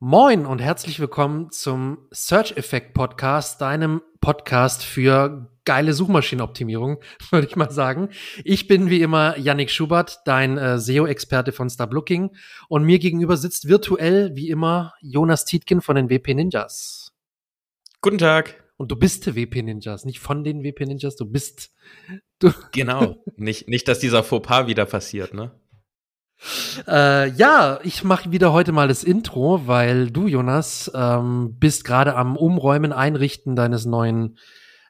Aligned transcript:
Moin 0.00 0.46
und 0.46 0.60
herzlich 0.60 1.00
willkommen 1.00 1.50
zum 1.50 1.98
Search 2.12 2.56
Effect 2.56 2.94
Podcast, 2.94 3.60
deinem 3.60 4.00
Podcast 4.20 4.84
für 4.84 5.50
geile 5.64 5.92
Suchmaschinenoptimierung, 5.92 6.98
würde 7.32 7.48
ich 7.48 7.56
mal 7.56 7.72
sagen. 7.72 8.10
Ich 8.44 8.68
bin 8.68 8.90
wie 8.90 9.02
immer 9.02 9.36
Yannick 9.36 9.72
Schubert, 9.72 10.20
dein 10.24 10.56
äh, 10.56 10.78
SEO-Experte 10.78 11.50
von 11.50 11.68
Starblooking 11.68 12.30
und 12.68 12.84
mir 12.84 13.00
gegenüber 13.00 13.36
sitzt 13.36 13.66
virtuell 13.66 14.36
wie 14.36 14.50
immer 14.50 14.94
Jonas 15.00 15.44
Tietgen 15.44 15.80
von 15.80 15.96
den 15.96 16.10
WP 16.10 16.32
Ninjas. 16.32 17.12
Guten 18.00 18.18
Tag. 18.18 18.62
Und 18.76 18.92
du 18.92 18.96
bist 18.96 19.34
WP 19.34 19.64
Ninjas, 19.64 20.04
nicht 20.04 20.20
von 20.20 20.44
den 20.44 20.62
WP 20.62 20.86
Ninjas, 20.86 21.16
du 21.16 21.24
bist 21.26 21.72
du. 22.38 22.52
Genau, 22.70 23.16
nicht, 23.36 23.68
nicht, 23.68 23.88
dass 23.88 23.98
dieser 23.98 24.22
Fauxpas 24.22 24.68
wieder 24.68 24.86
passiert, 24.86 25.34
ne? 25.34 25.50
Äh, 26.86 27.30
ja, 27.30 27.80
ich 27.82 28.04
mache 28.04 28.30
wieder 28.30 28.52
heute 28.52 28.72
mal 28.72 28.88
das 28.88 29.04
Intro, 29.04 29.66
weil 29.66 30.10
du, 30.10 30.26
Jonas, 30.26 30.90
ähm, 30.94 31.56
bist 31.58 31.84
gerade 31.84 32.14
am 32.14 32.36
Umräumen, 32.36 32.92
Einrichten 32.92 33.56
deines 33.56 33.86
neuen, 33.86 34.38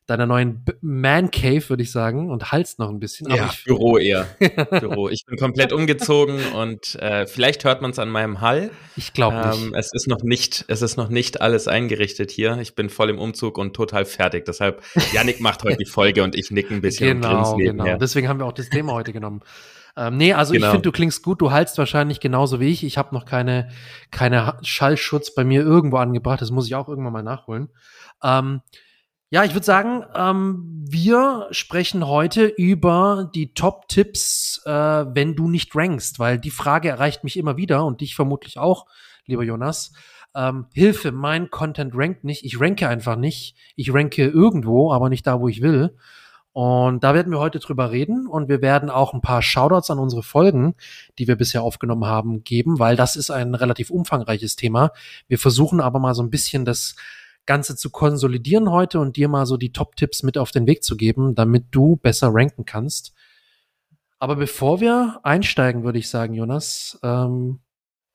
deiner 0.06 0.27
neuen 0.27 0.65
Man 0.80 1.30
Cave, 1.30 1.66
würde 1.69 1.83
ich 1.83 1.91
sagen, 1.91 2.30
und 2.30 2.53
halst 2.53 2.79
noch 2.79 2.91
ein 2.91 3.01
bisschen. 3.01 3.30
Ja, 3.30 3.51
ich, 3.53 3.65
Büro 3.65 3.98
eher. 3.98 4.27
Büro. 4.80 5.09
Ich 5.09 5.25
bin 5.27 5.39
komplett 5.39 5.73
umgezogen 5.73 6.39
und 6.55 6.95
äh, 6.97 7.27
vielleicht 7.27 7.65
hört 7.65 7.83
man 7.83 7.92
es 7.92 7.98
an 7.98 8.11
meinem 8.11 8.41
Hall. 8.41 8.70
Ich 8.97 9.12
glaube 9.12 9.48
nicht. 9.48 9.62
Ähm, 9.62 9.75
es 9.75 9.91
ist 9.92 10.06
noch 10.06 10.23
nicht, 10.23 10.67
es 10.69 10.83
ist 10.83 10.97
noch 10.97 11.09
nicht 11.09 11.41
alles 11.41 11.67
eingerichtet 11.67 12.30
hier. 12.30 12.59
Ich 12.61 12.75
bin 12.75 12.91
voll 12.91 13.11
im 13.11 13.19
Umzug 13.19 13.59
und 13.59 13.75
total 13.75 14.05
fertig. 14.05 14.45
Deshalb, 14.45 14.83
Janik 15.12 15.41
macht 15.41 15.62
heute 15.65 15.78
die 15.78 15.87
Folge 15.91 16.23
und 16.23 16.34
ich 16.34 16.51
nick 16.51 16.70
ein 16.70 16.83
bisschen 16.83 17.20
genau, 17.20 17.55
und 17.55 17.59
genau. 17.59 17.97
Deswegen 17.97 18.28
haben 18.28 18.39
wir 18.39 18.47
auch 18.47 18.53
das 18.53 18.69
Thema 18.69 18.92
heute 18.92 19.12
genommen. 19.12 19.42
Ähm, 19.97 20.16
nee, 20.16 20.33
also 20.33 20.52
genau. 20.52 20.66
ich 20.66 20.70
finde, 20.70 20.83
du 20.84 20.92
klingst 20.92 21.23
gut, 21.23 21.41
du 21.41 21.51
haltst 21.51 21.78
wahrscheinlich 21.78 22.20
genauso 22.20 22.60
wie 22.60 22.69
ich. 22.69 22.84
Ich 22.84 22.98
habe 22.98 23.15
noch 23.15 23.24
keine, 23.24 23.69
keine 24.11 24.59
Schallschutz 24.62 25.34
bei 25.34 25.45
mir 25.45 25.62
irgendwo 25.62 25.97
angebracht. 25.97 26.41
Das 26.41 26.51
muss 26.51 26.66
ich 26.66 26.74
auch 26.74 26.88
irgendwann 26.88 27.12
mal 27.12 27.23
nachholen. 27.23 27.69
Ähm, 28.22 28.61
ja, 29.31 29.44
ich 29.44 29.53
würde 29.53 29.66
sagen, 29.66 30.05
ähm, 30.14 30.84
wir 30.89 31.48
sprechen 31.50 32.06
heute 32.06 32.47
über 32.47 33.31
die 33.34 33.53
Top-Tipps, 33.53 34.62
äh, 34.64 34.70
wenn 34.70 35.36
du 35.36 35.50
nicht 35.50 35.77
rankst, 35.77 36.19
weil 36.19 36.39
die 36.39 36.50
Frage 36.50 36.89
erreicht 36.89 37.25
mich 37.25 37.36
immer 37.36 37.59
wieder 37.59 37.84
und 37.84 38.00
dich 38.00 38.14
vermutlich 38.14 38.56
auch, 38.59 38.86
lieber 39.27 39.42
Jonas. 39.42 39.92
Ähm, 40.34 40.66
Hilfe, 40.72 41.12
mein 41.12 41.50
Content 41.50 41.92
rankt 41.94 42.25
nicht. 42.25 42.44
Ich 42.44 42.59
ranke 42.59 42.89
einfach 42.89 43.16
nicht. 43.16 43.55
Ich 43.77 43.92
ranke 43.92 44.25
irgendwo, 44.27 44.92
aber 44.92 45.11
nicht 45.11 45.27
da, 45.27 45.41
wo 45.41 45.48
ich 45.48 45.61
will. 45.61 45.97
Und 46.59 47.05
da 47.05 47.14
werden 47.14 47.31
wir 47.31 47.39
heute 47.39 47.61
drüber 47.61 47.92
reden 47.92 48.27
und 48.27 48.48
wir 48.48 48.61
werden 48.61 48.91
auch 48.91 49.14
ein 49.14 49.20
paar 49.20 49.42
Shoutouts 49.42 49.92
an 49.92 50.01
unsere 50.01 50.25
Folgen, 50.25 50.75
die 51.17 51.28
wir 51.28 51.37
bisher 51.37 51.62
aufgenommen 51.62 52.06
haben, 52.06 52.42
geben, 52.42 52.81
weil 52.81 52.97
das 52.97 53.15
ist 53.15 53.31
ein 53.31 53.55
relativ 53.55 53.91
umfangreiches 53.91 54.56
Thema. 54.56 54.91
Wir 55.28 55.39
versuchen 55.39 55.81
aber 55.81 56.00
mal 56.00 56.17
so 56.17 56.23
ein 56.25 56.31
bisschen 56.31 56.65
das 56.65 56.97
Ganze 57.47 57.77
zu 57.77 57.91
konsolidieren 57.91 58.73
heute 58.73 58.98
und 58.98 59.15
dir 59.15 59.28
mal 59.28 59.47
so 59.47 59.56
die 59.56 59.70
Top-Tipps 59.70 60.25
mit 60.25 60.37
auf 60.37 60.50
den 60.50 60.67
Weg 60.67 60.83
zu 60.83 60.97
geben, 60.97 61.37
damit 61.37 61.67
du 61.70 61.95
besser 61.95 62.31
ranken 62.33 62.65
kannst. 62.65 63.15
Aber 64.19 64.34
bevor 64.34 64.81
wir 64.81 65.20
einsteigen, 65.22 65.84
würde 65.84 66.00
ich 66.00 66.09
sagen, 66.09 66.34
Jonas, 66.34 66.98
ähm, 67.05 67.61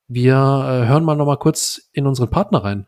wir 0.10 0.34
äh, 0.36 0.88
hören 0.90 1.06
mal 1.06 1.16
noch 1.16 1.28
mal 1.28 1.38
kurz 1.38 1.90
in 1.94 2.06
unseren 2.06 2.30
Partner 2.30 2.62
rein. 2.62 2.88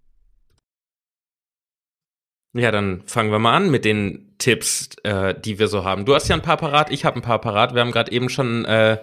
Ja, 2.53 2.71
dann 2.71 3.03
fangen 3.05 3.31
wir 3.31 3.39
mal 3.39 3.55
an 3.55 3.71
mit 3.71 3.85
den 3.85 4.35
Tipps, 4.37 4.89
äh, 5.03 5.33
die 5.39 5.57
wir 5.57 5.67
so 5.67 5.85
haben. 5.85 6.05
Du 6.05 6.13
hast 6.13 6.27
ja 6.27 6.35
ein 6.35 6.41
paar 6.41 6.57
parat, 6.57 6.91
ich 6.91 7.05
habe 7.05 7.17
ein 7.17 7.21
paar 7.21 7.39
parat. 7.39 7.73
Wir 7.73 7.81
haben 7.81 7.91
gerade 7.91 8.11
eben 8.11 8.27
schon 8.27 8.65
äh, 8.65 8.97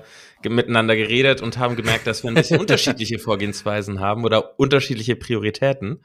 miteinander 0.44 0.96
geredet 0.96 1.40
und 1.40 1.58
haben 1.58 1.76
gemerkt, 1.76 2.06
dass 2.06 2.22
wir 2.22 2.30
ein 2.30 2.34
bisschen 2.34 2.60
unterschiedliche 2.60 3.18
Vorgehensweisen 3.18 4.00
haben 4.00 4.24
oder 4.24 4.58
unterschiedliche 4.58 5.16
Prioritäten. 5.16 6.04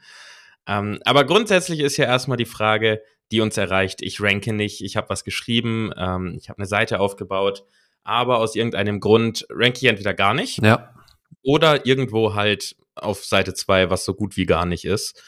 Ähm, 0.66 1.00
aber 1.04 1.24
grundsätzlich 1.24 1.80
ist 1.80 1.98
ja 1.98 2.06
erstmal 2.06 2.38
die 2.38 2.46
Frage, 2.46 3.02
die 3.30 3.40
uns 3.40 3.56
erreicht. 3.56 4.00
Ich 4.00 4.20
ranke 4.20 4.52
nicht, 4.52 4.82
ich 4.82 4.96
habe 4.96 5.10
was 5.10 5.24
geschrieben, 5.24 5.90
ähm, 5.96 6.36
ich 6.40 6.48
habe 6.48 6.58
eine 6.58 6.66
Seite 6.66 7.00
aufgebaut, 7.00 7.64
aber 8.02 8.38
aus 8.38 8.54
irgendeinem 8.54 9.00
Grund 9.00 9.46
ranke 9.50 9.78
ich 9.78 9.84
entweder 9.84 10.14
gar 10.14 10.32
nicht 10.32 10.62
ja. 10.62 10.94
oder 11.42 11.84
irgendwo 11.84 12.34
halt 12.34 12.76
auf 12.94 13.24
Seite 13.24 13.52
zwei, 13.54 13.90
was 13.90 14.04
so 14.04 14.14
gut 14.14 14.36
wie 14.36 14.46
gar 14.46 14.64
nicht 14.64 14.84
ist. 14.84 15.22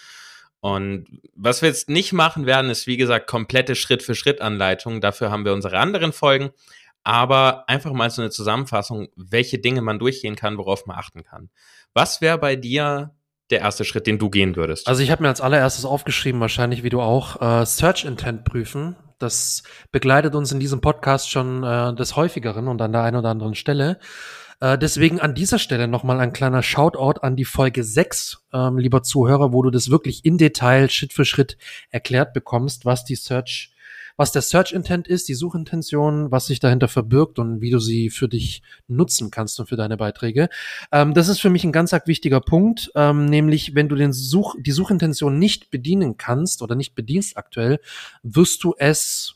Und 0.60 1.06
was 1.34 1.62
wir 1.62 1.68
jetzt 1.68 1.88
nicht 1.88 2.12
machen 2.12 2.46
werden, 2.46 2.70
ist 2.70 2.86
wie 2.86 2.96
gesagt 2.96 3.26
komplette 3.26 3.74
Schritt-für-Schritt-Anleitung. 3.74 5.00
Dafür 5.00 5.30
haben 5.30 5.44
wir 5.44 5.52
unsere 5.52 5.78
anderen 5.78 6.12
Folgen. 6.12 6.50
Aber 7.04 7.68
einfach 7.68 7.92
mal 7.92 8.10
so 8.10 8.20
eine 8.20 8.32
Zusammenfassung, 8.32 9.08
welche 9.14 9.58
Dinge 9.58 9.80
man 9.80 10.00
durchgehen 10.00 10.34
kann, 10.34 10.58
worauf 10.58 10.86
man 10.86 10.96
achten 10.96 11.22
kann. 11.22 11.50
Was 11.94 12.20
wäre 12.20 12.36
bei 12.36 12.56
dir 12.56 13.14
der 13.50 13.60
erste 13.60 13.84
Schritt, 13.84 14.08
den 14.08 14.18
du 14.18 14.28
gehen 14.28 14.56
würdest? 14.56 14.88
Also 14.88 15.02
ich 15.02 15.12
habe 15.12 15.22
mir 15.22 15.28
als 15.28 15.40
allererstes 15.40 15.84
aufgeschrieben, 15.84 16.40
wahrscheinlich 16.40 16.82
wie 16.82 16.88
du 16.88 17.00
auch, 17.00 17.40
äh, 17.40 17.64
Search 17.64 18.04
Intent 18.04 18.44
prüfen. 18.44 18.96
Das 19.18 19.62
begleitet 19.92 20.34
uns 20.34 20.50
in 20.52 20.58
diesem 20.58 20.80
Podcast 20.80 21.30
schon 21.30 21.62
äh, 21.62 21.94
des 21.94 22.16
häufigeren 22.16 22.66
und 22.66 22.82
an 22.82 22.92
der 22.92 23.02
einen 23.02 23.16
oder 23.16 23.30
anderen 23.30 23.54
Stelle. 23.54 24.00
Äh, 24.60 24.78
deswegen 24.78 25.20
an 25.20 25.34
dieser 25.34 25.58
Stelle 25.58 25.88
nochmal 25.88 26.20
ein 26.20 26.32
kleiner 26.32 26.62
Shoutout 26.62 27.20
an 27.20 27.36
die 27.36 27.44
Folge 27.44 27.84
6, 27.84 28.38
ähm, 28.52 28.78
lieber 28.78 29.02
Zuhörer, 29.02 29.52
wo 29.52 29.62
du 29.62 29.70
das 29.70 29.90
wirklich 29.90 30.24
in 30.24 30.38
Detail 30.38 30.88
Schritt 30.88 31.12
für 31.12 31.24
Schritt 31.24 31.58
erklärt 31.90 32.32
bekommst, 32.32 32.86
was 32.86 33.04
die 33.04 33.16
Search, 33.16 33.72
was 34.16 34.32
der 34.32 34.40
Search 34.40 34.72
Intent 34.72 35.08
ist, 35.08 35.28
die 35.28 35.34
Suchintention, 35.34 36.30
was 36.30 36.46
sich 36.46 36.58
dahinter 36.58 36.88
verbirgt 36.88 37.38
und 37.38 37.60
wie 37.60 37.70
du 37.70 37.78
sie 37.78 38.08
für 38.08 38.28
dich 38.28 38.62
nutzen 38.88 39.30
kannst 39.30 39.60
und 39.60 39.68
für 39.68 39.76
deine 39.76 39.98
Beiträge. 39.98 40.48
Ähm, 40.90 41.12
das 41.12 41.28
ist 41.28 41.40
für 41.40 41.50
mich 41.50 41.64
ein 41.64 41.72
ganz 41.72 41.92
wichtiger 42.06 42.40
Punkt, 42.40 42.90
ähm, 42.94 43.26
nämlich 43.26 43.74
wenn 43.74 43.90
du 43.90 43.96
den 43.96 44.14
Such, 44.14 44.56
die 44.58 44.72
Suchintention 44.72 45.38
nicht 45.38 45.70
bedienen 45.70 46.16
kannst 46.16 46.62
oder 46.62 46.74
nicht 46.74 46.94
bedienst 46.94 47.36
aktuell, 47.36 47.78
wirst 48.22 48.64
du 48.64 48.74
es 48.78 49.35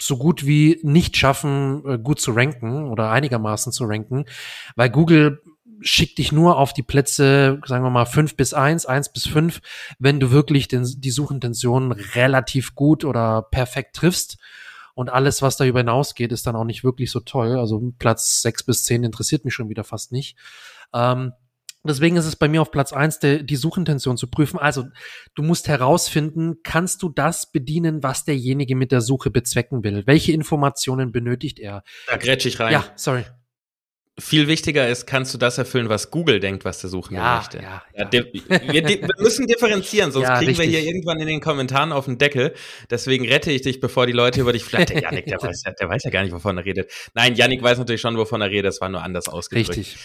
so 0.00 0.16
gut 0.16 0.46
wie 0.46 0.80
nicht 0.82 1.16
schaffen, 1.16 1.82
äh, 1.86 1.98
gut 1.98 2.20
zu 2.20 2.32
ranken 2.32 2.88
oder 2.90 3.10
einigermaßen 3.10 3.72
zu 3.72 3.84
ranken, 3.84 4.24
weil 4.76 4.90
Google 4.90 5.42
schickt 5.80 6.18
dich 6.18 6.32
nur 6.32 6.58
auf 6.58 6.72
die 6.72 6.82
Plätze, 6.82 7.60
sagen 7.64 7.84
wir 7.84 7.90
mal, 7.90 8.06
fünf 8.06 8.36
bis 8.36 8.54
eins, 8.54 8.86
eins 8.86 9.12
bis 9.12 9.26
fünf, 9.26 9.60
wenn 9.98 10.20
du 10.20 10.30
wirklich 10.30 10.68
den, 10.68 10.84
die 10.98 11.10
Suchintention 11.10 11.92
relativ 11.92 12.74
gut 12.74 13.04
oder 13.04 13.42
perfekt 13.42 13.96
triffst. 13.96 14.38
Und 14.94 15.10
alles, 15.10 15.42
was 15.42 15.56
darüber 15.56 15.78
hinausgeht, 15.78 16.32
ist 16.32 16.48
dann 16.48 16.56
auch 16.56 16.64
nicht 16.64 16.82
wirklich 16.82 17.12
so 17.12 17.20
toll. 17.20 17.56
Also 17.56 17.92
Platz 18.00 18.42
sechs 18.42 18.64
bis 18.64 18.82
zehn 18.82 19.04
interessiert 19.04 19.44
mich 19.44 19.54
schon 19.54 19.68
wieder 19.68 19.84
fast 19.84 20.10
nicht. 20.10 20.36
Ähm, 20.92 21.32
Deswegen 21.84 22.16
ist 22.16 22.26
es 22.26 22.36
bei 22.36 22.48
mir 22.48 22.60
auf 22.60 22.70
Platz 22.70 22.92
eins 22.92 23.20
die 23.20 23.56
Suchintention 23.56 24.16
zu 24.16 24.28
prüfen. 24.28 24.58
Also 24.58 24.84
du 25.34 25.42
musst 25.42 25.68
herausfinden, 25.68 26.56
kannst 26.64 27.02
du 27.02 27.08
das 27.08 27.52
bedienen, 27.52 28.02
was 28.02 28.24
derjenige 28.24 28.74
mit 28.74 28.90
der 28.90 29.00
Suche 29.00 29.30
bezwecken 29.30 29.84
will? 29.84 30.02
Welche 30.06 30.32
Informationen 30.32 31.12
benötigt 31.12 31.60
er? 31.60 31.84
Da 32.08 32.16
grätsch 32.16 32.46
ich 32.46 32.58
rein. 32.58 32.72
Ja, 32.72 32.84
sorry. 32.96 33.24
Viel 34.20 34.48
wichtiger 34.48 34.88
ist, 34.88 35.06
kannst 35.06 35.32
du 35.32 35.38
das 35.38 35.58
erfüllen, 35.58 35.88
was 35.88 36.10
Google 36.10 36.40
denkt, 36.40 36.64
was 36.64 36.80
der 36.80 36.90
Suchende 36.90 37.20
ja, 37.20 37.36
möchte. 37.36 37.58
Ja, 37.58 37.84
ja. 37.94 38.12
wir, 38.12 38.26
wir, 38.32 39.08
müssen 39.18 39.46
differenzieren, 39.46 40.10
sonst 40.10 40.26
ja, 40.28 40.38
kriegen 40.38 40.48
richtig. 40.48 40.72
wir 40.72 40.80
hier 40.80 40.88
irgendwann 40.88 41.20
in 41.20 41.28
den 41.28 41.40
Kommentaren 41.40 41.92
auf 41.92 42.06
den 42.06 42.18
Deckel. 42.18 42.52
Deswegen 42.90 43.28
rette 43.28 43.52
ich 43.52 43.62
dich, 43.62 43.78
bevor 43.78 44.08
die 44.08 44.12
Leute 44.12 44.40
über 44.40 44.52
dich 44.52 44.64
flattern. 44.64 44.98
Janik, 45.02 45.26
der 45.26 45.40
weiß, 45.40 45.62
der 45.80 45.88
weiß 45.88 46.02
ja 46.02 46.10
gar 46.10 46.24
nicht, 46.24 46.32
wovon 46.32 46.58
er 46.58 46.64
redet. 46.64 46.90
Nein, 47.14 47.36
Janik 47.36 47.62
weiß 47.62 47.78
natürlich 47.78 48.00
schon, 48.00 48.18
wovon 48.18 48.40
er 48.40 48.50
redet. 48.50 48.72
Es 48.72 48.80
war 48.80 48.88
nur 48.88 49.04
anders 49.04 49.28
ausgedrückt. 49.28 49.68
Richtig 49.68 49.96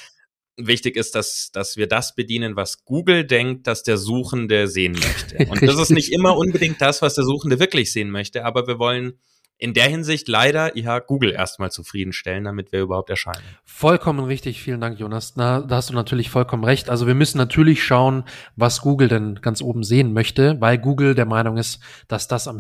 wichtig 0.58 0.96
ist, 0.96 1.16
dass, 1.16 1.52
dass 1.52 1.78
wir 1.78 1.88
das 1.88 2.16
bedienen, 2.16 2.56
was 2.56 2.86
Google 2.86 3.26
denkt, 3.26 3.68
dass 3.68 3.84
der 3.84 3.98
Suchende 3.98 4.68
sehen 4.68 4.94
möchte. 4.94 5.50
Und 5.50 5.62
das 5.62 5.78
ist 5.80 5.90
nicht 5.90 6.12
immer 6.14 6.38
unbedingt 6.38 6.82
das, 6.82 7.02
was 7.02 7.16
der 7.16 7.24
Suchende 7.24 7.60
wirklich 7.60 7.92
sehen 7.92 8.12
möchte, 8.12 8.46
aber 8.46 8.68
wir 8.68 8.80
wollen 8.80 9.20
in 9.64 9.74
der 9.74 9.88
Hinsicht 9.88 10.28
leider 10.28 10.78
ja 10.78 11.00
Google 11.00 11.32
erstmal 11.32 11.72
zufriedenstellen, 11.72 12.44
damit 12.44 12.74
wir 12.74 12.82
überhaupt 12.82 13.10
erscheinen. 13.10 13.44
Vollkommen 13.64 14.26
richtig, 14.26 14.62
vielen 14.62 14.82
Dank, 14.82 15.00
Jonas. 15.00 15.36
Na, 15.38 15.62
da 15.62 15.78
hast 15.78 15.90
du 15.90 15.94
natürlich 15.94 16.30
vollkommen 16.30 16.66
recht. 16.66 16.90
Also 16.90 17.08
wir 17.08 17.16
müssen 17.16 17.38
natürlich 17.38 17.82
schauen, 17.82 18.26
was 18.58 18.82
Google 18.82 19.08
denn 19.08 19.36
ganz 19.42 19.62
oben 19.62 19.84
sehen 19.84 20.12
möchte, 20.12 20.60
weil 20.60 20.78
Google 20.78 21.16
der 21.16 21.26
Meinung 21.26 21.56
ist, 21.56 21.80
dass 22.10 22.28
das 22.28 22.50
am, 22.50 22.60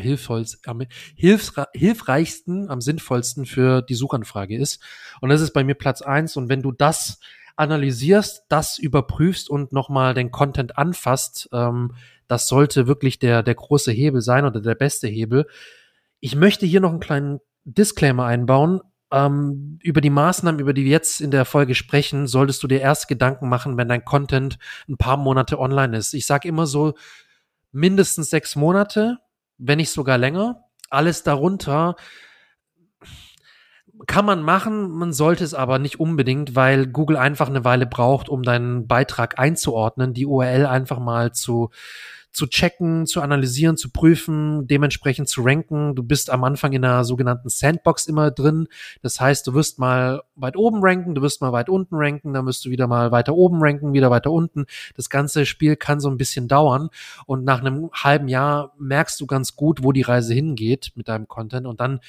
am 0.65 0.81
hilfreichsten, 1.73 2.69
am 2.69 2.79
sinnvollsten 2.79 3.45
für 3.45 3.81
die 3.81 3.95
Suchanfrage 3.95 4.57
ist. 4.57 4.81
Und 5.19 5.29
das 5.29 5.41
ist 5.41 5.51
bei 5.51 5.65
mir 5.65 5.75
Platz 5.75 6.01
eins. 6.01 6.37
Und 6.37 6.47
wenn 6.47 6.61
du 6.61 6.71
das 6.71 7.19
analysierst, 7.55 8.45
das 8.49 8.77
überprüfst 8.77 9.49
und 9.49 9.71
nochmal 9.73 10.13
den 10.13 10.31
Content 10.31 10.77
anfasst, 10.77 11.49
ähm, 11.53 11.93
das 12.27 12.47
sollte 12.47 12.87
wirklich 12.87 13.19
der, 13.19 13.43
der 13.43 13.55
große 13.55 13.91
Hebel 13.91 14.21
sein 14.21 14.45
oder 14.45 14.61
der 14.61 14.75
beste 14.75 15.07
Hebel. 15.07 15.45
Ich 16.19 16.35
möchte 16.35 16.65
hier 16.65 16.79
noch 16.79 16.91
einen 16.91 16.99
kleinen 16.99 17.39
Disclaimer 17.65 18.25
einbauen. 18.25 18.81
Ähm, 19.11 19.77
über 19.83 20.01
die 20.01 20.09
Maßnahmen, 20.09 20.59
über 20.59 20.73
die 20.73 20.85
wir 20.85 20.91
jetzt 20.91 21.21
in 21.21 21.31
der 21.31 21.45
Folge 21.45 21.75
sprechen, 21.75 22.27
solltest 22.27 22.63
du 22.63 22.67
dir 22.67 22.81
erst 22.81 23.07
Gedanken 23.07 23.49
machen, 23.49 23.77
wenn 23.77 23.89
dein 23.89 24.05
Content 24.05 24.57
ein 24.89 24.97
paar 24.97 25.17
Monate 25.17 25.59
online 25.59 25.95
ist. 25.97 26.13
Ich 26.13 26.25
sage 26.25 26.47
immer 26.47 26.65
so 26.65 26.93
mindestens 27.71 28.29
sechs 28.29 28.55
Monate, 28.55 29.17
wenn 29.57 29.77
nicht 29.77 29.91
sogar 29.91 30.17
länger. 30.17 30.63
Alles 30.89 31.23
darunter 31.23 31.95
kann 34.07 34.25
man 34.25 34.41
machen, 34.41 34.89
man 34.89 35.13
sollte 35.13 35.43
es 35.43 35.53
aber 35.53 35.79
nicht 35.79 35.99
unbedingt, 35.99 36.55
weil 36.55 36.87
Google 36.87 37.17
einfach 37.17 37.47
eine 37.47 37.63
Weile 37.63 37.85
braucht, 37.85 38.27
um 38.27 38.43
deinen 38.43 38.87
Beitrag 38.87 39.39
einzuordnen, 39.39 40.13
die 40.13 40.25
URL 40.25 40.65
einfach 40.65 40.99
mal 40.99 41.31
zu 41.31 41.69
zu 42.33 42.47
checken, 42.47 43.05
zu 43.05 43.21
analysieren, 43.21 43.77
zu 43.77 43.91
prüfen, 43.91 44.67
dementsprechend 44.67 45.29
zu 45.29 45.43
ranken. 45.43 45.93
Du 45.95 46.01
bist 46.01 46.31
am 46.31 46.43
Anfang 46.43 46.73
in 46.73 46.83
einer 46.83 47.03
sogenannten 47.03 47.47
Sandbox 47.47 48.07
immer 48.07 48.31
drin. 48.31 48.67
Das 49.03 49.21
heißt, 49.21 49.45
du 49.45 49.53
wirst 49.53 49.77
mal 49.77 50.23
weit 50.35 50.57
oben 50.57 50.79
ranken, 50.81 51.13
du 51.13 51.21
wirst 51.21 51.41
mal 51.41 51.51
weit 51.51 51.69
unten 51.69 51.95
ranken, 51.95 52.33
dann 52.33 52.47
wirst 52.47 52.65
du 52.65 52.71
wieder 52.71 52.87
mal 52.87 53.11
weiter 53.11 53.35
oben 53.35 53.59
ranken, 53.61 53.93
wieder 53.93 54.09
weiter 54.09 54.31
unten. 54.31 54.65
Das 54.95 55.11
ganze 55.11 55.45
Spiel 55.45 55.75
kann 55.75 55.99
so 55.99 56.09
ein 56.09 56.17
bisschen 56.17 56.47
dauern 56.47 56.89
und 57.27 57.45
nach 57.45 57.59
einem 57.61 57.91
halben 57.93 58.27
Jahr 58.27 58.73
merkst 58.79 59.21
du 59.21 59.27
ganz 59.27 59.55
gut, 59.55 59.83
wo 59.83 59.91
die 59.91 60.01
Reise 60.01 60.33
hingeht 60.33 60.91
mit 60.95 61.07
deinem 61.07 61.27
Content 61.27 61.67
und 61.67 61.79
dann 61.79 61.99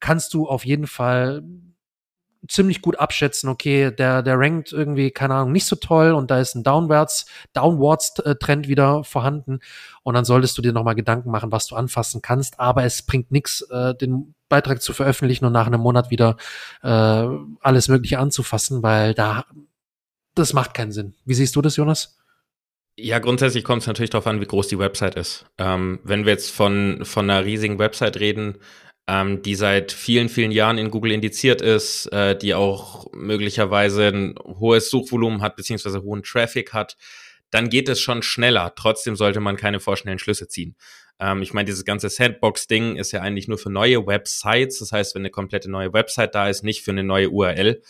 kannst 0.00 0.34
du 0.34 0.48
auf 0.48 0.64
jeden 0.64 0.86
Fall 0.86 1.42
ziemlich 2.48 2.80
gut 2.80 2.98
abschätzen, 2.98 3.48
okay, 3.48 3.90
der, 3.90 4.22
der 4.22 4.38
rankt 4.38 4.72
irgendwie, 4.72 5.10
keine 5.10 5.34
Ahnung, 5.34 5.52
nicht 5.52 5.66
so 5.66 5.76
toll 5.76 6.12
und 6.12 6.30
da 6.30 6.40
ist 6.40 6.54
ein 6.54 6.62
Downwärts, 6.62 7.26
Downwards-Trend 7.52 8.66
wieder 8.66 9.04
vorhanden 9.04 9.60
und 10.02 10.14
dann 10.14 10.24
solltest 10.24 10.56
du 10.56 10.62
dir 10.62 10.72
nochmal 10.72 10.94
Gedanken 10.94 11.30
machen, 11.30 11.52
was 11.52 11.66
du 11.66 11.76
anfassen 11.76 12.22
kannst, 12.22 12.58
aber 12.58 12.84
es 12.84 13.02
bringt 13.02 13.30
nichts, 13.30 13.62
äh, 13.70 13.94
den 13.94 14.34
Beitrag 14.48 14.82
zu 14.82 14.92
veröffentlichen 14.92 15.44
und 15.44 15.52
nach 15.52 15.66
einem 15.66 15.80
Monat 15.80 16.10
wieder 16.10 16.36
äh, 16.82 17.26
alles 17.60 17.88
Mögliche 17.88 18.18
anzufassen, 18.18 18.82
weil 18.82 19.14
da, 19.14 19.44
das 20.34 20.54
macht 20.54 20.74
keinen 20.74 20.92
Sinn. 20.92 21.14
Wie 21.24 21.34
siehst 21.34 21.54
du 21.56 21.62
das, 21.62 21.76
Jonas? 21.76 22.16
Ja, 22.96 23.18
grundsätzlich 23.18 23.64
kommt 23.64 23.82
es 23.82 23.86
natürlich 23.86 24.10
darauf 24.10 24.26
an, 24.26 24.40
wie 24.40 24.46
groß 24.46 24.68
die 24.68 24.78
Website 24.78 25.14
ist. 25.14 25.46
Ähm, 25.58 26.00
wenn 26.04 26.24
wir 26.24 26.32
jetzt 26.32 26.50
von, 26.50 27.04
von 27.04 27.30
einer 27.30 27.44
riesigen 27.44 27.78
Website 27.78 28.18
reden, 28.18 28.58
ähm, 29.10 29.42
die 29.42 29.56
seit 29.56 29.90
vielen, 29.90 30.28
vielen 30.28 30.52
Jahren 30.52 30.78
in 30.78 30.92
Google 30.92 31.10
indiziert 31.10 31.60
ist, 31.60 32.06
äh, 32.12 32.38
die 32.38 32.54
auch 32.54 33.12
möglicherweise 33.12 34.06
ein 34.06 34.36
hohes 34.38 34.88
Suchvolumen 34.88 35.42
hat, 35.42 35.56
beziehungsweise 35.56 36.02
hohen 36.02 36.22
Traffic 36.22 36.72
hat, 36.72 36.96
dann 37.50 37.70
geht 37.70 37.88
es 37.88 38.00
schon 38.00 38.22
schneller. 38.22 38.72
Trotzdem 38.76 39.16
sollte 39.16 39.40
man 39.40 39.56
keine 39.56 39.80
vorschnellen 39.80 40.20
Schlüsse 40.20 40.46
ziehen. 40.46 40.76
Ähm, 41.18 41.42
ich 41.42 41.52
meine, 41.52 41.64
dieses 41.64 41.84
ganze 41.84 42.08
Sandbox-Ding 42.08 42.94
ist 42.94 43.10
ja 43.10 43.20
eigentlich 43.20 43.48
nur 43.48 43.58
für 43.58 43.70
neue 43.70 44.06
Websites. 44.06 44.78
Das 44.78 44.92
heißt, 44.92 45.16
wenn 45.16 45.22
eine 45.22 45.30
komplette 45.30 45.68
neue 45.68 45.92
Website 45.92 46.36
da 46.36 46.48
ist, 46.48 46.62
nicht 46.62 46.82
für 46.84 46.92
eine 46.92 47.02
neue 47.02 47.30
URL. 47.30 47.82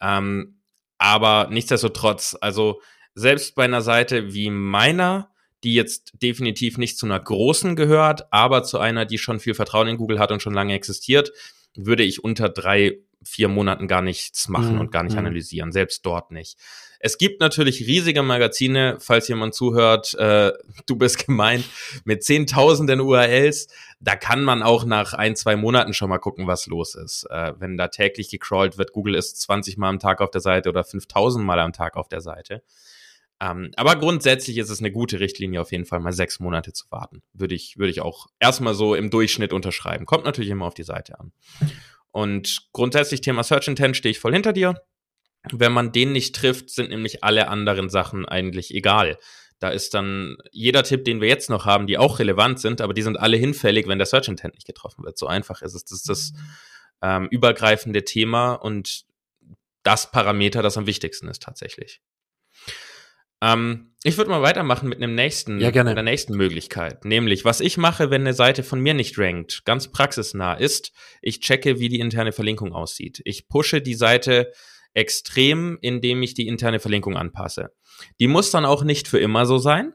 Ähm, 0.00 0.58
aber 0.98 1.50
nichtsdestotrotz, 1.52 2.36
also 2.40 2.80
selbst 3.14 3.54
bei 3.54 3.62
einer 3.62 3.82
Seite 3.82 4.34
wie 4.34 4.50
meiner, 4.50 5.30
die 5.64 5.74
jetzt 5.74 6.12
definitiv 6.22 6.78
nicht 6.78 6.98
zu 6.98 7.06
einer 7.06 7.18
großen 7.18 7.74
gehört, 7.74 8.32
aber 8.32 8.62
zu 8.62 8.78
einer, 8.78 9.06
die 9.06 9.18
schon 9.18 9.40
viel 9.40 9.54
Vertrauen 9.54 9.88
in 9.88 9.96
Google 9.96 10.18
hat 10.18 10.30
und 10.30 10.42
schon 10.42 10.54
lange 10.54 10.74
existiert, 10.74 11.32
würde 11.74 12.04
ich 12.04 12.22
unter 12.22 12.48
drei, 12.48 12.98
vier 13.24 13.48
Monaten 13.48 13.88
gar 13.88 14.02
nichts 14.02 14.48
machen 14.48 14.74
mhm. 14.74 14.80
und 14.80 14.92
gar 14.92 15.02
nicht 15.02 15.14
mhm. 15.14 15.20
analysieren, 15.20 15.72
selbst 15.72 16.04
dort 16.04 16.30
nicht. 16.30 16.58
Es 17.00 17.18
gibt 17.18 17.40
natürlich 17.40 17.86
riesige 17.86 18.22
Magazine, 18.22 18.96
falls 18.98 19.28
jemand 19.28 19.54
zuhört, 19.54 20.14
äh, 20.14 20.52
du 20.86 20.96
bist 20.96 21.26
gemeint, 21.26 21.64
mit 22.04 22.22
zehntausenden 22.22 23.00
URLs, 23.00 23.68
da 24.00 24.16
kann 24.16 24.44
man 24.44 24.62
auch 24.62 24.84
nach 24.84 25.14
ein, 25.14 25.34
zwei 25.36 25.56
Monaten 25.56 25.94
schon 25.94 26.10
mal 26.10 26.18
gucken, 26.18 26.46
was 26.46 26.66
los 26.66 26.94
ist. 26.94 27.26
Äh, 27.30 27.54
wenn 27.58 27.76
da 27.76 27.88
täglich 27.88 28.30
gecrawlt 28.30 28.76
wird, 28.76 28.92
Google 28.92 29.14
ist 29.14 29.40
20 29.40 29.78
Mal 29.78 29.88
am 29.88 29.98
Tag 29.98 30.20
auf 30.20 30.30
der 30.30 30.42
Seite 30.42 30.68
oder 30.68 30.84
5000 30.84 31.44
Mal 31.44 31.58
am 31.58 31.72
Tag 31.72 31.96
auf 31.96 32.08
der 32.08 32.20
Seite. 32.20 32.62
Ähm, 33.40 33.72
aber 33.76 33.96
grundsätzlich 33.96 34.58
ist 34.58 34.70
es 34.70 34.80
eine 34.80 34.92
gute 34.92 35.20
Richtlinie, 35.20 35.60
auf 35.60 35.72
jeden 35.72 35.84
Fall 35.84 36.00
mal 36.00 36.12
sechs 36.12 36.40
Monate 36.40 36.72
zu 36.72 36.86
warten. 36.90 37.22
Würde 37.32 37.54
ich, 37.54 37.76
würde 37.76 37.90
ich 37.90 38.00
auch 38.00 38.26
erstmal 38.38 38.74
so 38.74 38.94
im 38.94 39.10
Durchschnitt 39.10 39.52
unterschreiben. 39.52 40.06
Kommt 40.06 40.24
natürlich 40.24 40.50
immer 40.50 40.66
auf 40.66 40.74
die 40.74 40.84
Seite 40.84 41.18
an. 41.18 41.32
Und 42.10 42.68
grundsätzlich 42.72 43.22
Thema 43.22 43.42
Search 43.42 43.68
Intent 43.68 43.96
stehe 43.96 44.12
ich 44.12 44.20
voll 44.20 44.32
hinter 44.32 44.52
dir. 44.52 44.80
Wenn 45.52 45.72
man 45.72 45.92
den 45.92 46.12
nicht 46.12 46.36
trifft, 46.36 46.70
sind 46.70 46.90
nämlich 46.90 47.24
alle 47.24 47.48
anderen 47.48 47.90
Sachen 47.90 48.24
eigentlich 48.24 48.72
egal. 48.72 49.18
Da 49.58 49.70
ist 49.70 49.94
dann 49.94 50.36
jeder 50.52 50.82
Tipp, 50.82 51.04
den 51.04 51.20
wir 51.20 51.28
jetzt 51.28 51.50
noch 51.50 51.66
haben, 51.66 51.86
die 51.86 51.98
auch 51.98 52.18
relevant 52.18 52.60
sind, 52.60 52.80
aber 52.80 52.94
die 52.94 53.02
sind 53.02 53.18
alle 53.18 53.36
hinfällig, 53.36 53.88
wenn 53.88 53.98
der 53.98 54.06
Search 54.06 54.28
Intent 54.28 54.54
nicht 54.54 54.66
getroffen 54.66 55.04
wird. 55.04 55.18
So 55.18 55.26
einfach 55.26 55.60
ist 55.62 55.74
es. 55.74 55.84
Das 55.84 55.98
ist 55.98 56.08
das 56.08 56.32
ähm, 57.02 57.28
übergreifende 57.30 58.04
Thema 58.04 58.54
und 58.54 59.04
das 59.82 60.10
Parameter, 60.10 60.62
das 60.62 60.78
am 60.78 60.86
wichtigsten 60.86 61.28
ist 61.28 61.42
tatsächlich. 61.42 62.00
Ähm, 63.44 63.90
ich 64.02 64.18
würde 64.18 64.30
mal 64.30 64.42
weitermachen 64.42 64.88
mit 64.88 65.02
einem 65.02 65.14
nächsten, 65.14 65.60
ja, 65.60 65.70
gerne. 65.70 65.90
einer 65.90 66.02
nächsten 66.02 66.36
Möglichkeit. 66.36 67.04
Nämlich, 67.04 67.44
was 67.44 67.60
ich 67.60 67.76
mache, 67.76 68.10
wenn 68.10 68.22
eine 68.22 68.34
Seite 68.34 68.62
von 68.62 68.80
mir 68.80 68.94
nicht 68.94 69.18
rankt, 69.18 69.64
ganz 69.64 69.90
praxisnah 69.90 70.54
ist, 70.54 70.92
ich 71.22 71.40
checke, 71.40 71.78
wie 71.78 71.88
die 71.88 72.00
interne 72.00 72.32
Verlinkung 72.32 72.72
aussieht. 72.72 73.22
Ich 73.24 73.48
pushe 73.48 73.80
die 73.80 73.94
Seite 73.94 74.52
extrem, 74.92 75.78
indem 75.80 76.22
ich 76.22 76.34
die 76.34 76.46
interne 76.46 76.80
Verlinkung 76.80 77.16
anpasse. 77.16 77.72
Die 78.20 78.28
muss 78.28 78.50
dann 78.50 78.64
auch 78.64 78.84
nicht 78.84 79.08
für 79.08 79.18
immer 79.18 79.46
so 79.46 79.58
sein. 79.58 79.94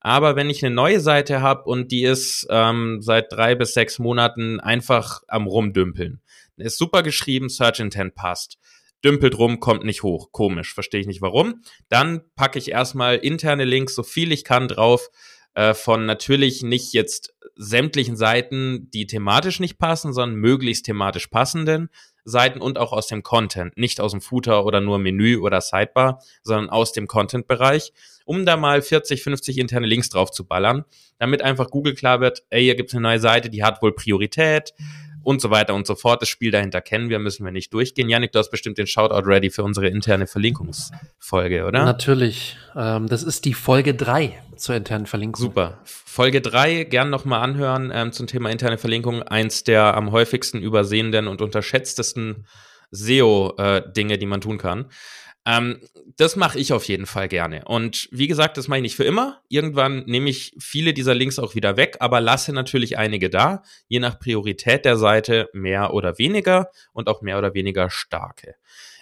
Aber 0.00 0.36
wenn 0.36 0.50
ich 0.50 0.64
eine 0.64 0.74
neue 0.74 1.00
Seite 1.00 1.40
habe 1.40 1.64
und 1.64 1.90
die 1.90 2.04
ist 2.04 2.46
ähm, 2.50 2.98
seit 3.00 3.32
drei 3.32 3.54
bis 3.54 3.72
sechs 3.72 3.98
Monaten 3.98 4.60
einfach 4.60 5.22
am 5.28 5.46
Rumdümpeln, 5.46 6.20
ist 6.56 6.76
super 6.76 7.02
geschrieben, 7.02 7.48
Search 7.48 7.80
Intent 7.80 8.14
passt, 8.14 8.58
dümpelt 9.04 9.38
rum, 9.38 9.60
kommt 9.60 9.84
nicht 9.84 10.02
hoch. 10.02 10.32
Komisch, 10.32 10.74
verstehe 10.74 11.00
ich 11.00 11.06
nicht 11.06 11.22
warum. 11.22 11.62
Dann 11.88 12.22
packe 12.34 12.58
ich 12.58 12.70
erstmal 12.70 13.16
interne 13.16 13.64
Links, 13.64 13.94
so 13.94 14.02
viel 14.02 14.32
ich 14.32 14.44
kann, 14.44 14.68
drauf, 14.68 15.10
äh, 15.54 15.74
von 15.74 16.06
natürlich 16.06 16.62
nicht 16.62 16.92
jetzt 16.92 17.34
sämtlichen 17.56 18.16
Seiten, 18.16 18.90
die 18.92 19.06
thematisch 19.06 19.60
nicht 19.60 19.78
passen, 19.78 20.12
sondern 20.12 20.38
möglichst 20.40 20.86
thematisch 20.86 21.28
passenden 21.28 21.88
Seiten 22.24 22.60
und 22.60 22.78
auch 22.78 22.92
aus 22.92 23.06
dem 23.06 23.22
Content, 23.22 23.76
nicht 23.76 24.00
aus 24.00 24.12
dem 24.12 24.20
Footer 24.20 24.64
oder 24.64 24.80
nur 24.80 24.98
Menü 24.98 25.38
oder 25.38 25.60
Sidebar, 25.60 26.20
sondern 26.42 26.70
aus 26.70 26.92
dem 26.92 27.06
Content-Bereich, 27.06 27.92
um 28.24 28.46
da 28.46 28.56
mal 28.56 28.80
40, 28.80 29.22
50 29.22 29.58
interne 29.58 29.86
Links 29.86 30.08
drauf 30.08 30.30
zu 30.30 30.46
ballern, 30.46 30.84
damit 31.18 31.42
einfach 31.42 31.70
Google 31.70 31.94
klar 31.94 32.20
wird, 32.20 32.42
ey, 32.48 32.62
hier 32.62 32.76
gibt's 32.76 32.94
eine 32.94 33.02
neue 33.02 33.20
Seite, 33.20 33.50
die 33.50 33.62
hat 33.62 33.82
wohl 33.82 33.94
Priorität, 33.94 34.72
und 35.24 35.40
so 35.40 35.50
weiter 35.50 35.74
und 35.74 35.86
so 35.86 35.94
fort. 35.94 36.22
Das 36.22 36.28
Spiel 36.28 36.50
dahinter 36.50 36.80
kennen 36.80 37.08
wir, 37.08 37.18
müssen 37.18 37.44
wir 37.44 37.52
nicht 37.52 37.72
durchgehen. 37.72 38.08
Janik, 38.08 38.32
du 38.32 38.38
hast 38.38 38.50
bestimmt 38.50 38.78
den 38.78 38.86
Shoutout 38.86 39.26
ready 39.26 39.50
für 39.50 39.64
unsere 39.64 39.88
interne 39.88 40.26
Verlinkungsfolge, 40.26 41.64
oder? 41.64 41.84
Natürlich. 41.84 42.56
Ähm, 42.76 43.08
das 43.08 43.22
ist 43.22 43.44
die 43.44 43.54
Folge 43.54 43.94
drei 43.94 44.40
zur 44.56 44.76
internen 44.76 45.06
Verlinkung. 45.06 45.40
Super. 45.40 45.78
Folge 45.84 46.40
drei 46.40 46.84
gern 46.84 47.10
nochmal 47.10 47.42
anhören 47.42 47.90
ähm, 47.92 48.12
zum 48.12 48.26
Thema 48.26 48.50
interne 48.50 48.78
Verlinkung. 48.78 49.22
Eins 49.22 49.64
der 49.64 49.96
am 49.96 50.12
häufigsten 50.12 50.62
übersehenden 50.62 51.26
und 51.26 51.42
unterschätztesten 51.42 52.46
SEO-Dinge, 52.90 54.14
äh, 54.14 54.18
die 54.18 54.26
man 54.26 54.40
tun 54.40 54.58
kann. 54.58 54.86
Ähm, 55.46 55.80
das 56.16 56.36
mache 56.36 56.58
ich 56.58 56.72
auf 56.72 56.84
jeden 56.84 57.06
Fall 57.06 57.28
gerne. 57.28 57.64
Und 57.66 58.08
wie 58.10 58.26
gesagt, 58.26 58.56
das 58.56 58.68
mache 58.68 58.78
ich 58.78 58.82
nicht 58.82 58.96
für 58.96 59.04
immer. 59.04 59.42
Irgendwann 59.48 60.04
nehme 60.06 60.30
ich 60.30 60.54
viele 60.58 60.94
dieser 60.94 61.14
Links 61.14 61.38
auch 61.38 61.54
wieder 61.54 61.76
weg, 61.76 61.96
aber 62.00 62.20
lasse 62.20 62.52
natürlich 62.52 62.96
einige 62.96 63.28
da, 63.30 63.62
je 63.88 64.00
nach 64.00 64.18
Priorität 64.18 64.84
der 64.84 64.96
Seite 64.96 65.48
mehr 65.52 65.92
oder 65.92 66.18
weniger 66.18 66.70
und 66.92 67.08
auch 67.08 67.20
mehr 67.20 67.38
oder 67.38 67.54
weniger 67.54 67.90
starke. 67.90 68.54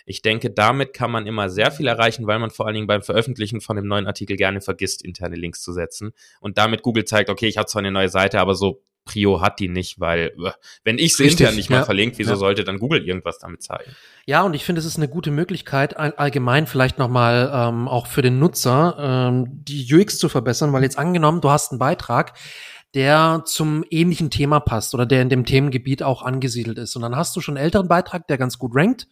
Ich 0.05 0.21
denke, 0.23 0.51
damit 0.51 0.95
kann 0.95 1.13
man 1.13 1.27
immer 1.29 1.49
sehr 1.49 1.71
viel 1.71 1.87
erreichen, 1.87 2.27
weil 2.27 2.41
man 2.41 2.51
vor 2.51 2.67
allen 2.67 2.75
Dingen 2.75 2.87
beim 2.89 3.03
Veröffentlichen 3.03 3.61
von 3.61 3.77
dem 3.77 3.87
neuen 3.87 4.09
Artikel 4.09 4.37
gerne 4.37 4.61
vergisst, 4.61 5.05
interne 5.05 5.37
Links 5.37 5.63
zu 5.63 5.73
setzen. 5.73 6.13
Und 6.41 6.59
damit 6.59 6.83
Google 6.83 7.05
zeigt, 7.05 7.31
okay, 7.31 7.47
ich 7.47 7.57
habe 7.57 7.67
zwar 7.67 7.81
eine 7.81 7.93
neue 7.93 8.09
Seite, 8.09 8.41
aber 8.41 8.57
so 8.57 8.83
Prio 9.05 9.41
hat 9.41 9.59
die 9.59 9.69
nicht, 9.69 10.01
weil 10.01 10.33
äh, 10.39 10.53
wenn 10.85 10.99
ich 10.99 11.17
sie 11.17 11.27
intern 11.27 11.57
nicht 11.57 11.71
mal 11.71 11.79
ja. 11.79 11.85
verlinkt, 11.85 12.19
wieso 12.19 12.33
ja. 12.33 12.37
sollte 12.37 12.65
dann 12.65 12.79
Google 12.79 13.07
irgendwas 13.07 13.39
damit 13.39 13.63
zeigen? 13.63 13.91
Ja, 14.27 14.43
und 14.43 14.55
ich 14.55 14.65
finde, 14.65 14.79
es 14.79 14.85
ist 14.85 14.97
eine 14.97 15.09
gute 15.09 15.31
Möglichkeit, 15.31 15.97
allgemein 15.97 16.67
vielleicht 16.67 16.99
nochmal 16.99 17.51
ähm, 17.53 17.89
auch 17.89 18.07
für 18.07 18.23
den 18.23 18.39
Nutzer 18.39 18.97
ähm, 18.99 19.47
die 19.49 19.93
UX 19.93 20.19
zu 20.19 20.29
verbessern, 20.29 20.73
weil 20.73 20.83
jetzt 20.83 20.99
angenommen, 20.99 21.41
du 21.41 21.51
hast 21.51 21.73
einen 21.73 21.79
Beitrag, 21.79 22.35
der 22.95 23.43
zum 23.47 23.85
ähnlichen 23.91 24.31
Thema 24.31 24.61
passt 24.61 24.95
oder 24.95 25.07
der 25.07 25.23
in 25.23 25.31
dem 25.31 25.45
Themengebiet 25.45 26.03
auch 26.03 26.23
angesiedelt 26.23 26.79
ist. 26.79 26.95
Und 26.95 27.03
dann 27.03 27.17
hast 27.17 27.35
du 27.35 27.41
schon 27.41 27.57
einen 27.57 27.65
älteren 27.65 27.89
Beitrag, 27.89 28.27
der 28.29 28.39
ganz 28.39 28.59
gut 28.59 28.73
rankt. 28.75 29.09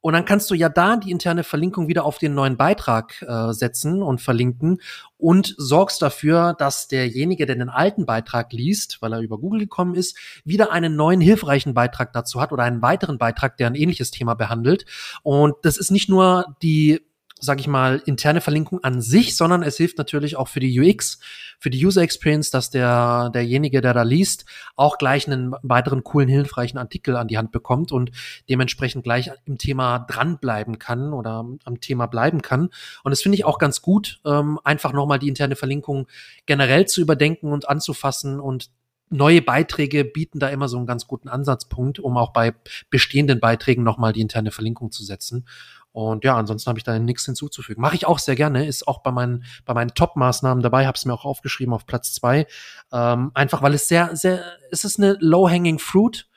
Und 0.00 0.14
dann 0.14 0.24
kannst 0.24 0.50
du 0.50 0.54
ja 0.54 0.68
da 0.68 0.96
die 0.96 1.10
interne 1.10 1.44
Verlinkung 1.44 1.88
wieder 1.88 2.04
auf 2.04 2.18
den 2.18 2.34
neuen 2.34 2.56
Beitrag 2.56 3.22
äh, 3.22 3.52
setzen 3.52 4.02
und 4.02 4.20
verlinken 4.20 4.80
und 5.18 5.54
sorgst 5.58 6.00
dafür, 6.00 6.54
dass 6.58 6.88
derjenige, 6.88 7.44
der 7.44 7.56
den 7.56 7.68
alten 7.68 8.06
Beitrag 8.06 8.52
liest, 8.52 9.02
weil 9.02 9.12
er 9.12 9.20
über 9.20 9.38
Google 9.38 9.60
gekommen 9.60 9.94
ist, 9.94 10.16
wieder 10.44 10.72
einen 10.72 10.96
neuen 10.96 11.20
hilfreichen 11.20 11.74
Beitrag 11.74 12.12
dazu 12.12 12.40
hat 12.40 12.52
oder 12.52 12.64
einen 12.64 12.80
weiteren 12.80 13.18
Beitrag, 13.18 13.58
der 13.58 13.66
ein 13.66 13.74
ähnliches 13.74 14.10
Thema 14.10 14.34
behandelt. 14.34 14.86
Und 15.22 15.54
das 15.62 15.76
ist 15.76 15.90
nicht 15.90 16.08
nur 16.08 16.56
die 16.62 17.00
sage 17.40 17.60
ich 17.60 17.66
mal, 17.66 18.02
interne 18.04 18.40
Verlinkung 18.40 18.82
an 18.84 19.00
sich, 19.00 19.36
sondern 19.36 19.62
es 19.62 19.76
hilft 19.76 19.98
natürlich 19.98 20.36
auch 20.36 20.48
für 20.48 20.60
die 20.60 20.78
UX, 20.78 21.18
für 21.58 21.70
die 21.70 21.84
User 21.84 22.02
Experience, 22.02 22.50
dass 22.50 22.70
der, 22.70 23.30
derjenige, 23.30 23.80
der 23.80 23.94
da 23.94 24.02
liest, 24.02 24.44
auch 24.76 24.98
gleich 24.98 25.26
einen 25.26 25.54
weiteren 25.62 26.04
coolen, 26.04 26.28
hilfreichen 26.28 26.78
Artikel 26.78 27.16
an 27.16 27.28
die 27.28 27.38
Hand 27.38 27.52
bekommt 27.52 27.92
und 27.92 28.10
dementsprechend 28.48 29.04
gleich 29.04 29.30
im 29.44 29.58
Thema 29.58 30.00
dranbleiben 30.00 30.78
kann 30.78 31.12
oder 31.12 31.46
am 31.64 31.80
Thema 31.80 32.06
bleiben 32.06 32.42
kann. 32.42 32.70
Und 33.02 33.10
das 33.10 33.22
finde 33.22 33.36
ich 33.36 33.44
auch 33.44 33.58
ganz 33.58 33.82
gut, 33.82 34.20
ähm, 34.24 34.58
einfach 34.64 34.92
nochmal 34.92 35.18
die 35.18 35.28
interne 35.28 35.56
Verlinkung 35.56 36.06
generell 36.46 36.86
zu 36.86 37.00
überdenken 37.00 37.52
und 37.52 37.68
anzufassen 37.68 38.40
und 38.40 38.70
neue 39.10 39.42
Beiträge 39.42 40.04
bieten 40.04 40.38
da 40.38 40.48
immer 40.48 40.68
so 40.68 40.76
einen 40.76 40.86
ganz 40.86 41.06
guten 41.06 41.28
Ansatzpunkt, 41.28 41.98
um 41.98 42.16
auch 42.16 42.32
bei 42.32 42.54
bestehenden 42.88 43.40
Beiträgen 43.40 43.82
nochmal 43.82 44.12
die 44.12 44.20
interne 44.20 44.52
Verlinkung 44.52 44.92
zu 44.92 45.04
setzen. 45.04 45.46
Und 45.92 46.24
ja, 46.24 46.36
ansonsten 46.36 46.68
habe 46.68 46.78
ich 46.78 46.84
da 46.84 46.98
nichts 46.98 47.24
hinzuzufügen. 47.24 47.80
Mache 47.80 47.96
ich 47.96 48.06
auch 48.06 48.18
sehr 48.18 48.36
gerne, 48.36 48.66
ist 48.66 48.86
auch 48.86 49.02
bei 49.02 49.10
meinen, 49.10 49.44
bei 49.64 49.74
meinen 49.74 49.94
Top-Maßnahmen 49.94 50.62
dabei, 50.62 50.86
habe 50.86 50.96
es 50.96 51.04
mir 51.04 51.12
auch 51.12 51.24
aufgeschrieben 51.24 51.74
auf 51.74 51.86
Platz 51.86 52.12
zwei. 52.14 52.46
Ähm, 52.92 53.32
einfach 53.34 53.62
weil 53.62 53.74
es 53.74 53.88
sehr, 53.88 54.14
sehr, 54.14 54.44
es 54.70 54.84
ist 54.84 54.98
eine 54.98 55.16
low-hanging 55.20 55.78
fruit. 55.78 56.28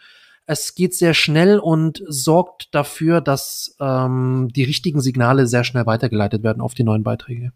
Es 0.45 0.75
geht 0.75 0.93
sehr 0.95 1.13
schnell 1.13 1.59
und 1.59 2.03
sorgt 2.07 2.73
dafür, 2.75 3.21
dass 3.21 3.77
ähm, 3.79 4.49
die 4.53 4.63
richtigen 4.63 5.01
Signale 5.01 5.47
sehr 5.47 5.63
schnell 5.63 5.85
weitergeleitet 5.85 6.43
werden 6.43 6.61
auf 6.61 6.73
die 6.73 6.83
neuen 6.83 7.03
Beiträge. 7.03 7.53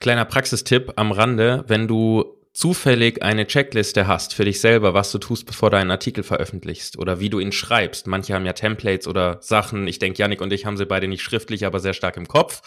Kleiner 0.00 0.24
Praxistipp 0.24 0.94
am 0.96 1.12
Rande, 1.12 1.64
wenn 1.68 1.86
du 1.86 2.41
zufällig 2.52 3.22
eine 3.22 3.46
Checkliste 3.46 4.06
hast 4.06 4.34
für 4.34 4.44
dich 4.44 4.60
selber, 4.60 4.92
was 4.92 5.10
du 5.10 5.18
tust, 5.18 5.46
bevor 5.46 5.70
du 5.70 5.78
einen 5.78 5.90
Artikel 5.90 6.22
veröffentlichst 6.22 6.98
oder 6.98 7.18
wie 7.18 7.30
du 7.30 7.38
ihn 7.38 7.52
schreibst. 7.52 8.06
Manche 8.06 8.34
haben 8.34 8.44
ja 8.44 8.52
Templates 8.52 9.08
oder 9.08 9.38
Sachen. 9.40 9.86
Ich 9.86 9.98
denke, 9.98 10.20
Yannick 10.20 10.42
und 10.42 10.52
ich 10.52 10.66
haben 10.66 10.76
sie 10.76 10.84
beide 10.84 11.08
nicht 11.08 11.22
schriftlich, 11.22 11.64
aber 11.64 11.80
sehr 11.80 11.94
stark 11.94 12.16
im 12.18 12.28
Kopf. 12.28 12.60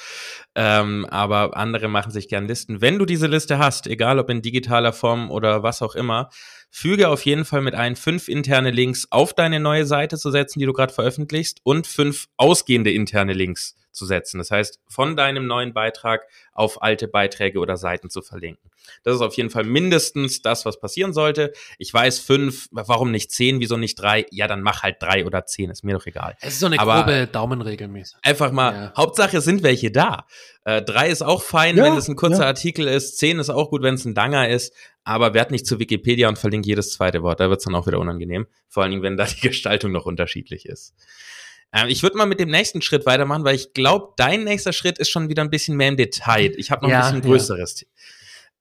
Ähm, 0.55 1.05
aber 1.05 1.55
andere 1.55 1.87
machen 1.87 2.11
sich 2.11 2.27
gern 2.27 2.47
Listen. 2.47 2.81
Wenn 2.81 2.97
du 2.97 3.05
diese 3.05 3.27
Liste 3.27 3.59
hast, 3.59 3.85
egal 3.85 4.17
ob 4.17 4.29
in 4.29 4.41
digitaler 4.41 4.91
Form 4.91 5.29
oder 5.29 5.61
was 5.61 5.83
auch 5.83 5.93
immer, 5.93 6.29
füge 6.71 7.09
auf 7.09 7.23
jeden 7.23 7.45
Fall 7.45 7.61
mit 7.61 7.75
ein, 7.75 7.95
fünf 7.95 8.27
interne 8.27 8.71
Links 8.71 9.07
auf 9.11 9.33
deine 9.33 9.59
neue 9.59 9.85
Seite 9.85 10.17
zu 10.17 10.31
setzen, 10.31 10.59
die 10.59 10.65
du 10.65 10.73
gerade 10.73 10.93
veröffentlichst 10.93 11.59
und 11.63 11.85
fünf 11.85 12.27
ausgehende 12.37 12.91
interne 12.91 13.33
Links 13.33 13.75
zu 13.95 14.05
setzen. 14.05 14.37
Das 14.37 14.51
heißt, 14.51 14.79
von 14.87 15.15
deinem 15.15 15.47
neuen 15.47 15.73
Beitrag 15.73 16.27
auf 16.53 16.81
alte 16.81 17.07
Beiträge 17.07 17.59
oder 17.59 17.77
Seiten 17.77 18.09
zu 18.09 18.21
verlinken. 18.21 18.69
Das 19.03 19.15
ist 19.15 19.21
auf 19.21 19.35
jeden 19.35 19.49
Fall 19.49 19.63
mindestens 19.63 20.41
das, 20.41 20.65
was 20.65 20.79
passieren 20.79 21.13
sollte. 21.13 21.53
Ich 21.77 21.93
weiß 21.93 22.19
fünf, 22.19 22.67
warum 22.71 23.11
nicht 23.11 23.31
zehn, 23.31 23.59
wieso 23.59 23.77
nicht 23.77 23.95
drei? 23.95 24.25
Ja, 24.29 24.47
dann 24.47 24.61
mach 24.61 24.83
halt 24.83 24.97
drei 25.01 25.25
oder 25.25 25.45
zehn, 25.45 25.69
ist 25.69 25.83
mir 25.83 25.95
doch 25.95 26.05
egal. 26.05 26.37
Es 26.41 26.53
ist 26.53 26.59
so 26.59 26.67
eine 26.67 26.79
Aber 26.79 27.03
grobe 27.03 27.27
Daumenregel 27.27 27.87
mäßig. 27.87 28.17
Einfach 28.21 28.51
mal, 28.51 28.73
ja. 28.73 28.93
Hauptsache 28.95 29.41
sind 29.41 29.63
welche 29.63 29.91
da. 29.91 30.27
Äh, 30.63 30.81
drei 30.81 31.09
ist 31.09 31.21
auch 31.21 31.41
fein, 31.41 31.77
ja, 31.77 31.83
wenn 31.83 31.97
es 31.97 32.07
ein 32.07 32.15
kurzer 32.15 32.41
ja. 32.41 32.47
Artikel 32.47 32.87
ist. 32.87 33.17
Zehn 33.17 33.39
ist 33.39 33.49
auch 33.49 33.69
gut, 33.69 33.81
wenn 33.81 33.95
es 33.95 34.05
ein 34.05 34.15
Danger 34.15 34.49
ist. 34.49 34.73
Aber 35.03 35.33
werd 35.35 35.51
nicht 35.51 35.67
zu 35.67 35.79
Wikipedia 35.79 36.27
und 36.27 36.39
verlinke 36.39 36.67
jedes 36.67 36.91
zweite 36.91 37.21
Wort. 37.21 37.39
Da 37.39 37.49
wird 37.49 37.59
es 37.59 37.65
dann 37.65 37.75
auch 37.75 37.85
wieder 37.85 37.99
unangenehm. 37.99 38.47
Vor 38.67 38.83
allen 38.83 38.91
Dingen, 38.91 39.03
wenn 39.03 39.17
da 39.17 39.25
die 39.25 39.39
Gestaltung 39.47 39.91
noch 39.91 40.05
unterschiedlich 40.05 40.65
ist. 40.65 40.95
Ähm, 41.75 41.89
ich 41.89 42.01
würde 42.01 42.17
mal 42.17 42.25
mit 42.25 42.39
dem 42.39 42.49
nächsten 42.49 42.81
Schritt 42.81 43.05
weitermachen, 43.05 43.43
weil 43.43 43.55
ich 43.55 43.73
glaube, 43.73 44.13
dein 44.15 44.45
nächster 44.45 44.71
Schritt 44.73 44.97
ist 44.97 45.09
schon 45.09 45.29
wieder 45.29 45.43
ein 45.43 45.49
bisschen 45.49 45.75
mehr 45.75 45.89
im 45.89 45.97
Detail. 45.97 46.53
Ich 46.57 46.71
habe 46.71 46.83
noch 46.83 46.89
ja, 46.89 47.01
ein 47.01 47.15
bisschen 47.15 47.29
größeres. 47.29 47.81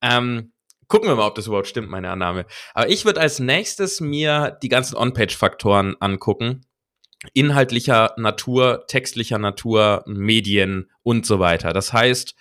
Ja. 0.03 0.17
Ähm, 0.17 0.51
gucken 0.87 1.07
wir 1.07 1.15
mal, 1.15 1.25
ob 1.25 1.35
das 1.35 1.47
überhaupt 1.47 1.67
stimmt, 1.67 1.89
meine 1.89 2.11
Annahme. 2.11 2.45
Aber 2.73 2.89
ich 2.89 3.05
würde 3.05 3.21
als 3.21 3.39
nächstes 3.39 4.01
mir 4.01 4.59
die 4.61 4.69
ganzen 4.69 4.97
On-Page-Faktoren 4.97 5.95
angucken. 6.01 6.65
Inhaltlicher 7.33 8.13
Natur, 8.17 8.85
textlicher 8.87 9.39
Natur, 9.39 10.03
Medien 10.05 10.91
und 11.01 11.25
so 11.25 11.39
weiter. 11.39 11.71
Das 11.71 11.93
heißt, 11.93 12.35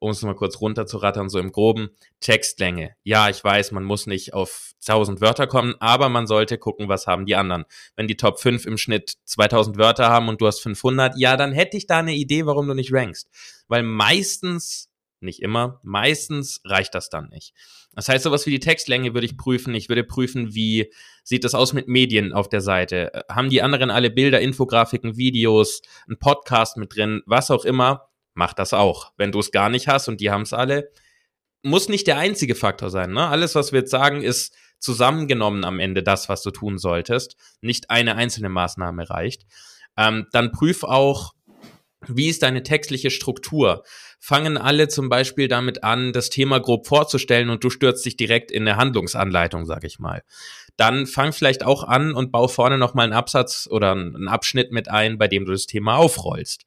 um 0.00 0.10
es 0.10 0.22
mal 0.22 0.34
kurz 0.34 0.60
runterzurattern, 0.60 1.28
so 1.28 1.38
im 1.38 1.52
groben, 1.52 1.90
Textlänge. 2.20 2.94
Ja, 3.02 3.28
ich 3.28 3.42
weiß, 3.42 3.72
man 3.72 3.84
muss 3.84 4.06
nicht 4.06 4.34
auf 4.34 4.72
1000 4.86 5.20
Wörter 5.20 5.46
kommen, 5.46 5.74
aber 5.80 6.08
man 6.08 6.26
sollte 6.26 6.58
gucken, 6.58 6.88
was 6.88 7.06
haben 7.06 7.26
die 7.26 7.36
anderen. 7.36 7.64
Wenn 7.96 8.08
die 8.08 8.16
Top 8.16 8.38
5 8.40 8.66
im 8.66 8.78
Schnitt 8.78 9.14
2000 9.24 9.76
Wörter 9.76 10.08
haben 10.08 10.28
und 10.28 10.40
du 10.40 10.46
hast 10.46 10.60
500, 10.60 11.14
ja, 11.18 11.36
dann 11.36 11.52
hätte 11.52 11.76
ich 11.76 11.86
da 11.86 11.98
eine 11.98 12.14
Idee, 12.14 12.46
warum 12.46 12.68
du 12.68 12.74
nicht 12.74 12.92
rankst. 12.92 13.28
Weil 13.66 13.82
meistens, 13.82 14.90
nicht 15.20 15.42
immer, 15.42 15.80
meistens 15.82 16.60
reicht 16.64 16.94
das 16.94 17.10
dann 17.10 17.28
nicht. 17.30 17.52
Das 17.94 18.08
heißt, 18.08 18.22
sowas 18.22 18.46
wie 18.46 18.50
die 18.50 18.60
Textlänge 18.60 19.14
würde 19.14 19.26
ich 19.26 19.36
prüfen. 19.36 19.74
Ich 19.74 19.88
würde 19.88 20.04
prüfen, 20.04 20.54
wie 20.54 20.92
sieht 21.24 21.42
das 21.42 21.56
aus 21.56 21.72
mit 21.72 21.88
Medien 21.88 22.32
auf 22.32 22.48
der 22.48 22.60
Seite? 22.60 23.24
Haben 23.28 23.50
die 23.50 23.62
anderen 23.62 23.90
alle 23.90 24.10
Bilder, 24.10 24.40
Infografiken, 24.40 25.16
Videos, 25.16 25.82
ein 26.08 26.18
Podcast 26.18 26.76
mit 26.76 26.94
drin, 26.94 27.22
was 27.26 27.50
auch 27.50 27.64
immer? 27.64 28.07
Mach 28.38 28.54
das 28.54 28.72
auch. 28.72 29.12
Wenn 29.16 29.32
du 29.32 29.40
es 29.40 29.50
gar 29.50 29.68
nicht 29.68 29.88
hast 29.88 30.08
und 30.08 30.20
die 30.20 30.30
haben 30.30 30.42
es 30.42 30.52
alle, 30.54 30.90
muss 31.62 31.88
nicht 31.88 32.06
der 32.06 32.18
einzige 32.18 32.54
Faktor 32.54 32.88
sein. 32.88 33.12
Ne? 33.12 33.26
Alles, 33.26 33.56
was 33.56 33.72
wir 33.72 33.80
jetzt 33.80 33.90
sagen, 33.90 34.22
ist 34.22 34.54
zusammengenommen 34.78 35.64
am 35.64 35.80
Ende 35.80 36.04
das, 36.04 36.28
was 36.28 36.42
du 36.42 36.52
tun 36.52 36.78
solltest. 36.78 37.36
Nicht 37.60 37.90
eine 37.90 38.14
einzelne 38.14 38.48
Maßnahme 38.48 39.10
reicht. 39.10 39.44
Ähm, 39.96 40.28
dann 40.30 40.52
prüf 40.52 40.84
auch, 40.84 41.34
wie 42.06 42.28
ist 42.28 42.44
deine 42.44 42.62
textliche 42.62 43.10
Struktur? 43.10 43.82
Fangen 44.20 44.56
alle 44.56 44.86
zum 44.86 45.08
Beispiel 45.08 45.48
damit 45.48 45.82
an, 45.82 46.12
das 46.12 46.30
Thema 46.30 46.60
grob 46.60 46.86
vorzustellen 46.86 47.50
und 47.50 47.64
du 47.64 47.70
stürzt 47.70 48.06
dich 48.06 48.16
direkt 48.16 48.52
in 48.52 48.68
eine 48.68 48.76
Handlungsanleitung, 48.76 49.66
sag 49.66 49.82
ich 49.82 49.98
mal. 49.98 50.22
Dann 50.76 51.08
fang 51.08 51.32
vielleicht 51.32 51.64
auch 51.64 51.82
an 51.82 52.14
und 52.14 52.30
bau 52.30 52.46
vorne 52.46 52.78
nochmal 52.78 53.04
einen 53.04 53.14
Absatz 53.14 53.68
oder 53.68 53.90
einen 53.92 54.28
Abschnitt 54.28 54.70
mit 54.70 54.88
ein, 54.88 55.18
bei 55.18 55.26
dem 55.26 55.44
du 55.44 55.50
das 55.50 55.66
Thema 55.66 55.96
aufrollst. 55.96 56.66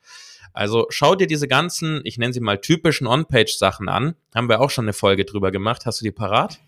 Also 0.53 0.87
schau 0.89 1.15
dir 1.15 1.27
diese 1.27 1.47
ganzen, 1.47 2.01
ich 2.03 2.17
nenne 2.17 2.33
sie 2.33 2.39
mal 2.39 2.59
typischen 2.59 3.07
On-Page-Sachen 3.07 3.89
an. 3.89 4.15
Haben 4.35 4.49
wir 4.49 4.61
auch 4.61 4.69
schon 4.69 4.85
eine 4.85 4.93
Folge 4.93 5.25
drüber 5.25 5.51
gemacht. 5.51 5.85
Hast 5.85 6.01
du 6.01 6.05
die 6.05 6.11
parat? 6.11 6.59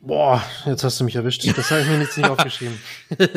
Boah, 0.00 0.42
jetzt 0.64 0.84
hast 0.84 1.00
du 1.00 1.04
mich 1.04 1.16
erwischt. 1.16 1.44
Das 1.56 1.70
habe 1.70 1.80
ich 1.82 1.88
mir 1.88 2.00
jetzt 2.00 2.16
nicht 2.16 2.28
aufgeschrieben. 2.30 2.78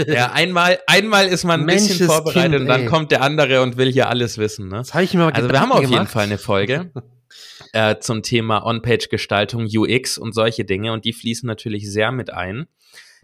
ja, 0.07 0.31
einmal, 0.31 0.79
einmal 0.85 1.27
ist 1.27 1.43
man 1.43 1.61
ein 1.61 1.65
Mensch 1.65 1.87
bisschen 1.87 2.07
vorbereitet 2.07 2.51
kind, 2.51 2.61
und 2.61 2.67
dann 2.67 2.85
kommt 2.85 3.11
der 3.11 3.23
andere 3.23 3.61
und 3.61 3.77
will 3.77 3.91
hier 3.91 4.09
alles 4.09 4.37
wissen. 4.37 4.67
Ne? 4.67 4.77
Das 4.77 4.93
habe 4.93 5.03
ich 5.03 5.13
mir 5.13 5.21
mal 5.25 5.33
Also 5.33 5.49
wir 5.49 5.59
haben 5.59 5.71
auf 5.71 5.81
gemacht. 5.81 5.93
jeden 5.93 6.07
Fall 6.07 6.23
eine 6.25 6.37
Folge 6.37 6.91
äh, 7.73 7.97
zum 7.99 8.21
Thema 8.21 8.63
On-Page-Gestaltung, 8.65 9.67
UX 9.73 10.17
und 10.17 10.33
solche 10.33 10.63
Dinge 10.63 10.93
und 10.93 11.05
die 11.05 11.13
fließen 11.13 11.47
natürlich 11.47 11.91
sehr 11.91 12.11
mit 12.11 12.31
ein. 12.31 12.67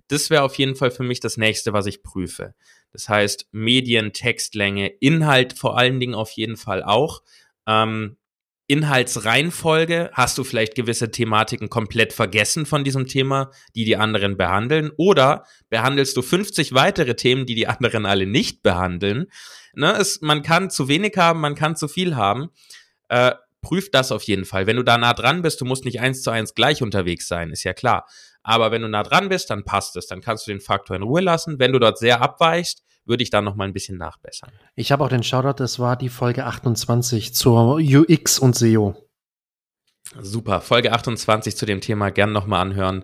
Das 0.08 0.29
wäre 0.29 0.44
auf 0.44 0.56
jeden 0.56 0.75
Fall 0.75 0.89
für 0.89 1.03
mich 1.03 1.20
das 1.20 1.38
nächste, 1.38 1.74
was 1.74 1.86
ich 1.86 2.01
prüfe. 2.01 2.53
Das 2.98 3.10
heißt, 3.10 3.50
Medien, 3.51 4.12
Textlänge, 4.12 4.88
Inhalt 4.88 5.54
vor 5.54 5.77
allen 5.77 6.00
Dingen 6.00 6.16
auf 6.16 6.32
jeden 6.32 6.58
Fall 6.58 6.82
auch. 6.82 7.22
Ähm, 7.68 8.18
Inhaltsreihenfolge, 8.66 10.10
hast 10.13 10.39
du 10.39 10.44
vielleicht 10.44 10.74
gewisse 10.74 11.12
Thematiken 11.12 11.70
komplett 11.70 12.12
vergessen 12.12 12.66
von 12.66 12.84
diesem 12.84 13.06
Thema, 13.06 13.51
die 13.75 13.86
die 13.86 13.98
anderen 13.98 14.36
behandeln, 14.36 14.89
oder 14.98 15.46
behandelst 15.70 16.18
du 16.18 16.24
50 16.24 16.74
weitere 16.74 17.16
Themen, 17.16 17.46
die 17.46 17.54
die 17.54 17.68
anderen 17.68 18.08
alle 18.08 18.25
nicht 18.25 18.63
behandeln? 18.63 19.27
Ne, 19.75 19.92
es, 19.92 20.22
man 20.22 20.42
kann 20.42 20.72
zu 20.72 20.88
wenig 20.88 21.18
haben, 21.18 21.39
man 21.39 21.54
kann 21.54 21.75
zu 21.75 21.88
viel 21.88 22.16
haben. 22.16 22.50
Äh, 23.10 23.34
prüf 23.62 23.92
das 23.92 24.12
auf 24.12 24.24
jeden 24.24 24.46
Fall. 24.46 24.66
Wenn 24.66 24.77
du 24.77 24.84
da 24.84 24.98
nah 24.98 25.13
dran 25.13 25.44
bist, 25.44 25.62
du 25.62 25.66
musst 25.66 25.86
nicht 25.86 26.01
eins 26.01 26.24
zu 26.24 26.32
eins 26.32 26.56
gleich 26.56 26.82
unterwegs 26.82 27.27
sein, 27.27 27.51
ist 27.51 27.63
ja 27.63 27.74
klar. 27.74 28.08
Aber 28.48 28.72
wenn 28.72 28.82
du 28.82 28.88
nah 28.88 29.04
dran 29.04 29.27
bist, 29.27 29.50
dann 29.50 29.66
passt 29.66 29.98
es. 29.98 30.08
Dann 30.08 30.22
kannst 30.22 30.48
du 30.48 30.51
den 30.51 30.62
Faktor 30.62 30.96
in 30.96 31.04
Ruhe 31.04 31.20
lassen. 31.20 31.60
Wenn 31.60 31.74
du 31.74 31.80
dort 31.80 31.98
sehr 31.98 32.22
abweichst, 32.22 32.82
würde 33.04 33.22
ich 33.22 33.30
da 33.30 33.42
noch 33.42 33.56
mal 33.56 33.66
ein 33.66 33.74
bisschen 33.74 33.98
nachbessern. 33.98 34.54
Ich 34.74 34.94
habe 34.94 35.04
auch 35.04 35.10
den 35.10 35.22
Shoutout, 35.22 35.62
das 35.62 35.80
war 35.80 35.98
die 35.98 36.08
Folge 36.08 36.46
28 36.46 37.36
zur 37.36 37.75
UX 37.75 38.39
und 38.39 38.56
SEO. 38.56 38.96
Super, 40.22 40.62
Folge 40.62 40.94
28 40.94 41.58
zu 41.58 41.66
dem 41.66 41.82
Thema 41.82 42.10
gern 42.10 42.32
noch 42.32 42.48
mal 42.48 42.62
anhören. 42.62 43.04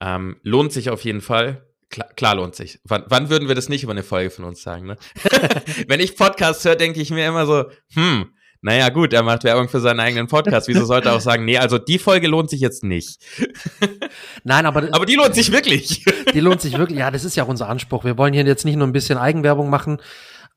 Ähm, 0.00 0.36
lohnt 0.42 0.72
sich 0.74 0.90
auf 0.90 1.02
jeden 1.02 1.22
Fall. 1.22 1.66
Klar, 1.88 2.08
klar 2.14 2.34
lohnt 2.34 2.54
sich. 2.54 2.78
Wann, 2.84 3.04
wann, 3.08 3.30
würden 3.30 3.48
wir 3.48 3.54
das 3.54 3.70
nicht 3.70 3.84
über 3.84 3.92
eine 3.92 4.02
Folge 4.02 4.28
von 4.28 4.44
uns 4.44 4.60
sagen? 4.60 4.86
Ne? 4.86 4.98
Wenn 5.88 6.00
ich 6.00 6.14
Podcasts 6.14 6.62
höre, 6.62 6.76
denke 6.76 7.00
ich 7.00 7.10
mir 7.10 7.26
immer 7.26 7.46
so, 7.46 7.70
hm, 7.94 8.34
naja, 8.64 8.88
gut, 8.88 9.12
er 9.12 9.22
macht 9.22 9.44
Werbung 9.44 9.68
für 9.68 9.80
seinen 9.80 10.00
eigenen 10.00 10.26
Podcast. 10.26 10.68
Wieso 10.68 10.86
sollte 10.86 11.10
er 11.10 11.16
auch 11.16 11.20
sagen, 11.20 11.44
nee, 11.44 11.58
also 11.58 11.76
die 11.76 11.98
Folge 11.98 12.28
lohnt 12.28 12.48
sich 12.48 12.62
jetzt 12.62 12.82
nicht? 12.82 13.22
Nein, 14.44 14.64
aber. 14.64 14.88
Aber 14.90 15.04
die 15.04 15.16
lohnt 15.16 15.34
sich 15.34 15.52
wirklich. 15.52 16.02
Die 16.32 16.40
lohnt 16.40 16.62
sich 16.62 16.78
wirklich. 16.78 16.98
Ja, 16.98 17.10
das 17.10 17.24
ist 17.24 17.36
ja 17.36 17.44
auch 17.44 17.48
unser 17.48 17.68
Anspruch. 17.68 18.04
Wir 18.04 18.16
wollen 18.16 18.32
hier 18.32 18.42
jetzt 18.44 18.64
nicht 18.64 18.76
nur 18.76 18.86
ein 18.86 18.92
bisschen 18.92 19.18
Eigenwerbung 19.18 19.68
machen, 19.68 19.98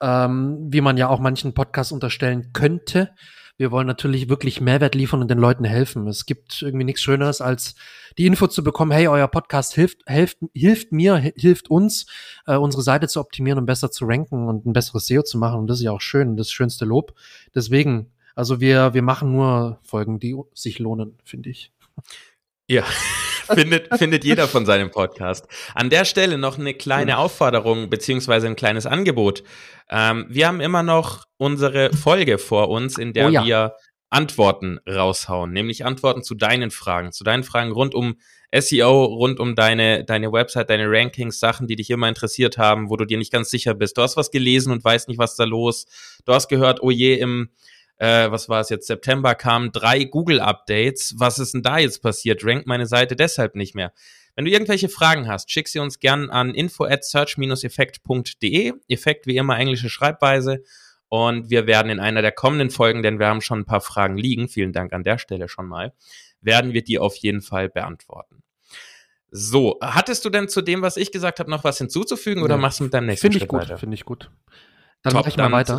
ähm, 0.01 0.67
wie 0.69 0.79
man 0.79 0.95
ja 0.95 1.09
auch 1.09 1.19
manchen 1.19 1.53
Podcasts 1.53 1.91
unterstellen 1.91 2.53
könnte. 2.53 3.09
Wir 3.57 3.71
wollen 3.71 3.87
natürlich 3.87 4.29
wirklich 4.29 4.61
Mehrwert 4.61 4.93
liefern 4.93 5.21
und 5.21 5.29
den 5.29 5.39
Leuten 5.39 5.63
helfen. 5.63 6.07
Es 6.07 6.27
gibt 6.27 6.61
irgendwie 6.61 6.85
nichts 6.85 7.01
Schöneres, 7.01 7.41
als 7.41 7.73
die 8.17 8.27
Info 8.27 8.45
zu 8.47 8.63
bekommen, 8.63 8.91
hey, 8.91 9.07
euer 9.07 9.27
Podcast 9.27 9.73
hilft, 9.73 10.03
hilft, 10.07 10.37
hilft 10.53 10.91
mir, 10.91 11.17
hilft 11.17 11.69
uns, 11.69 12.05
äh, 12.45 12.55
unsere 12.55 12.83
Seite 12.83 13.07
zu 13.07 13.19
optimieren 13.19 13.57
und 13.57 13.65
besser 13.65 13.89
zu 13.89 14.05
ranken 14.05 14.47
und 14.47 14.65
ein 14.67 14.73
besseres 14.73 15.07
SEO 15.07 15.23
zu 15.23 15.39
machen. 15.39 15.59
Und 15.59 15.67
das 15.67 15.77
ist 15.77 15.83
ja 15.83 15.91
auch 15.91 16.01
schön, 16.01 16.37
das 16.37 16.51
schönste 16.51 16.85
Lob. 16.85 17.15
Deswegen, 17.55 18.11
also 18.35 18.59
wir, 18.61 18.93
wir 18.93 19.01
machen 19.01 19.31
nur 19.31 19.79
Folgen, 19.81 20.19
die 20.19 20.35
sich 20.53 20.77
lohnen, 20.77 21.17
finde 21.23 21.49
ich. 21.49 21.71
Ja, 22.69 22.83
findet, 23.47 23.87
findet 23.97 24.23
jeder 24.23 24.47
von 24.47 24.65
seinem 24.65 24.91
Podcast. 24.91 25.47
An 25.73 25.89
der 25.89 26.05
Stelle 26.05 26.37
noch 26.37 26.57
eine 26.57 26.73
kleine 26.73 27.17
Aufforderung 27.17 27.89
beziehungsweise 27.89 28.47
ein 28.47 28.55
kleines 28.55 28.85
Angebot. 28.85 29.43
Ähm, 29.89 30.25
wir 30.29 30.47
haben 30.47 30.61
immer 30.61 30.83
noch 30.83 31.25
unsere 31.37 31.93
Folge 31.93 32.37
vor 32.37 32.69
uns, 32.69 32.97
in 32.97 33.13
der 33.13 33.27
oh 33.27 33.29
ja. 33.29 33.45
wir 33.45 33.73
Antworten 34.09 34.79
raushauen, 34.87 35.51
nämlich 35.51 35.85
Antworten 35.85 36.23
zu 36.23 36.35
deinen 36.35 36.71
Fragen, 36.71 37.11
zu 37.11 37.23
deinen 37.23 37.43
Fragen 37.43 37.71
rund 37.71 37.93
um 37.93 38.15
SEO, 38.57 39.03
rund 39.03 39.39
um 39.39 39.55
deine, 39.55 40.05
deine 40.05 40.31
Website, 40.31 40.69
deine 40.69 40.85
Rankings, 40.87 41.39
Sachen, 41.39 41.67
die 41.67 41.75
dich 41.75 41.89
immer 41.89 42.07
interessiert 42.07 42.57
haben, 42.57 42.89
wo 42.89 42.95
du 42.95 43.03
dir 43.03 43.17
nicht 43.17 43.33
ganz 43.33 43.49
sicher 43.49 43.73
bist. 43.73 43.97
Du 43.97 44.01
hast 44.01 44.15
was 44.15 44.31
gelesen 44.31 44.71
und 44.71 44.83
weißt 44.83 45.09
nicht, 45.09 45.17
was 45.17 45.35
da 45.35 45.43
los. 45.43 45.85
Du 46.25 46.33
hast 46.33 46.47
gehört, 46.47 46.81
oh 46.81 46.91
je, 46.91 47.15
im 47.15 47.49
äh, 47.97 48.29
was 48.29 48.47
war 48.49 48.61
es 48.61 48.69
jetzt, 48.69 48.87
September 48.87 49.35
kamen 49.35 49.71
drei 49.71 50.03
Google-Updates. 50.03 51.15
Was 51.17 51.39
ist 51.39 51.53
denn 51.53 51.63
da 51.63 51.79
jetzt 51.79 52.01
passiert? 52.01 52.43
Rankt 52.43 52.67
meine 52.67 52.85
Seite 52.85 53.15
deshalb 53.15 53.55
nicht 53.55 53.75
mehr? 53.75 53.91
Wenn 54.35 54.45
du 54.45 54.51
irgendwelche 54.51 54.87
Fragen 54.87 55.27
hast, 55.27 55.51
schick 55.51 55.67
sie 55.67 55.79
uns 55.79 55.99
gern 55.99 56.29
an 56.29 56.53
info 56.53 56.85
at 56.85 57.03
search-effekt.de. 57.03 58.73
Effekt 58.87 59.25
wie 59.25 59.37
immer 59.37 59.57
englische 59.57 59.89
Schreibweise. 59.89 60.63
Und 61.09 61.49
wir 61.49 61.65
werden 61.65 61.89
in 61.89 61.99
einer 61.99 62.21
der 62.21 62.33
kommenden 62.33 62.69
Folgen, 62.69 63.01
denn 63.01 63.17
wir 63.17 63.27
haben 63.27 63.41
schon 63.41 63.59
ein 63.59 63.65
paar 63.65 63.81
Fragen 63.81 64.17
liegen, 64.17 64.47
vielen 64.49 64.73
Dank 64.73 64.93
an 64.93 65.03
der 65.03 65.17
Stelle 65.17 65.47
schon 65.47 65.65
mal, 65.65 65.93
werden 66.41 66.73
wir 66.73 66.83
die 66.83 66.99
auf 66.99 67.15
jeden 67.15 67.41
Fall 67.41 67.69
beantworten. 67.69 68.43
So, 69.31 69.77
hattest 69.81 70.23
du 70.25 70.29
denn 70.29 70.47
zu 70.49 70.61
dem, 70.61 70.81
was 70.81 70.97
ich 70.97 71.11
gesagt 71.11 71.39
habe, 71.39 71.49
noch 71.49 71.63
was 71.63 71.77
hinzuzufügen 71.79 72.43
oder 72.43 72.57
machst 72.57 72.79
du 72.79 72.85
mit 72.85 72.93
deinem 72.93 73.07
nächsten 73.07 73.31
Finde 73.31 73.43
ich 73.43 73.47
gut, 73.47 73.79
finde 73.79 73.95
ich 73.95 74.05
gut. 74.05 74.29
Dann 75.03 75.13
mache 75.13 75.29
ich 75.29 75.37
mal 75.37 75.51
weiter. 75.51 75.77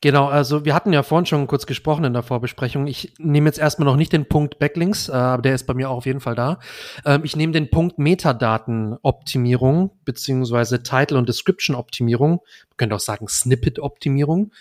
Genau, 0.00 0.26
also 0.26 0.64
wir 0.64 0.74
hatten 0.74 0.92
ja 0.92 1.02
vorhin 1.02 1.26
schon 1.26 1.46
kurz 1.46 1.66
gesprochen 1.66 2.04
in 2.04 2.12
der 2.12 2.22
Vorbesprechung. 2.22 2.86
Ich 2.86 3.12
nehme 3.18 3.48
jetzt 3.48 3.58
erstmal 3.58 3.86
noch 3.86 3.96
nicht 3.96 4.12
den 4.12 4.26
Punkt 4.26 4.58
Backlinks, 4.58 5.08
äh, 5.08 5.12
aber 5.12 5.42
der 5.42 5.54
ist 5.54 5.66
bei 5.66 5.74
mir 5.74 5.90
auch 5.90 5.98
auf 5.98 6.06
jeden 6.06 6.20
Fall 6.20 6.34
da. 6.34 6.58
Ähm, 7.04 7.22
ich 7.24 7.36
nehme 7.36 7.52
den 7.52 7.70
Punkt 7.70 7.98
Metadatenoptimierung 7.98 9.90
beziehungsweise 10.04 10.82
Title- 10.82 11.18
und 11.18 11.28
Description-Optimierung. 11.28 12.30
Man 12.30 12.76
könnte 12.76 12.96
auch 12.96 13.00
sagen 13.00 13.28
Snippet-Optimierung. 13.28 14.52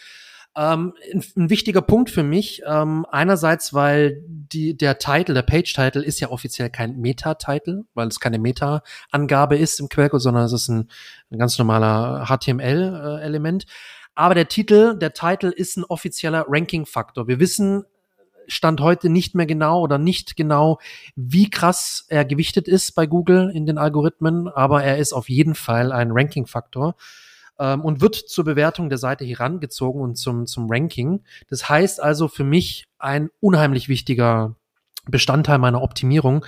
Ähm, 0.56 0.94
ein, 1.14 1.24
ein, 1.38 1.50
wichtiger 1.50 1.82
Punkt 1.82 2.10
für 2.10 2.24
mich, 2.24 2.62
ähm, 2.68 3.06
einerseits, 3.10 3.74
weil 3.74 4.22
die, 4.28 4.76
der 4.76 4.98
Titel, 4.98 5.34
der 5.34 5.44
Page-Title 5.44 6.04
ist 6.04 6.20
ja 6.20 6.30
offiziell 6.30 6.70
kein 6.70 6.98
Meta-Title, 6.98 7.86
weil 7.94 8.10
es 8.10 8.20
keine 8.20 8.38
Meta-Angabe 8.38 9.58
ist 9.58 9.80
im 9.80 9.88
Quellcode, 9.88 10.22
sondern 10.22 10.44
es 10.44 10.52
ist 10.52 10.68
ein, 10.68 10.90
ein 11.32 11.40
ganz 11.40 11.58
normaler 11.58 12.26
HTML-Element. 12.28 13.64
Äh, 13.64 13.68
Aber 14.16 14.36
der 14.36 14.50
Titel, 14.50 14.98
der 14.98 15.14
Titel 15.14 15.48
ist 15.48 15.78
ein 15.78 15.86
offizieller 15.86 16.46
Ranking-Faktor. 16.50 17.30
Wir 17.30 17.40
wissen 17.40 17.86
Stand 18.48 18.82
heute 18.82 19.10
nicht 19.10 19.36
mehr 19.36 19.46
genau 19.46 19.80
oder 19.80 19.98
nicht 19.98 20.36
genau, 20.36 20.80
wie 21.16 21.50
krass 21.50 22.06
er 22.10 22.26
gewichtet 22.26 22.68
ist 22.68 22.94
bei 22.94 23.06
Google 23.06 23.50
in 23.54 23.66
den 23.66 23.78
Algorithmen, 23.78 24.50
aber 24.50 24.84
er 24.84 24.98
ist 24.98 25.14
auf 25.14 25.30
jeden 25.30 25.56
Fall 25.56 25.94
ein 25.94 26.12
Ranking-Faktor 26.12 26.96
ähm, 27.60 27.82
und 27.82 28.02
wird 28.02 28.16
zur 28.16 28.46
Bewertung 28.46 28.90
der 28.90 28.98
Seite 28.98 29.26
herangezogen 29.26 30.02
und 30.02 30.16
zum, 30.16 30.46
zum 30.46 30.68
Ranking. 30.70 31.24
Das 31.48 31.70
heißt 31.70 32.02
also 32.02 32.28
für 32.28 32.44
mich 32.44 32.86
ein 32.98 33.30
unheimlich 33.40 33.90
wichtiger 33.90 34.56
Bestandteil 35.06 35.58
meiner 35.58 35.82
Optimierung. 35.82 36.46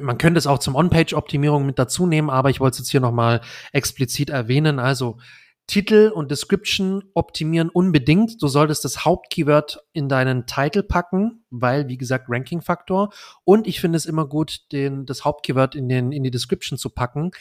Man 0.00 0.18
könnte 0.18 0.38
es 0.38 0.46
auch 0.46 0.58
zum 0.58 0.74
On-Page-Optimierung 0.74 1.64
mit 1.64 1.78
dazu 1.78 2.06
nehmen, 2.06 2.28
aber 2.28 2.50
ich 2.50 2.60
wollte 2.60 2.74
es 2.74 2.78
jetzt 2.80 2.90
hier 2.90 3.00
nochmal 3.00 3.40
explizit 3.72 4.28
erwähnen. 4.28 4.78
Also 4.78 5.18
Titel 5.68 6.10
und 6.14 6.30
Description 6.30 7.04
optimieren 7.12 7.68
unbedingt. 7.68 8.42
Du 8.42 8.48
solltest 8.48 8.86
das 8.86 9.04
Hauptkeyword 9.04 9.78
in 9.92 10.08
deinen 10.08 10.46
Titel 10.46 10.82
packen, 10.82 11.44
weil, 11.50 11.88
wie 11.88 11.98
gesagt, 11.98 12.24
Ranking-Faktor. 12.28 13.12
Und 13.44 13.66
ich 13.66 13.78
finde 13.80 13.98
es 13.98 14.06
immer 14.06 14.26
gut, 14.26 14.72
den, 14.72 15.04
das 15.04 15.26
Hauptkeyword 15.26 15.74
in, 15.74 15.90
den, 15.90 16.10
in 16.10 16.24
die 16.24 16.30
Description 16.30 16.78
zu 16.78 16.88
packen. 16.88 17.32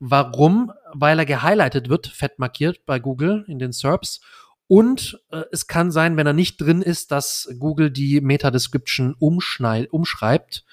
Warum? 0.00 0.72
Weil 0.94 1.20
er 1.20 1.26
gehighlightet 1.26 1.88
wird, 1.88 2.08
fett 2.08 2.40
markiert 2.40 2.84
bei 2.86 2.98
Google 2.98 3.44
in 3.46 3.60
den 3.60 3.70
SERPs 3.70 4.20
und 4.68 5.20
äh, 5.30 5.42
es 5.52 5.68
kann 5.68 5.92
sein, 5.92 6.16
wenn 6.16 6.26
er 6.26 6.32
nicht 6.32 6.60
drin 6.60 6.82
ist, 6.82 7.12
dass 7.12 7.48
Google 7.58 7.90
die 7.90 8.20
Meta-Description 8.20 9.14
umschreibt 9.18 10.64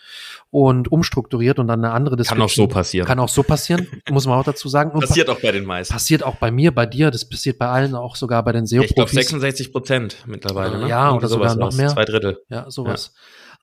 und 0.50 0.92
umstrukturiert 0.92 1.60
und 1.60 1.68
dann 1.68 1.86
eine 1.86 1.94
andere 1.94 2.16
Description. 2.16 2.40
Kann 2.40 2.46
auch 2.46 2.56
so 2.56 2.68
passieren. 2.68 3.08
Kann 3.08 3.20
auch 3.20 3.30
so 3.30 3.44
passieren, 3.44 3.88
muss 4.10 4.26
man 4.26 4.40
auch 4.40 4.44
dazu 4.44 4.68
sagen. 4.68 4.92
Und 4.92 5.02
passiert 5.02 5.30
auch 5.30 5.40
bei 5.40 5.52
den 5.52 5.66
meisten. 5.66 5.94
Passiert 5.94 6.24
auch 6.24 6.38
bei 6.38 6.50
mir, 6.50 6.74
bei 6.74 6.88
dir, 6.88 7.12
das 7.12 7.30
passiert 7.30 7.60
bei 7.60 7.68
allen, 7.68 7.94
auch 7.94 8.16
sogar 8.16 8.44
bei 8.44 8.52
den 8.52 8.66
SEO-Profis. 8.66 8.90
Ich 8.90 8.96
glaube 8.96 9.12
66 9.12 9.72
Prozent 9.72 10.18
mittlerweile. 10.26 10.80
Ne? 10.80 10.90
Ja, 10.90 11.14
oder 11.14 11.28
sogar 11.28 11.56
noch 11.56 11.74
mehr. 11.74 11.90
Zwei 11.90 12.06
Drittel. 12.06 12.42
Ja, 12.50 12.70
sowas. 12.72 13.14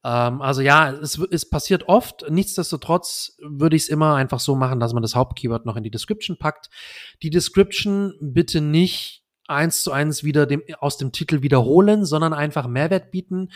Ja. 0.05 0.29
Ähm, 0.29 0.41
also 0.41 0.63
ja, 0.63 0.91
es, 0.93 1.19
es 1.19 1.49
passiert 1.49 1.89
oft. 1.89 2.25
Nichtsdestotrotz 2.31 3.37
würde 3.41 3.75
ich 3.75 3.83
es 3.83 3.89
immer 3.89 4.15
einfach 4.15 4.41
so 4.41 4.55
machen, 4.55 4.79
dass 4.81 4.93
man 4.93 5.03
das 5.03 5.15
Hauptkeyword 5.15 5.67
noch 5.67 5.77
in 5.77 5.83
die 5.83 5.91
Description 5.91 6.39
packt. 6.39 6.71
Die 7.23 7.31
Description 7.31 8.15
bitte 8.21 8.61
nicht 8.61 9.20
eins 9.51 9.83
zu 9.83 9.93
eins 9.93 10.25
wieder 10.25 10.47
dem, 10.47 10.63
aus 10.79 10.97
dem 10.97 11.13
Titel 11.13 11.43
wiederholen, 11.43 12.05
sondern 12.05 12.33
einfach 12.33 12.67
Mehrwert 12.67 13.11
bieten. 13.11 13.51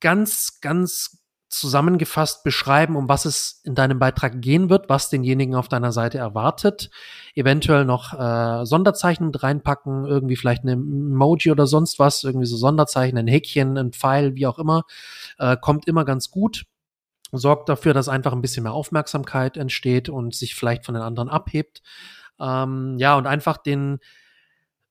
Ganz, 0.00 0.60
ganz 0.60 1.22
zusammengefasst 1.52 2.44
beschreiben, 2.44 2.96
um 2.96 3.08
was 3.10 3.26
es 3.26 3.60
in 3.62 3.74
deinem 3.74 3.98
Beitrag 3.98 4.40
gehen 4.40 4.70
wird, 4.70 4.88
was 4.88 5.10
denjenigen 5.10 5.54
auf 5.54 5.68
deiner 5.68 5.92
Seite 5.92 6.16
erwartet. 6.16 6.90
Eventuell 7.34 7.84
noch 7.84 8.14
äh, 8.18 8.64
Sonderzeichen 8.64 9.26
mit 9.26 9.42
reinpacken, 9.42 10.06
irgendwie 10.06 10.36
vielleicht 10.36 10.62
eine 10.62 10.72
Emoji 10.72 11.52
oder 11.52 11.66
sonst 11.66 11.98
was, 11.98 12.24
irgendwie 12.24 12.46
so 12.46 12.56
Sonderzeichen, 12.56 13.18
ein 13.18 13.26
Häkchen, 13.26 13.76
ein 13.76 13.92
Pfeil, 13.92 14.34
wie 14.34 14.46
auch 14.46 14.58
immer, 14.58 14.84
äh, 15.38 15.58
kommt 15.60 15.86
immer 15.86 16.06
ganz 16.06 16.30
gut. 16.30 16.64
Sorgt 17.32 17.68
dafür, 17.68 17.92
dass 17.92 18.08
einfach 18.08 18.32
ein 18.32 18.42
bisschen 18.42 18.62
mehr 18.62 18.72
Aufmerksamkeit 18.72 19.58
entsteht 19.58 20.08
und 20.08 20.34
sich 20.34 20.54
vielleicht 20.54 20.86
von 20.86 20.94
den 20.94 21.02
anderen 21.02 21.28
abhebt. 21.28 21.82
Ähm, 22.40 22.96
ja, 22.98 23.16
und 23.16 23.26
einfach 23.26 23.58
den, 23.58 23.98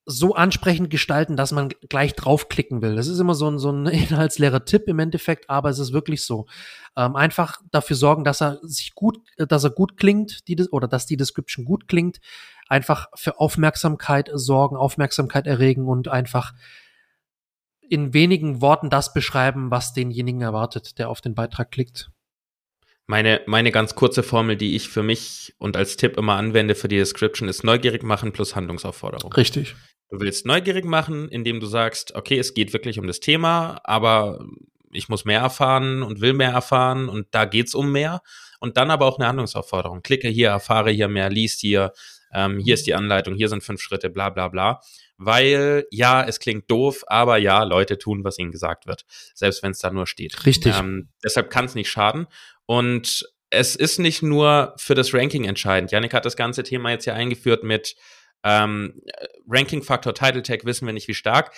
so 0.05 0.33
ansprechend 0.33 0.89
gestalten, 0.89 1.37
dass 1.37 1.51
man 1.51 1.69
gleich 1.89 2.13
draufklicken 2.15 2.81
will. 2.81 2.95
Das 2.95 3.07
ist 3.07 3.19
immer 3.19 3.35
so 3.35 3.49
ein, 3.49 3.59
so 3.59 3.71
ein 3.71 3.85
inhaltsleerer 3.87 4.65
Tipp 4.65 4.87
im 4.87 4.99
Endeffekt, 4.99 5.49
aber 5.49 5.69
es 5.69 5.79
ist 5.79 5.93
wirklich 5.93 6.23
so. 6.23 6.47
Ähm, 6.95 7.15
einfach 7.15 7.61
dafür 7.71 7.95
sorgen, 7.95 8.23
dass 8.23 8.41
er 8.41 8.59
sich 8.63 8.95
gut, 8.95 9.19
dass 9.37 9.63
er 9.63 9.69
gut 9.69 9.97
klingt, 9.97 10.47
die, 10.47 10.57
oder 10.69 10.87
dass 10.87 11.05
die 11.05 11.17
Description 11.17 11.65
gut 11.65 11.87
klingt. 11.87 12.19
Einfach 12.67 13.07
für 13.15 13.39
Aufmerksamkeit 13.39 14.29
sorgen, 14.33 14.75
Aufmerksamkeit 14.75 15.45
erregen 15.45 15.87
und 15.87 16.07
einfach 16.07 16.53
in 17.81 18.13
wenigen 18.13 18.61
Worten 18.61 18.89
das 18.89 19.13
beschreiben, 19.13 19.69
was 19.69 19.93
denjenigen 19.93 20.41
erwartet, 20.41 20.97
der 20.97 21.09
auf 21.09 21.19
den 21.19 21.35
Beitrag 21.35 21.71
klickt. 21.71 22.09
Meine, 23.07 23.41
meine 23.45 23.71
ganz 23.71 23.95
kurze 23.95 24.23
Formel, 24.23 24.55
die 24.55 24.77
ich 24.77 24.87
für 24.87 25.03
mich 25.03 25.53
und 25.57 25.75
als 25.75 25.97
Tipp 25.97 26.15
immer 26.15 26.37
anwende 26.37 26.75
für 26.75 26.87
die 26.87 26.95
Description, 26.95 27.49
ist 27.49 27.65
neugierig 27.65 28.03
machen 28.03 28.31
plus 28.31 28.55
Handlungsaufforderung. 28.55 29.33
Richtig. 29.33 29.75
Du 30.11 30.19
willst 30.19 30.45
neugierig 30.45 30.83
machen, 30.83 31.29
indem 31.29 31.61
du 31.61 31.65
sagst, 31.67 32.15
okay, 32.15 32.37
es 32.37 32.53
geht 32.53 32.73
wirklich 32.73 32.99
um 32.99 33.07
das 33.07 33.21
Thema, 33.21 33.79
aber 33.85 34.45
ich 34.91 35.07
muss 35.07 35.23
mehr 35.23 35.39
erfahren 35.39 36.03
und 36.03 36.19
will 36.19 36.33
mehr 36.33 36.51
erfahren 36.51 37.07
und 37.07 37.27
da 37.31 37.45
geht's 37.45 37.73
um 37.73 37.93
mehr. 37.93 38.21
Und 38.59 38.75
dann 38.75 38.91
aber 38.91 39.05
auch 39.05 39.17
eine 39.17 39.27
Handlungsaufforderung. 39.29 40.01
Klicke 40.03 40.27
hier, 40.27 40.49
erfahre 40.49 40.91
hier 40.91 41.07
mehr, 41.07 41.29
liest 41.29 41.61
hier, 41.61 41.93
ähm, 42.33 42.59
hier 42.59 42.73
ist 42.73 42.87
die 42.87 42.93
Anleitung, 42.93 43.35
hier 43.35 43.47
sind 43.47 43.63
fünf 43.63 43.81
Schritte, 43.81 44.09
bla 44.09 44.29
bla 44.29 44.49
bla. 44.49 44.81
Weil 45.17 45.85
ja, 45.91 46.23
es 46.23 46.41
klingt 46.41 46.69
doof, 46.69 47.03
aber 47.07 47.37
ja, 47.37 47.63
Leute 47.63 47.97
tun, 47.97 48.25
was 48.25 48.37
ihnen 48.37 48.51
gesagt 48.51 48.87
wird. 48.87 49.05
Selbst 49.33 49.63
wenn 49.63 49.71
es 49.71 49.79
da 49.79 49.91
nur 49.91 50.07
steht. 50.07 50.45
Richtig. 50.45 50.77
Ähm, 50.77 51.07
deshalb 51.23 51.49
kann 51.49 51.65
es 51.65 51.75
nicht 51.75 51.89
schaden. 51.89 52.27
Und 52.65 53.25
es 53.49 53.77
ist 53.77 53.97
nicht 53.97 54.23
nur 54.23 54.73
für 54.77 54.95
das 54.95 55.13
Ranking 55.13 55.45
entscheidend. 55.45 55.91
Janik 55.91 56.13
hat 56.13 56.25
das 56.25 56.35
ganze 56.35 56.63
Thema 56.63 56.91
jetzt 56.91 57.05
hier 57.05 57.15
eingeführt 57.15 57.63
mit 57.63 57.95
ähm, 58.43 59.01
Ranking-Faktor 59.47 60.13
Title 60.13 60.43
Tag 60.43 60.65
wissen 60.65 60.85
wir 60.85 60.93
nicht 60.93 61.07
wie 61.07 61.13
stark. 61.13 61.53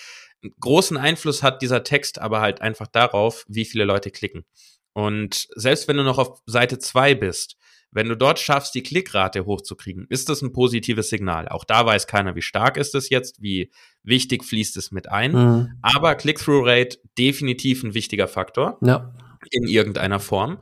Großen 0.60 0.98
Einfluss 0.98 1.42
hat 1.42 1.62
dieser 1.62 1.84
Text 1.84 2.20
aber 2.20 2.42
halt 2.42 2.62
einfach 2.62 2.88
darauf, 2.88 3.46
wie 3.48 3.66
viele 3.66 3.86
Leute 3.86 4.12
klicken. 4.12 4.46
Und 4.94 5.48
selbst 5.56 5.88
wenn 5.88 5.98
du 5.98 6.04
noch 6.04 6.18
auf 6.18 6.42
Seite 6.46 6.80
2 6.80 7.16
bist, 7.16 7.58
wenn 7.94 8.10
du 8.10 8.18
dort 8.18 8.40
schaffst, 8.40 8.74
die 8.74 8.82
Klickrate 8.82 9.46
hochzukriegen, 9.46 10.08
ist 10.10 10.28
das 10.28 10.42
ein 10.42 10.52
positives 10.52 11.10
Signal. 11.10 11.48
Auch 11.48 11.64
da 11.64 11.86
weiß 11.86 12.08
keiner, 12.08 12.36
wie 12.36 12.42
stark 12.42 12.76
ist 12.76 12.96
es 12.96 13.10
jetzt, 13.10 13.42
wie 13.42 13.72
wichtig 14.02 14.44
fließt 14.44 14.78
es 14.78 14.92
mit 14.92 15.10
ein. 15.10 15.32
Mhm. 15.32 15.80
Aber 15.82 16.16
Click-Through-Rate 16.16 16.98
definitiv 17.18 17.84
ein 17.84 17.94
wichtiger 17.94 18.28
Faktor. 18.28 18.80
Ja. 18.82 19.14
In 19.52 19.68
irgendeiner 19.68 20.20
Form. 20.20 20.60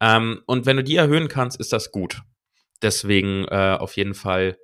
Ähm, 0.00 0.42
und 0.46 0.66
wenn 0.66 0.76
du 0.76 0.84
die 0.84 0.96
erhöhen 0.96 1.28
kannst, 1.28 1.58
ist 1.58 1.72
das 1.72 1.92
gut. 1.92 2.20
Deswegen 2.82 3.46
äh, 3.46 3.76
auf 3.78 3.96
jeden 3.96 4.14
Fall 4.14 4.58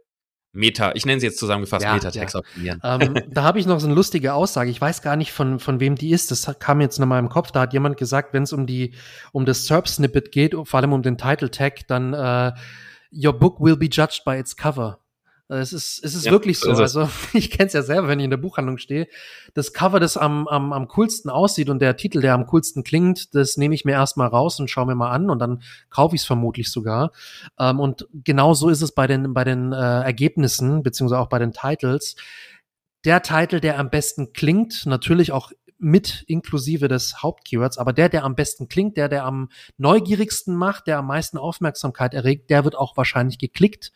Meta, 0.53 0.93
ich 0.95 1.07
nenne 1.07 1.19
sie 1.19 1.27
jetzt 1.27 1.39
zusammengefasst 1.39 1.85
ja, 1.85 1.95
Meta-Tags 1.95 2.35
ja. 2.35 2.39
optimieren. 2.39 2.81
Ähm, 2.85 3.15
da 3.31 3.43
habe 3.43 3.59
ich 3.59 3.67
noch 3.67 3.81
so 3.81 3.87
eine 3.87 3.95
lustige 3.95 4.35
Aussage. 4.35 4.71
Ich 4.71 4.81
weiß 4.81 5.01
gar 5.01 5.17
nicht, 5.17 5.33
von, 5.33 5.59
von 5.59 5.81
wem 5.81 5.97
die 5.97 6.11
ist. 6.11 6.31
Das 6.31 6.51
kam 6.59 6.81
jetzt 6.81 6.99
nochmal 6.99 7.21
im 7.21 7.31
Kopf. 7.31 7.53
Da 7.53 7.61
hat 7.63 7.73
jemand 7.73 7.97
gesagt, 7.97 8.35
wenn 8.35 8.43
es 8.43 8.53
um 8.53 8.67
die, 8.67 8.95
um 9.33 9.47
das 9.47 9.67
SERP-Snippet 9.67 10.31
geht, 10.31 10.55
vor 10.65 10.81
allem 10.81 10.93
um 10.93 11.03
den 11.03 11.17
Title-Tag, 11.17 11.87
dann 11.89 12.13
äh, 12.13 12.53
Your 13.15 13.35
book 13.35 13.61
will 13.61 13.77
be 13.77 13.89
judged 13.91 14.25
by 14.25 14.39
its 14.39 14.57
cover. 14.57 14.99
Es 15.61 15.73
ist, 15.73 16.03
es 16.03 16.15
ist 16.15 16.25
ja, 16.25 16.33
wirklich 16.33 16.59
so. 16.59 16.71
Ist 16.71 16.81
also 16.81 17.09
ich 17.33 17.51
kenne 17.51 17.67
es 17.67 17.73
ja 17.73 17.83
selber, 17.83 18.09
wenn 18.09 18.19
ich 18.19 18.25
in 18.25 18.31
der 18.31 18.39
Buchhandlung 18.39 18.79
stehe. 18.79 19.07
Das 19.55 19.73
Cover, 19.73 20.01
das 20.01 20.17
am, 20.17 20.49
am, 20.49 20.73
am 20.73 20.89
coolsten 20.89 21.31
aussieht 21.31 21.69
und 21.69 21.81
der 21.81 21.97
Titel, 21.97 22.21
der 22.21 22.35
am 22.35 22.47
coolsten 22.47 22.85
klingt, 22.85 23.35
das 23.35 23.57
nehme 23.57 23.75
ich 23.75 23.85
mir 23.85 23.93
erstmal 23.93 24.29
raus 24.29 24.59
und 24.61 24.71
schaue 24.71 24.87
mir 24.87 24.95
mal 24.95 25.11
an 25.11 25.31
und 25.31 25.39
dann 25.39 25.63
kaufe 25.91 26.15
ich 26.15 26.23
es 26.23 26.27
vermutlich 26.27 26.71
sogar. 26.71 27.13
Ähm, 27.59 27.81
und 27.81 28.09
genau 28.13 28.55
so 28.55 28.69
ist 28.69 28.83
es 28.83 28.93
bei 28.93 29.07
den, 29.07 29.35
bei 29.35 29.45
den 29.45 29.73
äh, 29.73 29.77
Ergebnissen, 29.77 30.83
beziehungsweise 30.83 31.21
auch 31.21 31.29
bei 31.29 31.39
den 31.39 31.53
Titles. 31.53 32.17
Der 33.05 33.23
Titel, 33.23 33.61
der 33.61 33.79
am 33.79 33.91
besten 33.91 34.33
klingt, 34.33 34.87
natürlich 34.87 35.33
auch 35.33 35.53
mit 35.79 36.23
inklusive 36.29 36.87
des 36.87 37.23
Hauptkeywords, 37.23 37.77
aber 37.77 37.93
der, 37.93 38.09
der 38.09 38.23
am 38.23 38.37
besten 38.37 38.69
klingt, 38.69 38.97
der, 38.97 39.09
der 39.09 39.25
am 39.25 39.49
neugierigsten 39.79 40.55
macht, 40.55 40.87
der 40.87 40.99
am 40.99 41.09
meisten 41.09 41.39
Aufmerksamkeit 41.39 42.15
erregt, 42.15 42.51
der 42.51 42.63
wird 42.63 42.77
auch 42.77 42.97
wahrscheinlich 42.97 43.39
geklickt 43.39 43.93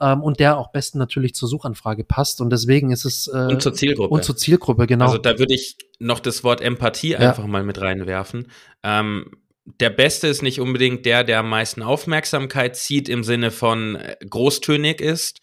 ähm, 0.00 0.22
und 0.22 0.40
der 0.40 0.58
auch 0.58 0.72
besten 0.72 0.98
natürlich 0.98 1.34
zur 1.34 1.48
Suchanfrage 1.48 2.04
passt. 2.04 2.40
Und 2.40 2.50
deswegen 2.50 2.90
ist 2.90 3.04
es 3.04 3.28
äh, 3.28 3.48
und 3.50 3.62
zur 3.62 3.74
Zielgruppe. 3.74 4.12
Und 4.12 4.24
zur 4.24 4.36
Zielgruppe, 4.36 4.86
genau. 4.86 5.06
Also 5.06 5.18
da 5.18 5.38
würde 5.38 5.54
ich 5.54 5.76
noch 5.98 6.20
das 6.20 6.44
Wort 6.44 6.60
Empathie 6.60 7.12
ja. 7.12 7.18
einfach 7.18 7.46
mal 7.46 7.62
mit 7.62 7.80
reinwerfen. 7.80 8.50
Ähm, 8.82 9.30
der 9.64 9.90
Beste 9.90 10.26
ist 10.26 10.42
nicht 10.42 10.60
unbedingt 10.60 11.06
der, 11.06 11.24
der 11.24 11.38
am 11.38 11.48
meisten 11.48 11.82
Aufmerksamkeit 11.82 12.76
zieht 12.76 13.08
im 13.08 13.24
Sinne 13.24 13.50
von 13.50 13.96
äh, 13.96 14.16
großtönig 14.28 15.00
ist, 15.00 15.40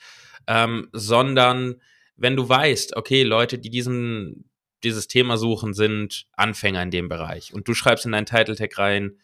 ähm, 0.48 0.90
sondern 0.92 1.76
wenn 2.16 2.36
du 2.36 2.48
weißt, 2.48 2.96
okay, 2.98 3.24
Leute, 3.24 3.58
die 3.58 3.70
diesen, 3.70 4.50
dieses 4.84 5.08
Thema 5.08 5.38
suchen, 5.38 5.74
sind 5.74 6.28
Anfänger 6.34 6.84
in 6.84 6.92
dem 6.92 7.10
Bereich 7.10 7.54
und 7.54 7.68
du 7.68 7.74
schreibst 7.74 8.06
in 8.06 8.12
deinen 8.12 8.28
Title 8.28 8.56
Tag 8.56 8.78
rein, 8.78 9.18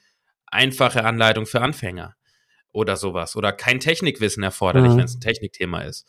einfache 0.48 1.04
Anleitung 1.04 1.46
für 1.46 1.62
Anfänger 1.62 2.16
oder 2.71 2.95
sowas 2.95 3.36
oder 3.36 3.51
kein 3.51 3.80
Technikwissen 3.80 4.43
erforderlich, 4.43 4.91
mhm. 4.91 4.97
wenn 4.97 5.06
es 5.06 5.15
ein 5.15 5.21
Technikthema 5.21 5.82
ist, 5.82 6.08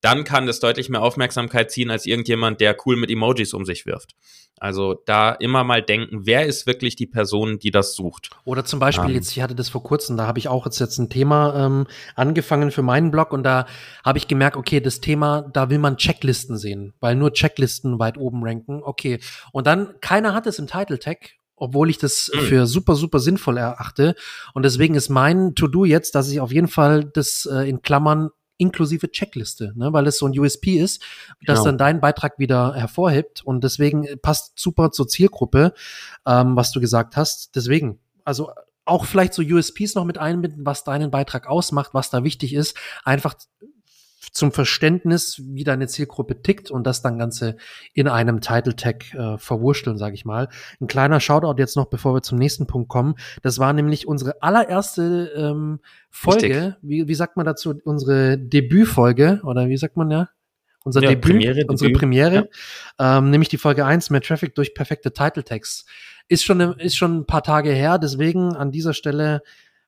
dann 0.00 0.24
kann 0.24 0.46
das 0.46 0.60
deutlich 0.60 0.88
mehr 0.88 1.02
Aufmerksamkeit 1.02 1.70
ziehen 1.70 1.90
als 1.90 2.06
irgendjemand, 2.06 2.60
der 2.60 2.76
cool 2.84 2.96
mit 2.96 3.10
Emojis 3.10 3.54
um 3.54 3.64
sich 3.64 3.86
wirft. 3.86 4.14
Also 4.58 4.94
da 5.04 5.32
immer 5.32 5.64
mal 5.64 5.82
denken, 5.82 6.20
wer 6.24 6.46
ist 6.46 6.66
wirklich 6.66 6.96
die 6.96 7.06
Person, 7.06 7.58
die 7.58 7.70
das 7.70 7.94
sucht. 7.94 8.30
Oder 8.44 8.64
zum 8.64 8.78
Beispiel 8.78 9.10
ähm. 9.10 9.14
jetzt, 9.16 9.30
ich 9.32 9.42
hatte 9.42 9.54
das 9.54 9.68
vor 9.68 9.82
kurzem, 9.82 10.16
da 10.16 10.26
habe 10.26 10.38
ich 10.38 10.48
auch 10.48 10.64
jetzt, 10.64 10.78
jetzt 10.78 10.98
ein 10.98 11.10
Thema 11.10 11.66
ähm, 11.66 11.86
angefangen 12.14 12.70
für 12.70 12.82
meinen 12.82 13.10
Blog 13.10 13.32
und 13.32 13.42
da 13.42 13.66
habe 14.04 14.18
ich 14.18 14.28
gemerkt, 14.28 14.56
okay, 14.56 14.80
das 14.80 15.00
Thema, 15.00 15.42
da 15.52 15.68
will 15.68 15.78
man 15.78 15.98
Checklisten 15.98 16.56
sehen, 16.56 16.94
weil 17.00 17.16
nur 17.16 17.32
Checklisten 17.32 17.98
weit 17.98 18.16
oben 18.16 18.44
ranken. 18.44 18.82
Okay. 18.82 19.18
Und 19.52 19.66
dann, 19.66 20.00
keiner 20.00 20.32
hat 20.32 20.46
es 20.46 20.58
im 20.58 20.66
Title 20.66 20.98
Tag 20.98 21.32
obwohl 21.56 21.90
ich 21.90 21.98
das 21.98 22.30
mhm. 22.32 22.40
für 22.40 22.66
super, 22.66 22.94
super 22.94 23.18
sinnvoll 23.18 23.58
erachte. 23.58 24.14
Und 24.54 24.64
deswegen 24.64 24.94
ist 24.94 25.08
mein 25.08 25.54
To-Do 25.54 25.84
jetzt, 25.84 26.14
dass 26.14 26.30
ich 26.30 26.40
auf 26.40 26.52
jeden 26.52 26.68
Fall 26.68 27.04
das 27.04 27.46
äh, 27.46 27.68
in 27.68 27.82
Klammern 27.82 28.30
inklusive 28.58 29.10
Checkliste, 29.10 29.72
ne, 29.76 29.92
weil 29.92 30.06
es 30.06 30.18
so 30.18 30.26
ein 30.26 30.38
USP 30.38 30.78
ist, 30.78 31.02
das 31.44 31.58
genau. 31.58 31.64
dann 31.64 31.78
deinen 31.78 32.00
Beitrag 32.00 32.38
wieder 32.38 32.74
hervorhebt. 32.74 33.42
Und 33.44 33.64
deswegen 33.64 34.06
passt 34.22 34.58
super 34.58 34.90
zur 34.92 35.08
Zielgruppe, 35.08 35.74
ähm, 36.26 36.56
was 36.56 36.72
du 36.72 36.80
gesagt 36.80 37.16
hast. 37.16 37.54
Deswegen, 37.54 37.98
also 38.24 38.50
auch 38.84 39.04
vielleicht 39.04 39.34
so 39.34 39.42
USPs 39.42 39.94
noch 39.94 40.04
mit 40.04 40.18
einbinden, 40.18 40.64
was 40.64 40.84
deinen 40.84 41.10
Beitrag 41.10 41.48
ausmacht, 41.48 41.90
was 41.92 42.08
da 42.08 42.24
wichtig 42.24 42.54
ist. 42.54 42.76
Einfach 43.04 43.34
zum 44.32 44.52
Verständnis, 44.52 45.40
wie 45.44 45.64
deine 45.64 45.86
Zielgruppe 45.86 46.42
tickt 46.42 46.70
und 46.70 46.86
das 46.86 47.02
dann 47.02 47.18
Ganze 47.18 47.56
in 47.94 48.08
einem 48.08 48.40
Title 48.40 48.76
Tag 48.76 49.14
äh, 49.14 49.38
verwursteln, 49.38 49.98
sage 49.98 50.14
ich 50.14 50.24
mal. 50.24 50.48
Ein 50.80 50.86
kleiner 50.86 51.20
Shoutout 51.20 51.58
jetzt 51.58 51.76
noch, 51.76 51.86
bevor 51.86 52.14
wir 52.14 52.22
zum 52.22 52.38
nächsten 52.38 52.66
Punkt 52.66 52.88
kommen. 52.88 53.14
Das 53.42 53.58
war 53.58 53.72
nämlich 53.72 54.06
unsere 54.06 54.42
allererste 54.42 55.32
ähm, 55.36 55.80
Folge, 56.10 56.76
wie, 56.82 57.08
wie 57.08 57.14
sagt 57.14 57.36
man 57.36 57.46
dazu, 57.46 57.74
unsere 57.84 58.38
Debütfolge 58.38 59.40
oder 59.44 59.68
wie 59.68 59.76
sagt 59.76 59.96
man 59.96 60.10
ja? 60.10 60.28
Unser 60.84 61.02
ja, 61.02 61.08
Debüt, 61.10 61.32
Premiere, 61.32 61.64
unsere 61.66 61.88
Debüt. 61.88 62.00
Premiere, 62.00 62.48
ja. 62.98 63.18
ähm, 63.18 63.30
nämlich 63.30 63.48
die 63.48 63.58
Folge 63.58 63.84
1, 63.84 64.10
mehr 64.10 64.20
Traffic 64.20 64.54
durch 64.54 64.72
perfekte 64.72 65.12
Title 65.12 65.42
Tags. 65.42 65.84
Ist 66.28 66.44
schon, 66.44 66.60
ist 66.60 66.96
schon 66.96 67.18
ein 67.18 67.26
paar 67.26 67.42
Tage 67.42 67.70
her, 67.70 67.98
deswegen 67.98 68.54
an 68.54 68.70
dieser 68.70 68.94
Stelle 68.94 69.42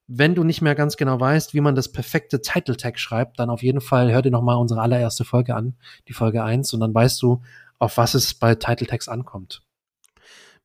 wenn 0.08 0.34
du 0.34 0.42
nicht 0.42 0.62
mehr 0.62 0.74
ganz 0.74 0.96
genau 0.96 1.20
weißt, 1.20 1.52
wie 1.52 1.60
man 1.60 1.74
das 1.74 1.92
perfekte 1.92 2.40
Title 2.40 2.76
Tag 2.76 2.98
schreibt, 2.98 3.38
dann 3.38 3.50
auf 3.50 3.62
jeden 3.62 3.82
Fall 3.82 4.10
hör 4.10 4.22
dir 4.22 4.30
noch 4.30 4.42
mal 4.42 4.54
unsere 4.54 4.80
allererste 4.80 5.24
Folge 5.24 5.54
an, 5.54 5.76
die 6.08 6.14
Folge 6.14 6.42
1, 6.42 6.72
und 6.72 6.80
dann 6.80 6.94
weißt 6.94 7.22
du, 7.22 7.42
auf 7.78 7.98
was 7.98 8.14
es 8.14 8.34
bei 8.34 8.54
Title 8.54 8.86
Tags 8.86 9.08
ankommt. 9.08 9.62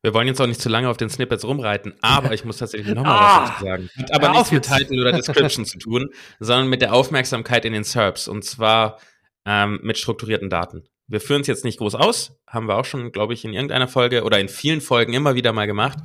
Wir 0.00 0.12
wollen 0.12 0.26
jetzt 0.26 0.40
auch 0.40 0.46
nicht 0.46 0.60
zu 0.60 0.68
lange 0.68 0.88
auf 0.88 0.96
den 0.96 1.08
Snippets 1.08 1.44
rumreiten, 1.44 1.94
aber 2.02 2.32
ich 2.32 2.44
muss 2.44 2.58
tatsächlich 2.58 2.94
noch 2.94 3.04
mal 3.04 3.10
ah, 3.18 3.42
was 3.42 3.50
dazu 3.50 3.64
sagen. 3.64 3.90
Hat 3.96 4.14
aber 4.14 4.28
nichts 4.30 4.50
mit 4.50 4.64
Title 4.64 5.00
oder 5.00 5.12
Description 5.12 5.64
zu 5.64 5.78
tun, 5.78 6.10
sondern 6.40 6.68
mit 6.68 6.82
der 6.82 6.92
Aufmerksamkeit 6.92 7.64
in 7.64 7.72
den 7.72 7.84
SERPs 7.84 8.28
und 8.28 8.44
zwar 8.44 8.98
ähm, 9.46 9.80
mit 9.82 9.98
strukturierten 9.98 10.50
Daten. 10.50 10.84
Wir 11.06 11.20
führen 11.20 11.42
es 11.42 11.46
jetzt 11.46 11.64
nicht 11.64 11.78
groß 11.78 11.94
aus, 11.96 12.32
haben 12.46 12.66
wir 12.66 12.76
auch 12.76 12.86
schon, 12.86 13.12
glaube 13.12 13.34
ich, 13.34 13.44
in 13.44 13.52
irgendeiner 13.52 13.88
Folge 13.88 14.24
oder 14.24 14.40
in 14.40 14.48
vielen 14.48 14.80
Folgen 14.80 15.12
immer 15.12 15.34
wieder 15.34 15.52
mal 15.52 15.66
gemacht. 15.66 15.98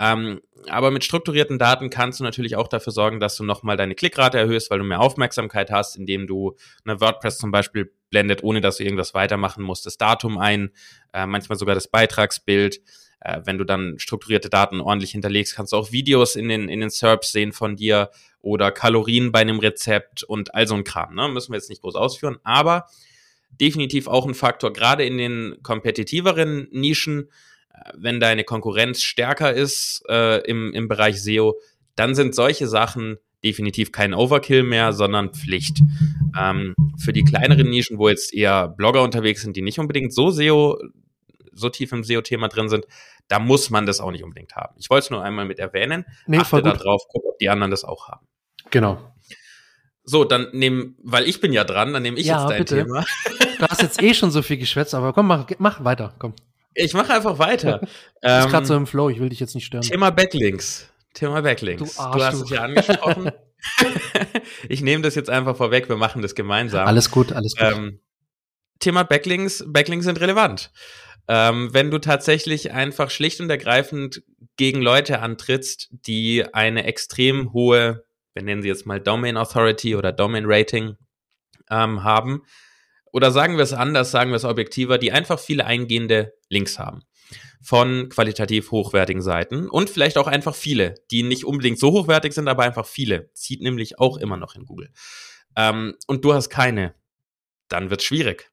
Ähm, 0.00 0.40
aber 0.68 0.90
mit 0.90 1.04
strukturierten 1.04 1.58
Daten 1.58 1.90
kannst 1.90 2.20
du 2.20 2.24
natürlich 2.24 2.56
auch 2.56 2.68
dafür 2.68 2.92
sorgen, 2.92 3.18
dass 3.18 3.36
du 3.36 3.44
nochmal 3.44 3.76
deine 3.76 3.94
Klickrate 3.94 4.38
erhöhst, 4.38 4.70
weil 4.70 4.78
du 4.78 4.84
mehr 4.84 5.00
Aufmerksamkeit 5.00 5.70
hast, 5.70 5.96
indem 5.96 6.26
du 6.26 6.56
eine 6.84 7.00
WordPress 7.00 7.38
zum 7.38 7.50
Beispiel 7.50 7.92
blendet, 8.10 8.44
ohne 8.44 8.60
dass 8.60 8.76
du 8.76 8.84
irgendwas 8.84 9.14
weitermachen 9.14 9.64
musst, 9.64 9.84
das 9.86 9.98
Datum 9.98 10.38
ein, 10.38 10.70
äh, 11.12 11.26
manchmal 11.26 11.58
sogar 11.58 11.74
das 11.74 11.88
Beitragsbild. 11.88 12.80
Äh, 13.20 13.40
wenn 13.44 13.58
du 13.58 13.64
dann 13.64 13.98
strukturierte 13.98 14.48
Daten 14.48 14.80
ordentlich 14.80 15.10
hinterlegst, 15.10 15.56
kannst 15.56 15.72
du 15.72 15.76
auch 15.76 15.90
Videos 15.90 16.36
in 16.36 16.48
den, 16.48 16.68
in 16.68 16.80
den 16.80 16.90
SERPs 16.90 17.32
sehen 17.32 17.52
von 17.52 17.76
dir 17.76 18.10
oder 18.40 18.70
Kalorien 18.70 19.32
bei 19.32 19.40
einem 19.40 19.58
Rezept 19.58 20.22
und 20.22 20.54
all 20.54 20.68
so 20.68 20.74
ein 20.74 20.84
Kram. 20.84 21.14
Ne? 21.14 21.28
Müssen 21.28 21.52
wir 21.52 21.56
jetzt 21.56 21.70
nicht 21.70 21.82
groß 21.82 21.96
ausführen, 21.96 22.38
aber 22.44 22.86
definitiv 23.60 24.08
auch 24.08 24.26
ein 24.26 24.34
Faktor, 24.34 24.72
gerade 24.72 25.04
in 25.04 25.18
den 25.18 25.56
kompetitiveren 25.62 26.68
Nischen, 26.70 27.30
äh, 27.72 27.92
wenn 27.94 28.20
deine 28.20 28.44
Konkurrenz 28.44 29.02
stärker 29.02 29.52
ist 29.52 30.02
äh, 30.08 30.40
im, 30.48 30.72
im 30.72 30.88
Bereich 30.88 31.22
SEO, 31.22 31.58
dann 31.94 32.14
sind 32.14 32.34
solche 32.34 32.66
Sachen 32.66 33.18
definitiv 33.44 33.92
kein 33.92 34.14
Overkill 34.14 34.62
mehr, 34.62 34.92
sondern 34.92 35.32
Pflicht. 35.32 35.78
Ähm, 36.38 36.74
für 36.98 37.12
die 37.12 37.24
kleineren 37.24 37.68
Nischen, 37.68 37.98
wo 37.98 38.08
jetzt 38.08 38.34
eher 38.34 38.68
Blogger 38.68 39.02
unterwegs 39.02 39.42
sind, 39.42 39.56
die 39.56 39.62
nicht 39.62 39.78
unbedingt 39.78 40.12
so 40.12 40.30
SEO, 40.30 40.78
so 41.52 41.68
tief 41.68 41.92
im 41.92 42.04
SEO-Thema 42.04 42.48
drin 42.48 42.68
sind, 42.68 42.86
da 43.28 43.38
muss 43.38 43.70
man 43.70 43.86
das 43.86 44.00
auch 44.00 44.10
nicht 44.10 44.24
unbedingt 44.24 44.54
haben. 44.56 44.74
Ich 44.78 44.90
wollte 44.90 45.04
es 45.04 45.10
nur 45.10 45.22
einmal 45.22 45.44
mit 45.44 45.58
erwähnen. 45.58 46.04
Nee, 46.26 46.38
Achte 46.38 46.62
da 46.62 46.72
drauf, 46.72 47.02
guck, 47.08 47.24
ob 47.24 47.38
die 47.38 47.48
anderen 47.48 47.70
das 47.70 47.84
auch 47.84 48.08
haben. 48.08 48.26
Genau. 48.70 49.12
So, 50.04 50.24
dann 50.24 50.48
nehmen, 50.52 50.96
weil 51.02 51.28
ich 51.28 51.40
bin 51.40 51.52
ja 51.52 51.64
dran, 51.64 51.92
dann 51.92 52.02
nehme 52.02 52.18
ich 52.18 52.26
ja, 52.26 52.40
jetzt 52.40 52.50
dein 52.50 52.58
bitte. 52.58 52.84
Thema. 52.84 53.04
Du 53.58 53.66
hast 53.66 53.82
jetzt 53.82 54.02
eh 54.02 54.14
schon 54.14 54.30
so 54.30 54.42
viel 54.42 54.56
geschwätzt, 54.56 54.94
aber 54.94 55.12
komm, 55.12 55.26
mach, 55.26 55.46
mach 55.58 55.84
weiter, 55.84 56.14
komm. 56.18 56.34
Ich 56.74 56.92
mache 56.94 57.12
einfach 57.14 57.38
weiter. 57.38 57.78
du 57.78 57.86
bist 57.86 57.94
ähm, 58.22 58.50
gerade 58.50 58.66
so 58.66 58.76
im 58.76 58.86
Flow, 58.86 59.08
ich 59.08 59.20
will 59.20 59.28
dich 59.28 59.40
jetzt 59.40 59.54
nicht 59.54 59.66
stören. 59.66 59.82
Thema 59.82 60.10
Backlinks. 60.10 60.88
Thema 61.14 61.40
Backlinks. 61.40 61.96
Du, 61.96 62.02
Arsch, 62.02 62.16
du 62.16 62.24
hast 62.24 62.40
du. 62.40 62.44
es 62.44 62.50
ja 62.50 62.62
angesprochen. 62.62 63.30
ich 64.68 64.82
nehme 64.82 65.02
das 65.02 65.14
jetzt 65.14 65.30
einfach 65.30 65.56
vorweg, 65.56 65.88
wir 65.88 65.96
machen 65.96 66.22
das 66.22 66.34
gemeinsam. 66.34 66.86
Alles 66.86 67.10
gut, 67.10 67.32
alles 67.32 67.56
gut. 67.56 67.72
Ähm, 67.72 68.00
Thema 68.78 69.02
Backlinks, 69.04 69.64
Backlinks 69.66 70.04
sind 70.04 70.20
relevant. 70.20 70.70
Ähm, 71.28 71.72
wenn 71.72 71.90
du 71.90 71.98
tatsächlich 71.98 72.72
einfach 72.72 73.10
schlicht 73.10 73.40
und 73.40 73.50
ergreifend 73.50 74.22
gegen 74.56 74.80
Leute 74.80 75.20
antrittst, 75.20 75.88
die 75.90 76.44
eine 76.52 76.84
extrem 76.84 77.52
hohe 77.52 78.06
wir 78.36 78.42
nennen 78.42 78.60
sie 78.60 78.68
jetzt 78.68 78.84
mal 78.84 79.00
Domain 79.00 79.38
Authority 79.38 79.96
oder 79.96 80.12
Domain 80.12 80.44
Rating 80.46 80.96
ähm, 81.70 82.04
haben. 82.04 82.42
Oder 83.16 83.32
sagen 83.32 83.56
wir 83.56 83.64
es 83.64 83.72
anders, 83.72 84.10
sagen 84.10 84.30
wir 84.30 84.36
es 84.36 84.44
objektiver, 84.44 84.98
die 84.98 85.10
einfach 85.10 85.38
viele 85.38 85.64
eingehende 85.64 86.34
Links 86.50 86.78
haben 86.78 87.00
von 87.62 88.10
qualitativ 88.10 88.70
hochwertigen 88.72 89.22
Seiten 89.22 89.70
und 89.70 89.88
vielleicht 89.88 90.18
auch 90.18 90.26
einfach 90.26 90.54
viele, 90.54 90.96
die 91.10 91.22
nicht 91.22 91.46
unbedingt 91.46 91.78
so 91.78 91.92
hochwertig 91.92 92.34
sind, 92.34 92.46
aber 92.46 92.64
einfach 92.64 92.84
viele. 92.84 93.32
Zieht 93.32 93.62
nämlich 93.62 93.98
auch 93.98 94.18
immer 94.18 94.36
noch 94.36 94.54
in 94.54 94.66
Google. 94.66 94.90
Ähm, 95.56 95.94
und 96.06 96.26
du 96.26 96.34
hast 96.34 96.50
keine, 96.50 96.94
dann 97.68 97.88
wird 97.88 98.02
es 98.02 98.06
schwierig. 98.06 98.50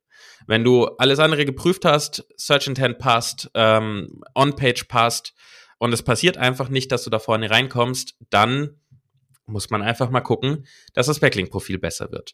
Wenn 0.47 0.63
du 0.63 0.85
alles 0.85 1.19
andere 1.19 1.43
geprüft 1.43 1.83
hast, 1.83 2.25
Search 2.37 2.67
Intent 2.67 2.99
passt, 2.99 3.51
ähm, 3.55 4.23
On-Page 4.33 4.85
passt 4.85 5.33
und 5.77 5.91
es 5.91 6.03
passiert 6.03 6.37
einfach 6.37 6.69
nicht, 6.69 6.89
dass 6.93 7.03
du 7.03 7.09
da 7.09 7.19
vorne 7.19 7.49
reinkommst, 7.49 8.15
dann 8.29 8.79
muss 9.45 9.69
man 9.69 9.81
einfach 9.81 10.09
mal 10.09 10.21
gucken, 10.21 10.65
dass 10.93 11.07
das 11.07 11.19
Backlink-Profil 11.19 11.79
besser 11.79 12.13
wird. 12.13 12.33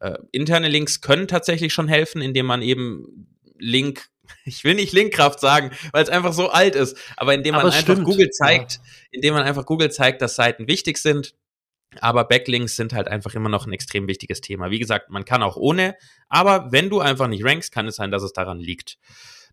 Äh, 0.00 0.18
interne 0.32 0.68
Links 0.68 1.00
können 1.00 1.28
tatsächlich 1.28 1.72
schon 1.72 1.88
helfen, 1.88 2.22
indem 2.22 2.46
man 2.46 2.62
eben 2.62 3.28
Link, 3.58 4.08
ich 4.44 4.64
will 4.64 4.74
nicht 4.74 4.92
Linkkraft 4.92 5.40
sagen, 5.40 5.70
weil 5.92 6.02
es 6.02 6.08
einfach 6.08 6.32
so 6.32 6.50
alt 6.50 6.74
ist, 6.74 6.96
aber 7.16 7.34
indem 7.34 7.54
man 7.54 7.66
aber 7.66 7.74
einfach 7.74 7.92
stimmt. 7.94 8.04
Google 8.04 8.30
zeigt, 8.30 8.74
ja. 8.74 8.80
indem 9.12 9.34
man 9.34 9.44
einfach 9.44 9.66
Google 9.66 9.90
zeigt, 9.90 10.22
dass 10.22 10.36
Seiten 10.36 10.66
wichtig 10.68 10.98
sind, 10.98 11.34
Aber 12.00 12.24
Backlinks 12.24 12.76
sind 12.76 12.92
halt 12.92 13.08
einfach 13.08 13.34
immer 13.34 13.48
noch 13.48 13.66
ein 13.66 13.72
extrem 13.72 14.06
wichtiges 14.06 14.40
Thema. 14.40 14.70
Wie 14.70 14.78
gesagt, 14.78 15.10
man 15.10 15.24
kann 15.24 15.42
auch 15.42 15.56
ohne, 15.56 15.96
aber 16.28 16.70
wenn 16.72 16.88
du 16.88 17.00
einfach 17.00 17.26
nicht 17.26 17.44
rankst, 17.44 17.72
kann 17.72 17.88
es 17.88 17.96
sein, 17.96 18.10
dass 18.10 18.22
es 18.22 18.32
daran 18.32 18.60
liegt. 18.60 18.96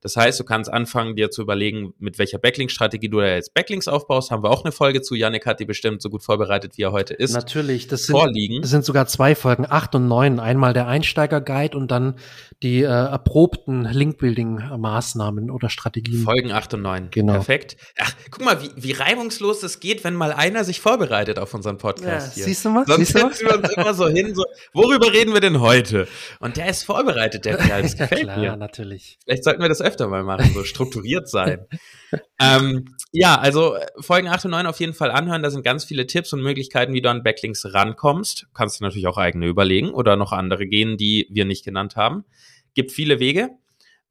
Das 0.02 0.16
heißt, 0.16 0.40
du 0.40 0.44
kannst 0.44 0.72
anfangen, 0.72 1.16
dir 1.16 1.32
zu 1.32 1.42
überlegen, 1.42 1.94
mit 2.00 2.20
welcher 2.20 2.38
Backlink-Strategie 2.38 3.10
du 3.10 3.20
da 3.20 3.28
jetzt 3.28 3.54
Backlinks 3.54 3.88
aufbaust. 3.88 4.32
Haben 4.32 4.44
wir 4.44 4.50
auch 4.50 4.64
eine 4.64 4.72
Folge 4.72 5.02
zu. 5.02 5.16
Yannick 5.16 5.46
hat 5.46 5.60
die 5.60 5.66
bestimmt 5.66 6.02
so 6.02 6.10
gut 6.10 6.24
vorbereitet, 6.24 6.78
wie 6.78 6.84
er 6.84 6.92
heute 6.92 7.14
ist. 7.14 7.34
Natürlich, 7.34 7.88
das 7.88 8.04
sind, 8.04 8.16
vorliegen. 8.16 8.62
Das 8.62 8.72
sind 8.72 8.86
sogar 8.86 9.08
zwei 9.08 9.36
Folgen, 9.36 9.66
acht 9.68 9.96
und 9.96 10.08
neun. 10.08 10.40
Einmal 10.40 10.74
der 10.74 10.88
Einsteiger-Guide 10.88 11.78
und 11.78 11.92
dann 11.92 12.16
die 12.64 12.82
äh, 12.82 12.86
erprobten 12.86 13.86
Link-Building-Maßnahmen 13.86 15.52
oder 15.52 15.70
Strategien. 15.70 16.24
Folgen 16.24 16.52
acht 16.52 16.74
und 16.74 16.82
neun. 16.82 17.10
Genau. 17.12 17.34
Perfekt. 17.34 17.78
Ach, 18.00 18.14
guck 18.32 18.44
mal, 18.44 18.62
wie, 18.62 18.70
wie 18.76 18.92
reibungslos 18.92 19.60
das 19.60 19.80
geht, 19.80 20.04
wenn 20.04 20.16
mal 20.16 20.32
einer 20.32 20.64
sich 20.64 20.82
vorbereitet 20.82 21.40
auf 21.40 21.54
unseren 21.54 21.78
Podcast 21.78 22.30
ja, 22.30 22.34
hier. 22.34 22.44
Siehst 22.46 22.66
du 22.66 22.70
mal? 22.70 22.86
Sonst 22.86 23.14
siehst 23.14 23.42
wir 23.42 23.58
uns 23.58 23.70
immer 23.70 23.94
so 23.94 24.08
hin, 24.08 24.34
so, 24.36 24.44
worüber 24.74 25.12
reden 25.12 25.34
wir 25.34 25.42
denn 25.42 25.60
heute? 25.60 26.08
Und 26.40 26.58
der 26.58 26.70
ist 26.70 26.84
vorbereitet, 26.84 27.46
der 27.46 27.58
Kerl. 27.58 27.82
Das 27.84 27.98
gefällt 27.98 28.22
ja, 28.22 28.34
klar, 28.34 28.40
mir. 28.40 28.58
natürlich. 28.58 29.18
Vielleicht 29.24 29.44
sollten 29.44 29.62
wir 29.62 29.70
das 29.70 29.82
öfter 29.88 30.08
mal 30.08 30.24
machen, 30.24 30.54
so 30.54 30.64
strukturiert 30.64 31.30
sein. 31.30 31.66
ähm, 32.40 32.96
ja, 33.12 33.40
also 33.40 33.76
äh, 33.76 33.86
Folgen 34.00 34.28
8 34.28 34.46
und 34.46 34.52
9 34.52 34.68
auf 34.68 34.80
jeden 34.80 34.94
Fall 34.94 35.12
anhören. 35.12 35.44
Da 35.44 35.50
sind 35.50 35.64
ganz 35.64 35.86
viele 35.86 36.08
Tipps 36.08 36.34
und 36.34 36.42
Möglichkeiten, 36.42 36.94
wie 36.94 37.02
du 37.02 37.10
an 37.10 37.24
Backlinks 37.24 37.74
rankommst. 37.74 38.48
Kannst 38.54 38.80
du 38.80 38.84
natürlich 38.84 39.08
auch 39.08 39.18
eigene 39.18 39.48
überlegen 39.48 39.92
oder 39.92 40.16
noch 40.16 40.32
andere 40.32 40.68
gehen, 40.68 40.98
die 40.98 41.28
wir 41.30 41.46
nicht 41.46 41.66
genannt 41.66 41.96
haben. 41.96 42.26
Gibt 42.74 42.92
viele 42.92 43.20
Wege. 43.20 43.50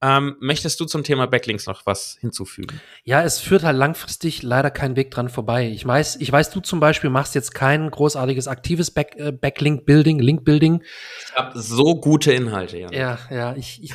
Ähm, 0.02 0.36
möchtest 0.40 0.78
du 0.78 0.84
zum 0.84 1.04
Thema 1.04 1.26
Backlinks 1.26 1.66
noch 1.66 1.86
was 1.86 2.18
hinzufügen? 2.20 2.80
Ja, 3.04 3.22
es 3.22 3.40
führt 3.40 3.62
halt 3.62 3.78
langfristig 3.78 4.42
leider 4.42 4.70
kein 4.70 4.94
Weg 4.94 5.10
dran 5.10 5.30
vorbei. 5.30 5.70
Ich 5.70 5.86
weiß, 5.86 6.16
ich 6.16 6.30
weiß, 6.30 6.50
du 6.50 6.60
zum 6.60 6.80
Beispiel 6.80 7.08
machst 7.08 7.34
jetzt 7.34 7.54
kein 7.54 7.90
großartiges 7.90 8.46
aktives 8.46 8.90
Back, 8.90 9.16
äh, 9.16 9.32
Backlink-Building, 9.32 10.18
Link-Building. 10.18 10.82
Ich 11.26 11.34
habe 11.34 11.58
so 11.58 11.98
gute 11.98 12.32
Inhalte, 12.32 12.78
ja. 12.78 12.92
Ja, 12.92 13.18
ja, 13.30 13.56
ich, 13.56 13.82
ich, 13.82 13.94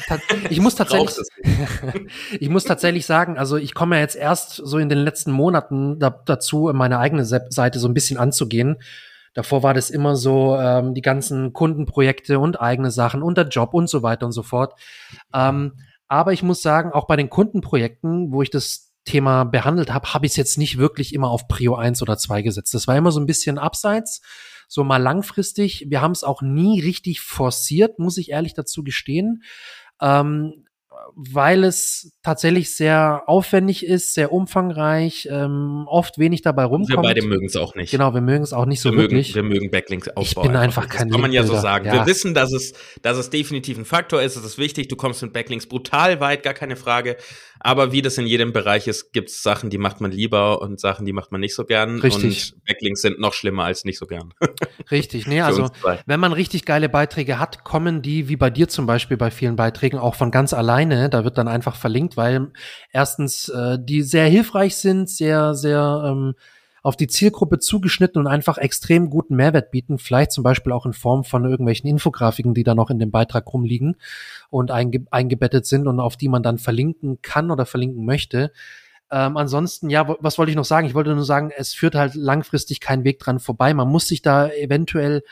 ich 0.50 0.60
muss 0.60 0.74
tatsächlich, 0.76 1.16
ich 2.40 2.50
muss 2.50 2.64
tatsächlich 2.64 3.06
sagen, 3.06 3.38
also 3.38 3.58
ich 3.58 3.76
komme 3.76 3.98
ja 3.98 4.02
jetzt 4.02 4.16
erst 4.16 4.56
so 4.56 4.80
in 4.80 4.90
den 4.90 5.00
letzten 5.00 5.32
Monaten 5.32 6.00
da, 6.00 6.10
dazu, 6.10 6.72
meine 6.74 6.98
eigene 6.98 7.26
Seite 7.26 7.78
so 7.78 7.88
ein 7.88 7.94
bisschen 7.94 8.18
anzugehen. 8.18 8.78
Davor 9.34 9.64
war 9.64 9.74
das 9.76 9.92
immer 9.92 10.16
so, 10.16 10.58
ähm, 10.58 10.94
die 10.94 11.02
ganzen 11.02 11.54
Kundenprojekte 11.54 12.40
und 12.40 12.60
eigene 12.60 12.90
Sachen 12.90 13.22
und 13.22 13.38
der 13.38 13.48
Job 13.48 13.74
und 13.74 13.88
so 13.88 14.04
weiter 14.04 14.26
und 14.26 14.32
so 14.34 14.44
fort. 14.44 14.74
Ähm, 15.34 15.74
aber 16.12 16.34
ich 16.34 16.44
muss 16.44 16.62
sagen, 16.62 16.92
auch 16.92 17.08
bei 17.08 17.16
den 17.16 17.30
Kundenprojekten, 17.30 18.34
wo 18.34 18.42
ich 18.42 18.50
das 18.50 18.92
Thema 19.06 19.46
behandelt 19.46 19.94
habe, 19.94 20.14
habe 20.14 20.26
ich 20.26 20.34
es 20.34 20.36
jetzt 20.36 20.58
nicht 20.58 20.78
wirklich 20.78 21.14
immer 21.14 21.30
auf 21.30 21.48
Prio 21.48 21.76
1 21.76 22.02
oder 22.02 22.18
2 22.18 22.42
gesetzt. 22.42 22.74
Das 22.74 22.86
war 22.86 22.98
immer 22.98 23.14
so 23.14 23.22
ein 23.22 23.26
bisschen 23.26 23.58
abseits, 23.58 24.22
so 24.68 24.84
mal 24.84 25.02
langfristig. 25.02 25.86
Wir 25.88 26.02
haben 26.02 26.12
es 26.12 26.26
auch 26.26 26.42
nie 26.42 26.82
richtig 26.82 27.22
forciert, 27.22 27.98
muss 27.98 28.18
ich 28.18 28.32
ehrlich 28.32 28.54
dazu 28.54 28.84
gestehen. 28.84 29.44
Ähm, 30.02 30.61
weil 31.16 31.64
es 31.64 32.12
tatsächlich 32.24 32.76
sehr 32.76 33.24
aufwendig 33.28 33.86
ist, 33.86 34.14
sehr 34.14 34.32
umfangreich, 34.32 35.28
ähm, 35.32 35.86
oft 35.88 36.18
wenig 36.18 36.42
dabei 36.42 36.66
rumkommt. 36.66 36.90
Wir 36.90 37.02
beide 37.02 37.26
mögen 37.26 37.46
es 37.46 37.56
auch 37.56 37.76
nicht. 37.76 37.92
Genau, 37.92 38.14
wir 38.14 38.22
mögen 38.22 38.44
es 38.44 38.54
auch 38.54 38.66
nicht 38.66 38.82
so 38.82 38.92
wir 38.92 38.98
wirklich. 38.98 39.36
Mögen, 39.36 39.50
wir 39.50 39.56
mögen 39.56 39.72
Backlinks 39.72 40.10
aufbauen. 40.10 40.46
Ich 40.46 40.52
bin 40.52 40.56
einfach, 40.56 40.84
einfach 40.84 40.98
kein 40.98 41.08
Das 41.08 41.14
kann 41.14 41.22
man 41.22 41.32
ja 41.32 41.44
so 41.44 41.56
sagen. 41.56 41.86
Ja. 41.86 41.94
Wir 41.94 42.06
wissen, 42.06 42.34
dass 42.34 42.52
es, 42.52 42.74
dass 43.02 43.18
es 43.18 43.30
definitiv 43.30 43.78
ein 43.78 43.86
Faktor 43.86 44.22
ist, 44.22 44.36
es 44.36 44.44
ist 44.44 44.58
wichtig, 44.58 44.88
du 44.88 44.96
kommst 44.96 45.22
mit 45.22 45.34
Backlinks 45.34 45.68
brutal 45.68 46.20
weit, 46.20 46.44
gar 46.44 46.54
keine 46.54 46.76
Frage. 46.76 47.18
Aber 47.64 47.92
wie 47.92 48.02
das 48.02 48.18
in 48.18 48.26
jedem 48.26 48.54
Bereich 48.54 48.88
ist, 48.88 49.14
gibt 49.14 49.30
es 49.30 49.44
Sachen, 49.44 49.70
die 49.70 49.78
macht 49.78 50.02
man 50.02 50.12
lieber 50.12 50.62
und 50.62 50.80
Sachen, 50.80 51.06
die 51.06 51.14
macht 51.14 51.32
man 51.32 51.42
nicht 51.42 51.56
so 51.56 51.64
gern. 51.64 52.00
Richtig. 52.00 52.54
Und 52.54 52.66
Backlinks 52.66 53.02
sind 53.02 53.20
noch 53.20 53.34
schlimmer 53.34 53.66
als 53.66 53.86
nicht 53.86 54.00
so 54.00 54.08
gern. 54.08 54.34
Richtig, 54.92 55.28
nee, 55.28 55.42
also 55.42 55.70
wenn 56.06 56.20
man 56.20 56.34
richtig 56.34 56.66
geile 56.66 56.90
Beiträge 56.90 57.40
hat, 57.40 57.64
kommen 57.64 58.02
die, 58.02 58.28
wie 58.28 58.36
bei 58.36 58.50
dir 58.50 58.68
zum 58.68 58.88
Beispiel 58.88 59.16
bei 59.16 59.32
vielen 59.32 59.56
Beiträgen, 59.56 60.00
auch 60.00 60.16
von 60.16 60.32
ganz 60.32 60.54
alleine. 60.54 61.10
Da 61.10 61.24
wird 61.24 61.38
dann 61.38 61.48
einfach 61.48 61.76
verlinkt, 61.76 62.18
weil 62.18 62.52
erstens 62.92 63.48
äh, 63.50 63.78
die 63.80 64.02
sehr 64.02 64.28
hilfreich 64.28 64.76
sind, 64.76 65.10
sehr, 65.10 65.54
sehr 65.54 66.04
ähm, 66.06 66.34
auf 66.82 66.96
die 66.96 67.08
Zielgruppe 67.08 67.60
zugeschnitten 67.60 68.20
und 68.20 68.28
einfach 68.28 68.58
extrem 68.58 69.10
guten 69.10 69.36
Mehrwert 69.36 69.72
bieten, 69.72 70.00
vielleicht 70.00 70.32
zum 70.32 70.44
Beispiel 70.44 70.74
auch 70.74 70.86
in 70.86 70.94
Form 70.94 71.24
von 71.24 71.46
irgendwelchen 71.46 71.88
Infografiken, 71.90 72.54
die 72.54 72.64
da 72.64 72.74
noch 72.74 72.90
in 72.90 73.00
dem 73.00 73.12
Beitrag 73.12 73.54
rumliegen 73.54 73.98
und 74.50 74.72
einge 74.72 75.06
eingebettet 75.12 75.66
sind 75.66 75.88
und 75.88 76.00
auf 76.00 76.18
die 76.18 76.30
man 76.30 76.44
dann 76.44 76.58
verlinken 76.58 77.22
kann 77.22 77.52
oder 77.52 77.66
verlinken 77.66 78.06
möchte. 78.06 78.52
Ähm, 79.12 79.38
ansonsten, 79.38 79.90
ja, 79.90 80.16
was 80.20 80.38
wollte 80.38 80.52
ich 80.52 80.56
noch 80.56 80.66
sagen? 80.66 80.88
Ich 80.88 80.96
wollte 80.96 81.14
nur 81.14 81.26
sagen, 81.26 81.52
es 81.56 81.74
führt 81.74 81.96
halt 81.96 82.16
langfristig 82.16 82.80
kein 82.80 83.04
Weg 83.04 83.20
dran 83.20 83.40
vorbei. 83.40 83.74
Man 83.74 83.90
muss 83.90 84.08
sich 84.08 84.22
da 84.22 84.50
eventuell 84.50 85.24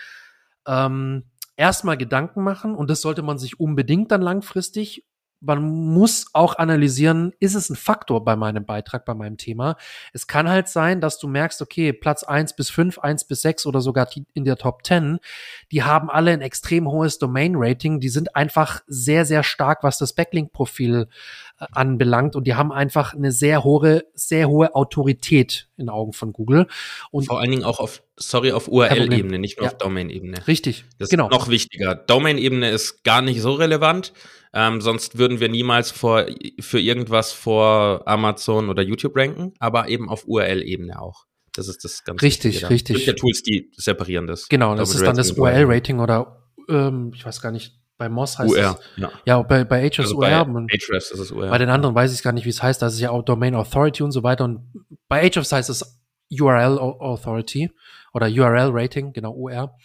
ähm, 0.67 1.23
erstmal 1.55 1.97
Gedanken 1.97 2.43
machen 2.43 2.75
und 2.75 2.89
das 2.89 3.01
sollte 3.01 3.21
man 3.21 3.39
sich 3.39 3.59
unbedingt 3.59 4.11
dann 4.11 4.21
langfristig 4.21 5.03
man 5.41 5.61
muss 5.61 6.27
auch 6.33 6.57
analysieren, 6.57 7.33
ist 7.39 7.55
es 7.55 7.69
ein 7.69 7.75
Faktor 7.75 8.23
bei 8.23 8.35
meinem 8.35 8.65
Beitrag, 8.65 9.05
bei 9.05 9.13
meinem 9.13 9.37
Thema? 9.37 9.77
Es 10.13 10.27
kann 10.27 10.49
halt 10.49 10.67
sein, 10.67 11.01
dass 11.01 11.17
du 11.19 11.27
merkst, 11.27 11.61
okay, 11.61 11.93
Platz 11.93 12.23
eins 12.23 12.55
bis 12.55 12.69
fünf, 12.69 12.99
eins 12.99 13.23
bis 13.25 13.41
sechs 13.41 13.65
oder 13.65 13.81
sogar 13.81 14.09
in 14.33 14.45
der 14.45 14.57
Top 14.57 14.85
10, 14.85 15.19
die 15.71 15.83
haben 15.83 16.09
alle 16.09 16.31
ein 16.31 16.41
extrem 16.41 16.87
hohes 16.89 17.19
Domain-Rating, 17.19 17.99
die 17.99 18.09
sind 18.09 18.35
einfach 18.35 18.81
sehr, 18.87 19.25
sehr 19.25 19.43
stark, 19.43 19.83
was 19.83 19.97
das 19.97 20.13
Backlink-Profil 20.13 21.07
anbelangt 21.59 22.35
und 22.35 22.45
die 22.47 22.55
haben 22.55 22.71
einfach 22.71 23.13
eine 23.13 23.31
sehr 23.31 23.63
hohe, 23.63 24.05
sehr 24.13 24.49
hohe 24.49 24.75
Autorität 24.75 25.67
in 25.77 25.89
Augen 25.89 26.13
von 26.13 26.33
Google. 26.33 26.67
Und 27.11 27.25
vor 27.25 27.39
allen 27.39 27.51
Dingen 27.51 27.63
auch 27.63 27.79
auf, 27.79 28.01
sorry, 28.15 28.51
auf 28.51 28.67
URL-Ebene, 28.67 29.39
nicht 29.39 29.57
nur 29.57 29.65
ja. 29.65 29.71
auf 29.71 29.77
Domain-Ebene. 29.77 30.47
Richtig, 30.47 30.85
das 30.97 31.09
genau. 31.09 31.25
ist 31.25 31.31
noch 31.31 31.49
wichtiger. 31.49 31.95
Domain-Ebene 31.95 32.69
ist 32.69 33.03
gar 33.03 33.21
nicht 33.21 33.41
so 33.41 33.53
relevant. 33.53 34.13
Ähm, 34.53 34.81
sonst 34.81 35.17
würden 35.17 35.39
wir 35.39 35.49
niemals 35.49 35.91
vor, 35.91 36.25
für 36.59 36.79
irgendwas 36.79 37.31
vor 37.31 38.03
Amazon 38.07 38.69
oder 38.69 38.81
YouTube 38.81 39.15
ranken, 39.15 39.53
aber 39.59 39.89
eben 39.89 40.09
auf 40.09 40.25
URL-Ebene 40.27 40.99
auch. 40.99 41.25
Das 41.53 41.67
ist 41.67 41.83
das 41.83 42.03
ganz 42.03 42.21
Richtig, 42.21 42.53
Wichtige 42.53 42.69
richtig. 42.69 42.95
Es 42.95 43.05
gibt 43.05 43.17
ja 43.17 43.21
Tools, 43.21 43.43
die 43.43 43.71
separieren 43.75 44.27
das. 44.27 44.47
Genau, 44.47 44.75
das 44.75 44.95
ist 44.95 45.05
dann 45.05 45.15
das 45.15 45.33
URL-Rating 45.33 45.99
oder 45.99 46.45
ähm, 46.69 47.11
ich 47.13 47.25
weiß 47.25 47.41
gar 47.41 47.51
nicht, 47.51 47.78
bei 47.99 48.07
Moss 48.07 48.39
heißt 48.39 48.49
UR, 48.49 48.79
es. 48.79 49.01
Ja. 49.01 49.11
ja, 49.25 49.41
bei, 49.41 49.65
bei 49.65 49.83
Ahrefs 49.83 49.99
also 49.99 50.15
UR. 50.15 50.21
Bei 50.21 50.33
Ahrefs 50.33 51.11
ist 51.11 51.19
es 51.19 51.31
UR. 51.31 51.49
Bei 51.49 51.57
den 51.57 51.69
anderen 51.69 51.93
weiß 51.93 52.13
ich 52.13 52.23
gar 52.23 52.31
nicht, 52.31 52.45
wie 52.45 52.49
es 52.49 52.63
heißt. 52.63 52.81
Das 52.81 52.93
ist 52.93 53.01
ja 53.01 53.11
auch 53.11 53.23
Domain 53.23 53.53
Authority 53.53 54.03
und 54.03 54.13
so 54.13 54.23
weiter. 54.23 54.45
Und 54.45 54.71
bei 55.09 55.21
Ahrefs 55.21 55.51
heißt 55.51 55.69
es 55.69 56.01
URL 56.31 56.79
Authority 56.79 57.71
oder 58.13 58.27
URL 58.27 58.69
Rating, 58.71 59.11
genau 59.11 59.33
UR. 59.33 59.75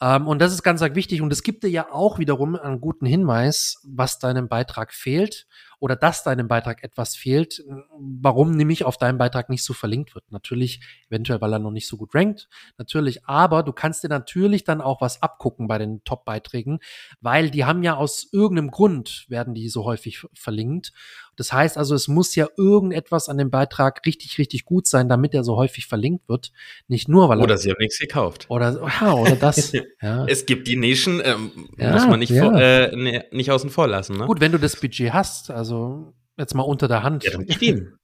Ähm, 0.00 0.26
und 0.26 0.40
das 0.40 0.54
ist 0.54 0.62
ganz, 0.62 0.80
ganz 0.80 0.96
wichtig. 0.96 1.20
Und 1.20 1.32
es 1.32 1.42
gibt 1.42 1.62
dir 1.62 1.68
ja 1.68 1.92
auch 1.92 2.18
wiederum 2.18 2.56
einen 2.56 2.80
guten 2.80 3.04
Hinweis, 3.04 3.76
was 3.84 4.18
deinem 4.18 4.48
Beitrag 4.48 4.94
fehlt 4.94 5.46
oder 5.80 5.96
dass 5.96 6.22
deinem 6.22 6.46
Beitrag 6.46 6.84
etwas 6.84 7.16
fehlt, 7.16 7.64
warum 7.98 8.52
nämlich 8.52 8.84
auf 8.84 8.98
deinem 8.98 9.18
Beitrag 9.18 9.48
nicht 9.48 9.64
so 9.64 9.72
verlinkt 9.72 10.14
wird. 10.14 10.30
Natürlich, 10.30 10.80
eventuell, 11.08 11.40
weil 11.40 11.54
er 11.54 11.58
noch 11.58 11.70
nicht 11.70 11.88
so 11.88 11.96
gut 11.96 12.14
rankt, 12.14 12.48
natürlich, 12.78 13.26
aber 13.26 13.62
du 13.62 13.72
kannst 13.72 14.04
dir 14.04 14.08
natürlich 14.08 14.64
dann 14.64 14.80
auch 14.80 15.00
was 15.00 15.22
abgucken 15.22 15.66
bei 15.66 15.78
den 15.78 16.04
Top-Beiträgen, 16.04 16.78
weil 17.20 17.50
die 17.50 17.64
haben 17.64 17.82
ja 17.82 17.96
aus 17.96 18.28
irgendeinem 18.30 18.70
Grund, 18.70 19.24
werden 19.28 19.54
die 19.54 19.68
so 19.68 19.84
häufig 19.84 20.24
verlinkt. 20.34 20.92
Das 21.40 21.54
heißt 21.54 21.78
also, 21.78 21.94
es 21.94 22.06
muss 22.06 22.34
ja 22.34 22.48
irgendetwas 22.58 23.30
an 23.30 23.38
dem 23.38 23.50
Beitrag 23.50 24.04
richtig, 24.04 24.36
richtig 24.36 24.66
gut 24.66 24.86
sein, 24.86 25.08
damit 25.08 25.32
er 25.32 25.42
so 25.42 25.56
häufig 25.56 25.86
verlinkt 25.86 26.28
wird. 26.28 26.52
Nicht 26.86 27.08
nur, 27.08 27.30
weil 27.30 27.40
er. 27.40 27.44
Oder 27.44 27.56
sie 27.56 27.70
haben 27.70 27.78
nichts 27.80 27.98
gekauft. 27.98 28.44
Oder, 28.50 28.78
ja, 29.00 29.14
oder 29.14 29.36
das. 29.36 29.72
ja. 30.02 30.26
Es 30.26 30.44
gibt 30.44 30.68
die 30.68 30.76
Nischen, 30.76 31.22
ähm, 31.24 31.50
ja, 31.78 31.92
muss 31.92 32.06
man 32.06 32.18
nicht, 32.18 32.28
ja. 32.28 32.42
vor, 32.42 32.60
äh, 32.60 32.94
ne, 32.94 33.24
nicht 33.30 33.50
außen 33.50 33.70
vor 33.70 33.88
lassen. 33.88 34.18
Ne? 34.18 34.26
Gut, 34.26 34.42
wenn 34.42 34.52
du 34.52 34.58
das 34.58 34.78
Budget 34.78 35.14
hast, 35.14 35.50
also 35.50 36.12
jetzt 36.36 36.54
mal 36.54 36.62
unter 36.62 36.88
der 36.88 37.02
Hand. 37.02 37.24
Ja, 37.24 37.30
dann 37.30 37.46
gib 37.46 37.62
ihm. 37.62 37.96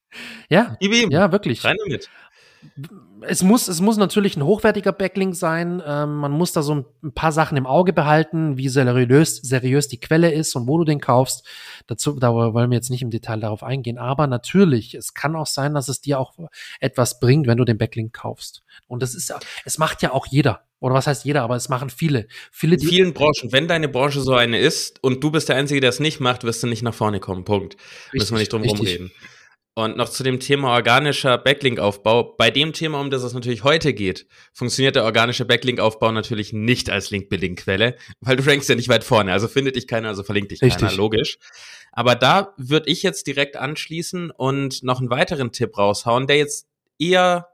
ja, 0.48 0.74
gib 0.80 0.94
ihm. 0.94 1.10
ja, 1.10 1.30
wirklich. 1.30 1.62
Rein 1.62 1.76
damit 1.84 2.08
es 3.22 3.42
muss, 3.42 3.68
es 3.68 3.80
muss 3.80 3.96
natürlich 3.96 4.36
ein 4.36 4.44
hochwertiger 4.44 4.92
Backlink 4.92 5.34
sein. 5.34 5.82
Ähm, 5.86 6.16
man 6.16 6.32
muss 6.32 6.52
da 6.52 6.62
so 6.62 6.74
ein, 7.02 7.12
paar 7.12 7.32
Sachen 7.32 7.56
im 7.56 7.66
Auge 7.66 7.92
behalten, 7.92 8.56
wie 8.56 8.68
seriös, 8.68 9.36
seriös 9.36 9.88
die 9.88 9.98
Quelle 9.98 10.32
ist 10.32 10.54
und 10.54 10.66
wo 10.66 10.78
du 10.78 10.84
den 10.84 11.00
kaufst. 11.00 11.46
Dazu, 11.86 12.18
da 12.18 12.32
wollen 12.32 12.70
wir 12.70 12.76
jetzt 12.76 12.90
nicht 12.90 13.02
im 13.02 13.10
Detail 13.10 13.40
darauf 13.40 13.62
eingehen. 13.62 13.98
Aber 13.98 14.26
natürlich, 14.26 14.94
es 14.94 15.14
kann 15.14 15.36
auch 15.36 15.46
sein, 15.46 15.74
dass 15.74 15.88
es 15.88 16.00
dir 16.00 16.18
auch 16.18 16.34
etwas 16.80 17.20
bringt, 17.20 17.46
wenn 17.46 17.58
du 17.58 17.64
den 17.64 17.78
Backlink 17.78 18.12
kaufst. 18.12 18.62
Und 18.86 19.02
das 19.02 19.14
ist 19.14 19.28
ja, 19.28 19.38
es 19.64 19.78
macht 19.78 20.02
ja 20.02 20.12
auch 20.12 20.26
jeder. 20.26 20.62
Oder 20.78 20.94
was 20.94 21.06
heißt 21.06 21.24
jeder, 21.24 21.42
aber 21.42 21.56
es 21.56 21.68
machen 21.68 21.88
viele. 21.88 22.28
Viele, 22.52 22.76
die. 22.76 22.84
In 22.84 22.90
vielen 22.90 23.14
Branchen. 23.14 23.50
Wenn 23.50 23.66
deine 23.66 23.88
Branche 23.88 24.20
so 24.20 24.34
eine 24.34 24.58
ist 24.58 25.02
und 25.02 25.24
du 25.24 25.30
bist 25.30 25.48
der 25.48 25.56
Einzige, 25.56 25.80
der 25.80 25.90
es 25.90 26.00
nicht 26.00 26.20
macht, 26.20 26.44
wirst 26.44 26.62
du 26.62 26.66
nicht 26.66 26.82
nach 26.82 26.94
vorne 26.94 27.18
kommen. 27.18 27.44
Punkt. 27.44 27.76
Richtig, 28.12 28.20
Müssen 28.20 28.34
wir 28.34 28.38
nicht 28.40 28.52
drum 28.52 28.62
richtig. 28.62 28.80
rumreden. 28.80 29.12
Und 29.78 29.98
noch 29.98 30.08
zu 30.08 30.22
dem 30.22 30.40
Thema 30.40 30.72
organischer 30.72 31.36
Backlink-Aufbau. 31.36 32.34
Bei 32.38 32.50
dem 32.50 32.72
Thema, 32.72 32.98
um 32.98 33.10
das 33.10 33.22
es 33.22 33.34
natürlich 33.34 33.62
heute 33.62 33.92
geht, 33.92 34.26
funktioniert 34.54 34.96
der 34.96 35.04
organische 35.04 35.44
Backlink-Aufbau 35.44 36.12
natürlich 36.12 36.54
nicht 36.54 36.88
als 36.88 37.10
Link-Building-Quelle, 37.10 37.94
weil 38.20 38.36
du 38.36 38.46
rankst 38.46 38.70
ja 38.70 38.74
nicht 38.74 38.88
weit 38.88 39.04
vorne. 39.04 39.32
Also 39.32 39.48
findet 39.48 39.76
dich 39.76 39.86
keiner, 39.86 40.08
also 40.08 40.22
verlinkt 40.22 40.50
dich 40.50 40.62
Richtig. 40.62 40.80
keiner, 40.80 40.96
logisch. 40.96 41.36
Aber 41.92 42.14
da 42.14 42.54
würde 42.56 42.88
ich 42.88 43.02
jetzt 43.02 43.26
direkt 43.26 43.58
anschließen 43.58 44.30
und 44.30 44.82
noch 44.82 45.00
einen 45.00 45.10
weiteren 45.10 45.52
Tipp 45.52 45.76
raushauen, 45.76 46.26
der 46.26 46.38
jetzt 46.38 46.66
eher 46.98 47.46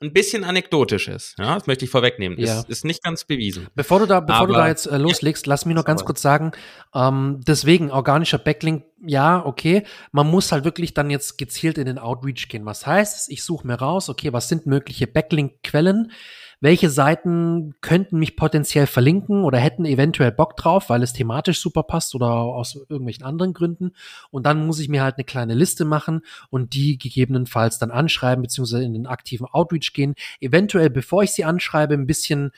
ein 0.00 0.12
bisschen 0.12 0.44
anekdotisch 0.44 1.08
ist. 1.08 1.34
Ja, 1.38 1.54
das 1.54 1.66
möchte 1.66 1.84
ich 1.84 1.90
vorwegnehmen. 1.90 2.38
Ja. 2.38 2.60
Ist, 2.60 2.70
ist 2.70 2.84
nicht 2.84 3.02
ganz 3.02 3.24
bewiesen. 3.24 3.68
Bevor 3.74 4.00
du 4.00 4.06
da, 4.06 4.20
bevor 4.20 4.42
Aber, 4.42 4.46
du 4.48 4.52
da 4.54 4.68
jetzt 4.68 4.86
äh, 4.86 4.96
loslegst, 4.96 5.46
lass 5.46 5.66
mich 5.66 5.74
noch 5.74 5.84
ganz 5.84 6.04
kurz 6.04 6.22
sagen, 6.22 6.52
ähm, 6.94 7.40
deswegen 7.46 7.90
organischer 7.90 8.38
Backlink, 8.38 8.84
ja, 9.06 9.44
okay, 9.44 9.84
man 10.12 10.26
muss 10.26 10.52
halt 10.52 10.64
wirklich 10.64 10.94
dann 10.94 11.10
jetzt 11.10 11.38
gezielt 11.38 11.78
in 11.78 11.86
den 11.86 11.98
Outreach 11.98 12.48
gehen. 12.48 12.64
Was 12.64 12.86
heißt, 12.86 13.30
ich 13.30 13.44
suche 13.44 13.66
mir 13.66 13.74
raus, 13.74 14.08
okay, 14.08 14.32
was 14.32 14.48
sind 14.48 14.66
mögliche 14.66 15.06
Backlink-Quellen? 15.06 16.12
Welche 16.60 16.90
Seiten 16.90 17.74
könnten 17.80 18.18
mich 18.18 18.36
potenziell 18.36 18.86
verlinken 18.86 19.44
oder 19.44 19.58
hätten 19.58 19.86
eventuell 19.86 20.30
Bock 20.30 20.56
drauf, 20.56 20.90
weil 20.90 21.02
es 21.02 21.14
thematisch 21.14 21.60
super 21.60 21.82
passt 21.82 22.14
oder 22.14 22.28
aus 22.28 22.74
irgendwelchen 22.74 23.24
anderen 23.24 23.54
Gründen. 23.54 23.92
Und 24.30 24.44
dann 24.44 24.66
muss 24.66 24.78
ich 24.78 24.88
mir 24.88 25.02
halt 25.02 25.16
eine 25.16 25.24
kleine 25.24 25.54
Liste 25.54 25.84
machen 25.84 26.20
und 26.50 26.74
die 26.74 26.98
gegebenenfalls 26.98 27.78
dann 27.78 27.90
anschreiben, 27.90 28.42
beziehungsweise 28.42 28.84
in 28.84 28.92
den 28.92 29.06
aktiven 29.06 29.46
Outreach 29.46 29.92
gehen. 29.94 30.14
Eventuell, 30.40 30.90
bevor 30.90 31.22
ich 31.22 31.32
sie 31.32 31.44
anschreibe, 31.44 31.94
ein 31.94 32.06
bisschen 32.06 32.52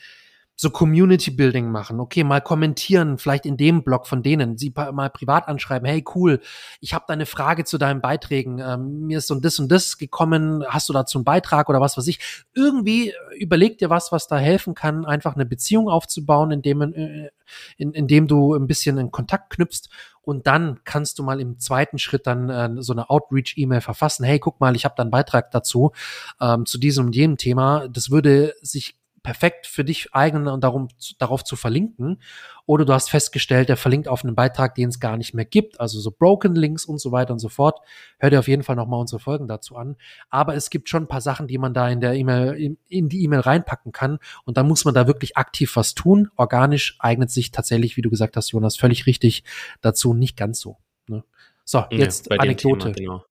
so 0.55 0.69
Community 0.69 1.31
Building 1.31 1.71
machen. 1.71 1.99
Okay, 1.99 2.23
mal 2.23 2.41
kommentieren, 2.41 3.17
vielleicht 3.17 3.45
in 3.45 3.57
dem 3.57 3.83
Blog 3.83 4.07
von 4.07 4.21
denen, 4.21 4.57
sie 4.57 4.71
mal 4.93 5.09
privat 5.09 5.47
anschreiben, 5.47 5.87
hey 5.87 6.03
cool, 6.15 6.41
ich 6.79 6.93
habe 6.93 7.05
da 7.07 7.13
eine 7.13 7.25
Frage 7.25 7.65
zu 7.65 7.77
deinen 7.77 8.01
Beiträgen, 8.01 8.59
ähm, 8.59 9.07
mir 9.07 9.17
ist 9.17 9.27
so 9.27 9.35
ein 9.35 9.41
das 9.41 9.59
und 9.59 9.71
das 9.71 9.97
gekommen, 9.97 10.63
hast 10.67 10.89
du 10.89 10.93
dazu 10.93 11.17
einen 11.17 11.25
Beitrag 11.25 11.69
oder 11.69 11.81
was 11.81 11.97
weiß 11.97 12.07
ich. 12.07 12.19
Irgendwie 12.53 13.13
überleg 13.37 13.77
dir 13.79 13.89
was, 13.89 14.11
was 14.11 14.27
da 14.27 14.37
helfen 14.37 14.75
kann, 14.75 15.05
einfach 15.05 15.35
eine 15.35 15.45
Beziehung 15.45 15.89
aufzubauen, 15.89 16.51
indem, 16.51 16.81
äh, 16.81 17.29
in, 17.77 17.91
indem 17.93 18.27
du 18.27 18.53
ein 18.53 18.67
bisschen 18.67 18.97
in 18.97 19.11
Kontakt 19.11 19.49
knüpfst 19.49 19.89
und 20.21 20.47
dann 20.47 20.79
kannst 20.85 21.19
du 21.19 21.23
mal 21.23 21.41
im 21.41 21.59
zweiten 21.59 21.97
Schritt 21.97 22.27
dann 22.27 22.49
äh, 22.49 22.81
so 22.81 22.93
eine 22.93 23.09
Outreach-E-Mail 23.09 23.81
verfassen. 23.81 24.23
Hey, 24.23 24.39
guck 24.39 24.59
mal, 24.61 24.75
ich 24.75 24.85
habe 24.85 24.95
da 24.95 25.03
einen 25.03 25.11
Beitrag 25.11 25.51
dazu, 25.51 25.91
ähm, 26.39 26.65
zu 26.65 26.77
diesem 26.77 27.07
und 27.07 27.15
jenem 27.15 27.37
Thema. 27.37 27.89
Das 27.89 28.09
würde 28.09 28.53
sich 28.61 28.95
perfekt 29.23 29.67
für 29.67 29.83
dich 29.83 30.13
eignen 30.13 30.47
und 30.47 30.63
darum, 30.63 30.89
darauf 31.17 31.43
zu 31.43 31.55
verlinken. 31.55 32.21
Oder 32.65 32.85
du 32.85 32.93
hast 32.93 33.09
festgestellt, 33.09 33.69
der 33.69 33.77
verlinkt 33.77 34.07
auf 34.07 34.23
einen 34.23 34.35
Beitrag, 34.35 34.75
den 34.75 34.89
es 34.89 34.99
gar 34.99 35.17
nicht 35.17 35.33
mehr 35.33 35.45
gibt, 35.45 35.79
also 35.79 35.99
so 35.99 36.11
Broken 36.11 36.55
Links 36.55 36.85
und 36.85 36.99
so 36.99 37.11
weiter 37.11 37.33
und 37.33 37.39
so 37.39 37.49
fort. 37.49 37.79
Hör 38.19 38.29
dir 38.29 38.39
auf 38.39 38.47
jeden 38.47 38.63
Fall 38.63 38.75
nochmal 38.75 38.99
unsere 38.99 39.19
Folgen 39.19 39.47
dazu 39.47 39.75
an. 39.75 39.95
Aber 40.29 40.55
es 40.55 40.69
gibt 40.69 40.89
schon 40.89 41.03
ein 41.03 41.07
paar 41.07 41.21
Sachen, 41.21 41.47
die 41.47 41.57
man 41.57 41.73
da 41.73 41.89
in 41.89 42.01
der 42.01 42.13
E-Mail, 42.13 42.53
in, 42.53 42.77
in 42.87 43.09
die 43.09 43.23
E-Mail 43.23 43.39
reinpacken 43.39 43.91
kann. 43.91 44.19
Und 44.45 44.57
dann 44.57 44.67
muss 44.67 44.85
man 44.85 44.93
da 44.93 45.07
wirklich 45.07 45.37
aktiv 45.37 45.75
was 45.75 45.95
tun. 45.95 46.29
Organisch 46.35 46.97
eignet 46.99 47.31
sich 47.31 47.51
tatsächlich, 47.51 47.97
wie 47.97 48.01
du 48.01 48.09
gesagt 48.09 48.35
hast, 48.35 48.51
Jonas, 48.51 48.77
völlig 48.77 49.07
richtig 49.07 49.43
dazu, 49.81 50.13
nicht 50.13 50.37
ganz 50.37 50.59
so. 50.59 50.77
Ne? 51.07 51.23
So, 51.65 51.85
jetzt 51.89 52.29
ja, 52.29 52.37
Anekdote. 52.37 52.91
Thema, 52.91 52.95
genau. 52.95 53.25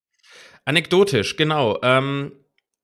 Anekdotisch, 0.64 1.36
genau. 1.36 1.78
Ähm, 1.82 2.32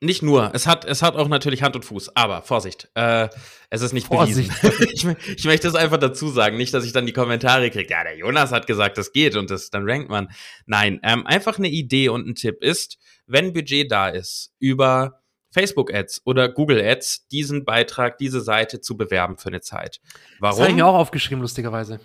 nicht 0.01 0.23
nur, 0.23 0.55
es 0.55 0.67
hat, 0.67 0.85
es 0.85 1.03
hat 1.03 1.17
auch 1.17 1.29
natürlich 1.29 1.63
Hand 1.63 1.75
und 1.75 1.85
Fuß, 1.85 2.15
aber 2.15 2.43
Vorsicht, 2.43 2.89
äh, 2.95 3.29
es 3.71 3.83
ist 3.83 3.93
nicht 3.93 4.07
Vorsicht. 4.07 4.51
bewiesen. 4.63 5.17
ich, 5.27 5.37
ich, 5.37 5.45
möchte 5.45 5.67
es 5.67 5.75
einfach 5.75 5.99
dazu 5.99 6.29
sagen, 6.29 6.57
nicht, 6.57 6.73
dass 6.73 6.85
ich 6.85 6.93
dann 6.93 7.07
die 7.07 7.13
Kommentare 7.13 7.71
kriege, 7.71 7.91
ja, 7.91 8.05
der 8.05 8.17
Jonas 8.17 8.53
hat 8.53 8.67
gesagt, 8.67 8.97
das 8.97 9.13
geht 9.13 9.35
und 9.35 9.51
das, 9.51 9.71
dann 9.71 9.89
rankt 9.89 10.09
man. 10.09 10.29
Nein, 10.67 11.01
ähm, 11.03 11.27
einfach 11.27 11.59
eine 11.59 11.69
Idee 11.69 12.09
und 12.11 12.29
ein 12.29 12.35
Tipp 12.35 12.63
ist, 12.63 12.99
wenn 13.27 13.53
Budget 13.53 13.91
da 13.91 14.09
ist, 14.09 14.53
über 14.59 15.21
Facebook-Ads 15.51 16.23
oder 16.25 16.49
Google-Ads 16.49 17.29
diesen 17.29 17.65
Beitrag, 17.65 18.19
diese 18.19 18.41
Seite 18.41 18.81
zu 18.81 18.97
bewerben 18.97 19.39
für 19.39 19.49
eine 19.49 19.61
Zeit. 19.61 20.01
Warum? 20.39 20.57
Das 20.57 20.61
habe 20.61 20.71
ich 20.71 20.77
mir 20.77 20.87
auch 20.87 20.95
aufgeschrieben, 20.95 21.43
lustigerweise. 21.43 22.01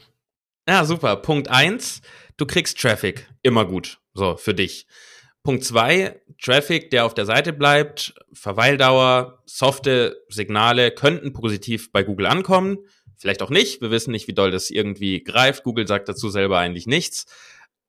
Ja, 0.67 0.85
super. 0.85 1.17
Punkt 1.17 1.49
eins, 1.49 2.01
du 2.37 2.45
kriegst 2.45 2.79
Traffic. 2.79 3.27
Immer 3.41 3.65
gut. 3.65 3.99
So, 4.13 4.37
für 4.37 4.53
dich. 4.53 4.87
Punkt 5.43 5.65
zwei, 5.65 6.21
Traffic, 6.41 6.89
der 6.89 7.05
auf 7.05 7.13
der 7.13 7.25
Seite 7.25 7.51
bleibt, 7.51 8.15
Verweildauer, 8.31 9.43
softe 9.45 10.23
Signale 10.29 10.91
könnten 10.91 11.33
positiv 11.33 11.91
bei 11.91 12.03
Google 12.03 12.27
ankommen. 12.27 12.79
Vielleicht 13.17 13.41
auch 13.41 13.49
nicht. 13.49 13.81
Wir 13.81 13.91
wissen 13.91 14.11
nicht, 14.11 14.27
wie 14.27 14.33
doll 14.33 14.51
das 14.51 14.69
irgendwie 14.69 15.23
greift. 15.23 15.63
Google 15.63 15.87
sagt 15.87 16.09
dazu 16.09 16.29
selber 16.29 16.59
eigentlich 16.59 16.87
nichts. 16.87 17.25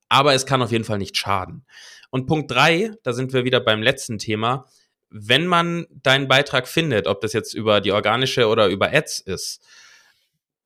Aber 0.08 0.34
es 0.34 0.46
kann 0.46 0.62
auf 0.62 0.70
jeden 0.70 0.84
Fall 0.84 0.98
nicht 0.98 1.16
schaden. 1.16 1.64
Und 2.10 2.26
Punkt 2.26 2.50
drei, 2.50 2.92
da 3.02 3.12
sind 3.12 3.32
wir 3.32 3.44
wieder 3.44 3.60
beim 3.60 3.82
letzten 3.82 4.18
Thema. 4.18 4.66
Wenn 5.10 5.46
man 5.46 5.86
deinen 5.90 6.28
Beitrag 6.28 6.68
findet, 6.68 7.06
ob 7.06 7.20
das 7.20 7.32
jetzt 7.32 7.54
über 7.54 7.80
die 7.80 7.92
organische 7.92 8.46
oder 8.48 8.68
über 8.68 8.92
Ads 8.92 9.20
ist, 9.20 9.64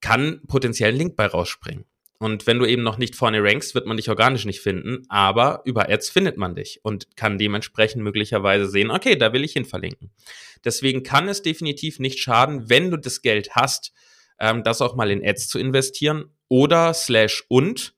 kann 0.01 0.41
potenziell 0.47 0.91
ein 0.91 0.97
Link 0.97 1.15
bei 1.15 1.25
rausspringen. 1.25 1.85
Und 2.19 2.47
wenn 2.47 2.59
du 2.59 2.65
eben 2.65 2.83
noch 2.83 2.97
nicht 2.97 3.15
vorne 3.15 3.41
rankst, 3.41 3.73
wird 3.75 3.85
man 3.85 3.95
dich 3.95 4.09
organisch 4.09 4.43
nicht 4.43 4.59
finden, 4.59 5.05
aber 5.07 5.61
über 5.63 5.89
Ads 5.89 6.09
findet 6.09 6.35
man 6.35 6.53
dich 6.53 6.81
und 6.83 7.15
kann 7.15 7.37
dementsprechend 7.37 8.03
möglicherweise 8.03 8.67
sehen, 8.67 8.91
okay, 8.91 9.15
da 9.15 9.31
will 9.31 9.45
ich 9.45 9.53
hin 9.53 9.63
verlinken. 9.63 10.11
Deswegen 10.65 11.03
kann 11.03 11.29
es 11.29 11.41
definitiv 11.41 11.97
nicht 11.99 12.19
schaden, 12.19 12.69
wenn 12.69 12.91
du 12.91 12.97
das 12.97 13.21
Geld 13.21 13.55
hast, 13.55 13.93
ähm, 14.37 14.63
das 14.63 14.81
auch 14.81 14.95
mal 14.95 15.09
in 15.09 15.25
Ads 15.25 15.47
zu 15.47 15.59
investieren 15.59 16.25
oder 16.49 16.93
slash 16.93 17.45
und 17.47 17.93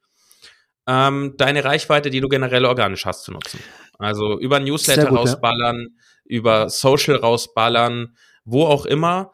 ähm, 0.88 1.34
deine 1.38 1.64
Reichweite, 1.64 2.12
die 2.12 2.22
du 2.22 2.30
generell 2.30 2.66
organisch 2.66 3.06
hast, 3.08 3.24
zu 3.24 3.32
nutzen. 3.32 3.60
Also 3.98 4.40
über 4.40 4.60
Newsletter 4.60 5.08
gut, 5.08 5.18
rausballern, 5.18 5.80
ja. 5.80 5.88
über 6.26 6.70
Social 6.70 7.16
rausballern, 7.16 8.16
wo 8.46 8.66
auch 8.66 8.86
immer 8.86 9.32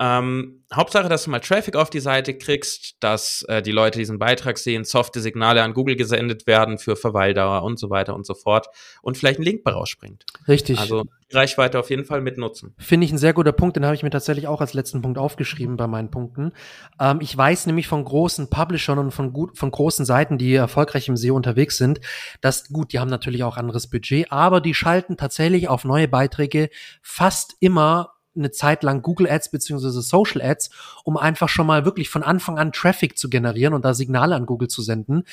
ähm, 0.00 0.64
Hauptsache, 0.72 1.10
dass 1.10 1.24
du 1.24 1.30
mal 1.30 1.40
Traffic 1.40 1.76
auf 1.76 1.90
die 1.90 2.00
Seite 2.00 2.38
kriegst, 2.38 2.96
dass 3.00 3.42
äh, 3.48 3.60
die 3.60 3.70
Leute 3.70 3.98
diesen 3.98 4.18
Beitrag 4.18 4.56
sehen, 4.56 4.84
softe 4.84 5.20
Signale 5.20 5.62
an 5.62 5.74
Google 5.74 5.94
gesendet 5.94 6.46
werden 6.46 6.78
für 6.78 6.96
Verweildauer 6.96 7.64
und 7.64 7.78
so 7.78 7.90
weiter 7.90 8.14
und 8.14 8.24
so 8.24 8.32
fort 8.32 8.68
und 9.02 9.18
vielleicht 9.18 9.40
ein 9.40 9.42
Link 9.42 9.60
rausspringt. 9.66 10.24
Richtig. 10.48 10.78
Also 10.78 11.04
Reichweite 11.32 11.78
auf 11.78 11.90
jeden 11.90 12.06
Fall 12.06 12.22
mitnutzen. 12.22 12.74
Finde 12.78 13.04
ich 13.04 13.12
ein 13.12 13.18
sehr 13.18 13.34
guter 13.34 13.52
Punkt, 13.52 13.76
den 13.76 13.84
habe 13.84 13.94
ich 13.94 14.02
mir 14.02 14.10
tatsächlich 14.10 14.46
auch 14.46 14.62
als 14.62 14.72
letzten 14.72 15.02
Punkt 15.02 15.18
aufgeschrieben 15.18 15.76
bei 15.76 15.86
meinen 15.86 16.10
Punkten. 16.10 16.52
Ähm, 16.98 17.18
ich 17.20 17.36
weiß 17.36 17.66
nämlich 17.66 17.86
von 17.86 18.02
großen 18.02 18.48
Publishern 18.48 18.98
und 18.98 19.10
von 19.10 19.34
gut, 19.34 19.58
von 19.58 19.70
großen 19.70 20.06
Seiten, 20.06 20.38
die 20.38 20.54
erfolgreich 20.54 21.08
im 21.08 21.16
SEO 21.18 21.36
unterwegs 21.36 21.76
sind, 21.76 22.00
dass 22.40 22.68
gut, 22.68 22.94
die 22.94 23.00
haben 23.00 23.10
natürlich 23.10 23.44
auch 23.44 23.58
anderes 23.58 23.90
Budget, 23.90 24.32
aber 24.32 24.62
die 24.62 24.72
schalten 24.72 25.18
tatsächlich 25.18 25.68
auf 25.68 25.84
neue 25.84 26.08
Beiträge 26.08 26.70
fast 27.02 27.56
immer 27.60 28.14
eine 28.36 28.50
Zeit 28.50 28.82
lang 28.82 29.02
Google 29.02 29.28
Ads 29.28 29.50
beziehungsweise 29.50 30.02
Social 30.02 30.42
Ads, 30.42 30.70
um 31.04 31.16
einfach 31.16 31.48
schon 31.48 31.66
mal 31.66 31.84
wirklich 31.84 32.08
von 32.08 32.22
Anfang 32.22 32.58
an 32.58 32.72
Traffic 32.72 33.18
zu 33.18 33.28
generieren 33.28 33.74
und 33.74 33.84
da 33.84 33.94
Signale 33.94 34.34
an 34.34 34.46
Google 34.46 34.68
zu 34.68 34.82
senden. 34.82 35.24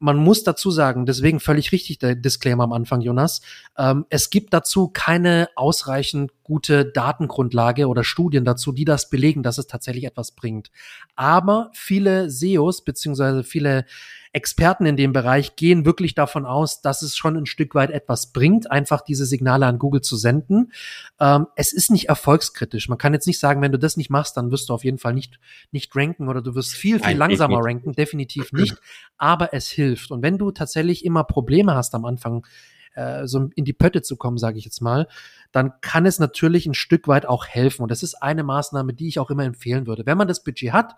Man 0.00 0.16
muss 0.16 0.44
dazu 0.44 0.70
sagen, 0.70 1.06
deswegen 1.06 1.40
völlig 1.40 1.72
richtig 1.72 1.98
der 1.98 2.14
Disclaimer 2.14 2.64
am 2.64 2.72
Anfang, 2.72 3.02
Jonas. 3.02 3.42
Ähm, 3.76 4.06
es 4.08 4.30
gibt 4.30 4.52
dazu 4.52 4.88
keine 4.88 5.48
ausreichend 5.56 6.32
gute 6.42 6.84
Datengrundlage 6.84 7.86
oder 7.86 8.02
Studien 8.02 8.44
dazu, 8.44 8.72
die 8.72 8.84
das 8.84 9.08
belegen, 9.10 9.42
dass 9.42 9.58
es 9.58 9.68
tatsächlich 9.68 10.04
etwas 10.04 10.32
bringt. 10.32 10.70
Aber 11.14 11.70
viele 11.74 12.28
SEOs 12.28 12.82
beziehungsweise 12.82 13.44
viele 13.44 13.84
Experten 14.32 14.86
in 14.86 14.96
dem 14.96 15.12
Bereich 15.12 15.56
gehen 15.56 15.84
wirklich 15.84 16.14
davon 16.14 16.46
aus, 16.46 16.82
dass 16.82 17.02
es 17.02 17.16
schon 17.16 17.36
ein 17.36 17.46
Stück 17.46 17.74
weit 17.74 17.90
etwas 17.90 18.32
bringt, 18.32 18.70
einfach 18.70 19.00
diese 19.00 19.26
Signale 19.26 19.66
an 19.66 19.78
Google 19.78 20.02
zu 20.02 20.16
senden. 20.16 20.72
Ähm, 21.18 21.48
es 21.56 21.72
ist 21.72 21.90
nicht 21.90 22.08
erfolgskritisch. 22.08 22.88
Man 22.88 22.98
kann 22.98 23.12
jetzt 23.12 23.26
nicht 23.26 23.40
sagen, 23.40 23.60
wenn 23.60 23.72
du 23.72 23.78
das 23.78 23.96
nicht 23.96 24.08
machst, 24.08 24.36
dann 24.36 24.52
wirst 24.52 24.68
du 24.68 24.74
auf 24.74 24.84
jeden 24.84 24.98
Fall 24.98 25.14
nicht, 25.14 25.40
nicht 25.72 25.94
ranken 25.96 26.28
oder 26.28 26.42
du 26.42 26.54
wirst 26.54 26.74
viel, 26.74 26.98
viel 26.98 27.08
Nein, 27.08 27.16
langsamer 27.16 27.58
ranken. 27.60 27.92
Definitiv 27.92 28.52
nicht. 28.52 28.76
Aber 29.18 29.52
es 29.52 29.68
hilft. 29.68 29.89
Und 30.10 30.22
wenn 30.22 30.38
du 30.38 30.50
tatsächlich 30.50 31.04
immer 31.04 31.24
Probleme 31.24 31.74
hast 31.74 31.94
am 31.94 32.04
Anfang, 32.04 32.46
äh, 32.94 33.26
so 33.26 33.50
in 33.54 33.64
die 33.64 33.72
Pötte 33.72 34.02
zu 34.02 34.16
kommen, 34.16 34.38
sage 34.38 34.58
ich 34.58 34.64
jetzt 34.64 34.80
mal, 34.80 35.06
dann 35.52 35.72
kann 35.80 36.06
es 36.06 36.18
natürlich 36.18 36.66
ein 36.66 36.74
Stück 36.74 37.08
weit 37.08 37.26
auch 37.26 37.46
helfen. 37.46 37.82
Und 37.82 37.90
das 37.90 38.02
ist 38.02 38.14
eine 38.14 38.42
Maßnahme, 38.42 38.94
die 38.94 39.08
ich 39.08 39.18
auch 39.18 39.30
immer 39.30 39.44
empfehlen 39.44 39.86
würde. 39.86 40.06
Wenn 40.06 40.18
man 40.18 40.28
das 40.28 40.42
Budget 40.42 40.72
hat, 40.72 40.96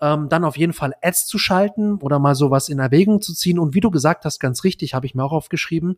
ähm, 0.00 0.28
dann 0.28 0.44
auf 0.44 0.56
jeden 0.56 0.72
Fall 0.72 0.94
Ads 1.02 1.26
zu 1.26 1.38
schalten 1.38 1.96
oder 1.96 2.18
mal 2.18 2.34
sowas 2.34 2.68
in 2.68 2.78
Erwägung 2.78 3.20
zu 3.22 3.34
ziehen. 3.34 3.58
Und 3.58 3.74
wie 3.74 3.80
du 3.80 3.90
gesagt 3.90 4.24
hast, 4.24 4.38
ganz 4.38 4.64
richtig, 4.64 4.94
habe 4.94 5.06
ich 5.06 5.14
mir 5.14 5.24
auch 5.24 5.32
aufgeschrieben, 5.32 5.96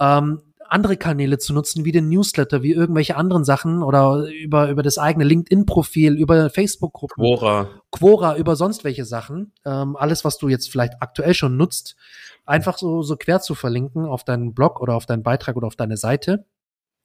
ähm, 0.00 0.40
andere 0.68 0.96
Kanäle 0.96 1.38
zu 1.38 1.52
nutzen, 1.52 1.84
wie 1.84 1.92
den 1.92 2.08
Newsletter, 2.08 2.62
wie 2.62 2.72
irgendwelche 2.72 3.16
anderen 3.16 3.44
Sachen 3.44 3.82
oder 3.82 4.28
über, 4.28 4.68
über 4.68 4.82
das 4.82 4.98
eigene 4.98 5.24
LinkedIn-Profil, 5.24 6.14
über 6.14 6.50
Facebook-Gruppen. 6.50 7.22
Quora. 7.22 7.68
Quora, 7.90 8.36
über 8.36 8.56
sonst 8.56 8.84
welche 8.84 9.04
Sachen. 9.04 9.52
Ähm, 9.64 9.96
alles, 9.96 10.24
was 10.24 10.38
du 10.38 10.48
jetzt 10.48 10.70
vielleicht 10.70 10.94
aktuell 11.00 11.34
schon 11.34 11.56
nutzt, 11.56 11.96
einfach 12.44 12.78
so, 12.78 13.02
so 13.02 13.16
quer 13.16 13.40
zu 13.40 13.54
verlinken 13.54 14.06
auf 14.06 14.24
deinen 14.24 14.54
Blog 14.54 14.80
oder 14.80 14.94
auf 14.94 15.06
deinen 15.06 15.22
Beitrag 15.22 15.56
oder 15.56 15.66
auf 15.66 15.76
deine 15.76 15.96
Seite. 15.96 16.46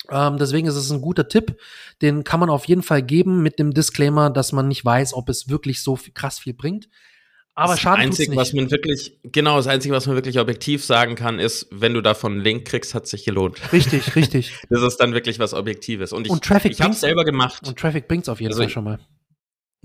Ähm, 0.10 0.38
deswegen 0.38 0.68
ist 0.68 0.76
es 0.76 0.92
ein 0.92 1.02
guter 1.02 1.28
Tipp. 1.28 1.58
Den 2.02 2.24
kann 2.24 2.40
man 2.40 2.50
auf 2.50 2.66
jeden 2.66 2.84
Fall 2.84 3.02
geben 3.02 3.42
mit 3.42 3.60
dem 3.60 3.74
Disclaimer, 3.74 4.30
dass 4.30 4.52
man 4.52 4.68
nicht 4.68 4.84
weiß, 4.84 5.14
ob 5.14 5.30
es 5.30 5.50
wirklich 5.50 5.84
so 5.84 5.96
viel, 5.96 6.14
krass 6.14 6.40
viel 6.40 6.54
bringt. 6.54 6.90
Aber 7.60 7.74
das 7.74 7.82
schade 7.82 8.02
Einzige, 8.02 8.36
was 8.36 8.54
man 8.54 8.72
wirklich, 8.72 9.18
genau, 9.24 9.58
das 9.58 9.68
Einzige, 9.68 9.94
was 9.94 10.08
man 10.08 10.16
wirklich 10.16 10.40
objektiv 10.40 10.86
sagen 10.86 11.16
kann, 11.16 11.40
ist, 11.40 11.68
wenn 11.72 11.94
du 11.94 12.02
davon 12.02 12.34
einen 12.34 12.42
Link 12.42 12.66
kriegst, 12.66 12.96
hat 12.96 13.08
sich 13.08 13.26
gelohnt. 13.26 13.60
Richtig, 13.74 14.16
richtig. 14.16 14.54
das 14.70 14.82
ist 14.82 14.98
dann 14.98 15.14
wirklich 15.14 15.40
was 15.40 15.54
Objektives. 15.54 16.14
Und 16.14 16.26
ich, 16.26 16.32
und 16.32 16.44
Traffic 16.44 16.72
ich 16.72 16.82
habe 16.82 16.94
selber 16.94 17.26
gemacht. 17.26 17.68
Und 17.68 17.78
Traffic 17.78 18.08
bringt's 18.08 18.30
auf 18.30 18.40
jeden 18.40 18.54
also 18.54 18.64
Fall 18.64 18.70
schon 18.70 18.84
mal. 18.86 19.00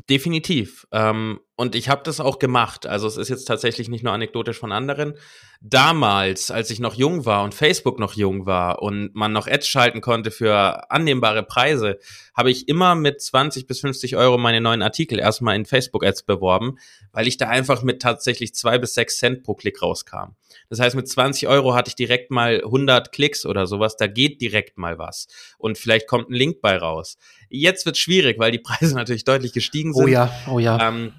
Definitiv. 0.09 0.87
Ähm, 0.93 1.41
und 1.57 1.77
ich 1.77 1.89
habe 1.89 2.03
das 2.05 2.19
auch 2.19 2.41
gemacht. 2.41 2.85
Also 2.87 3.07
es 3.07 3.17
ist 3.17 3.29
jetzt 3.29 3.45
tatsächlich 3.45 3.89
nicht 3.89 4.03
nur 4.03 4.13
anekdotisch 4.13 4.59
von 4.59 4.73
anderen. 4.73 5.15
Damals, 5.61 6.51
als 6.51 6.71
ich 6.71 6.81
noch 6.81 6.95
jung 6.95 7.27
war 7.27 7.45
und 7.45 7.55
Facebook 7.55 8.01
noch 8.01 8.15
jung 8.15 8.45
war 8.45 8.83
und 8.83 9.15
man 9.15 9.33
noch 9.33 9.47
Ads 9.47 9.69
schalten 9.69 10.01
konnte 10.01 10.33
für 10.33 10.91
annehmbare 10.91 11.45
Preise, 11.45 11.99
habe 12.35 12.51
ich 12.51 12.69
immer 12.69 12.97
mit 12.97 13.23
20 13.23 13.69
bis 13.69 13.81
50 13.81 14.17
Euro 14.17 14.37
meine 14.37 14.61
neuen 14.61 14.83
Artikel 14.83 15.21
erstmal 15.21 15.55
in 15.55 15.65
Facebook-Ads 15.65 16.25
beworben, 16.25 16.79
weil 17.13 17.29
ich 17.29 17.37
da 17.37 17.49
einfach 17.49 17.83
mit 17.83 18.03
tatsächlich 18.03 18.53
zwei 18.55 18.79
bis 18.79 18.95
sechs 18.95 19.19
Cent 19.19 19.45
pro 19.45 19.55
Klick 19.55 19.81
rauskam. 19.81 20.35
Das 20.69 20.81
heißt, 20.81 20.97
mit 20.97 21.09
20 21.09 21.47
Euro 21.47 21.75
hatte 21.75 21.89
ich 21.89 21.95
direkt 21.95 22.33
mal 22.33 22.63
100 22.65 23.13
Klicks 23.13 23.47
oder 23.47 23.67
sowas. 23.67 23.97
Da 23.97 24.09
geht 24.09 24.41
direkt 24.41 24.77
mal 24.77 24.99
was. 24.99 25.29
Und 25.59 25.79
vielleicht 25.79 26.09
kommt 26.09 26.31
ein 26.31 26.35
Link 26.35 26.61
bei 26.61 26.77
raus. 26.77 27.17
Jetzt 27.49 27.87
wird 27.87 27.97
schwierig, 27.97 28.39
weil 28.41 28.51
die 28.51 28.59
Preise 28.65 28.97
natürlich 28.97 29.25
deutlich 29.25 29.53
gestiegen 29.53 29.93
oh 29.95 29.99
sind. 29.99 30.07
Oh 30.07 30.09
ja, 30.09 30.33
oh 30.51 30.59
ja. 30.59 30.89
Ähm, 30.89 31.13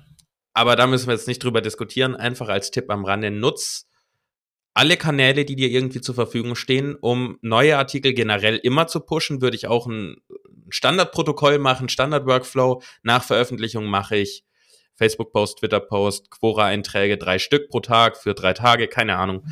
aber 0.55 0.75
da 0.75 0.87
müssen 0.87 1.07
wir 1.07 1.13
jetzt 1.13 1.27
nicht 1.27 1.43
drüber 1.43 1.61
diskutieren. 1.61 2.15
Einfach 2.15 2.47
als 2.47 2.71
Tipp 2.71 2.89
am 2.89 3.05
Rande, 3.05 3.29
nutz 3.29 3.87
alle 4.73 4.97
Kanäle, 4.97 5.45
die 5.45 5.55
dir 5.55 5.69
irgendwie 5.69 6.01
zur 6.01 6.15
Verfügung 6.15 6.55
stehen, 6.55 6.95
um 6.95 7.37
neue 7.41 7.77
Artikel 7.77 8.13
generell 8.13 8.57
immer 8.57 8.87
zu 8.87 8.99
pushen, 8.99 9.41
würde 9.41 9.55
ich 9.55 9.67
auch 9.67 9.87
ein 9.87 10.17
Standardprotokoll 10.69 11.59
machen, 11.59 11.87
Standard-Workflow. 11.87 12.81
Nach 13.01 13.23
Veröffentlichung 13.23 13.85
mache 13.85 14.17
ich 14.17 14.43
Facebook-Post, 14.95 15.59
Twitter-Post, 15.59 16.29
Quora-Einträge, 16.31 17.17
drei 17.17 17.39
Stück 17.39 17.69
pro 17.69 17.79
Tag 17.79 18.17
für 18.17 18.33
drei 18.33 18.53
Tage, 18.53 18.87
keine 18.87 19.17
Ahnung. 19.17 19.45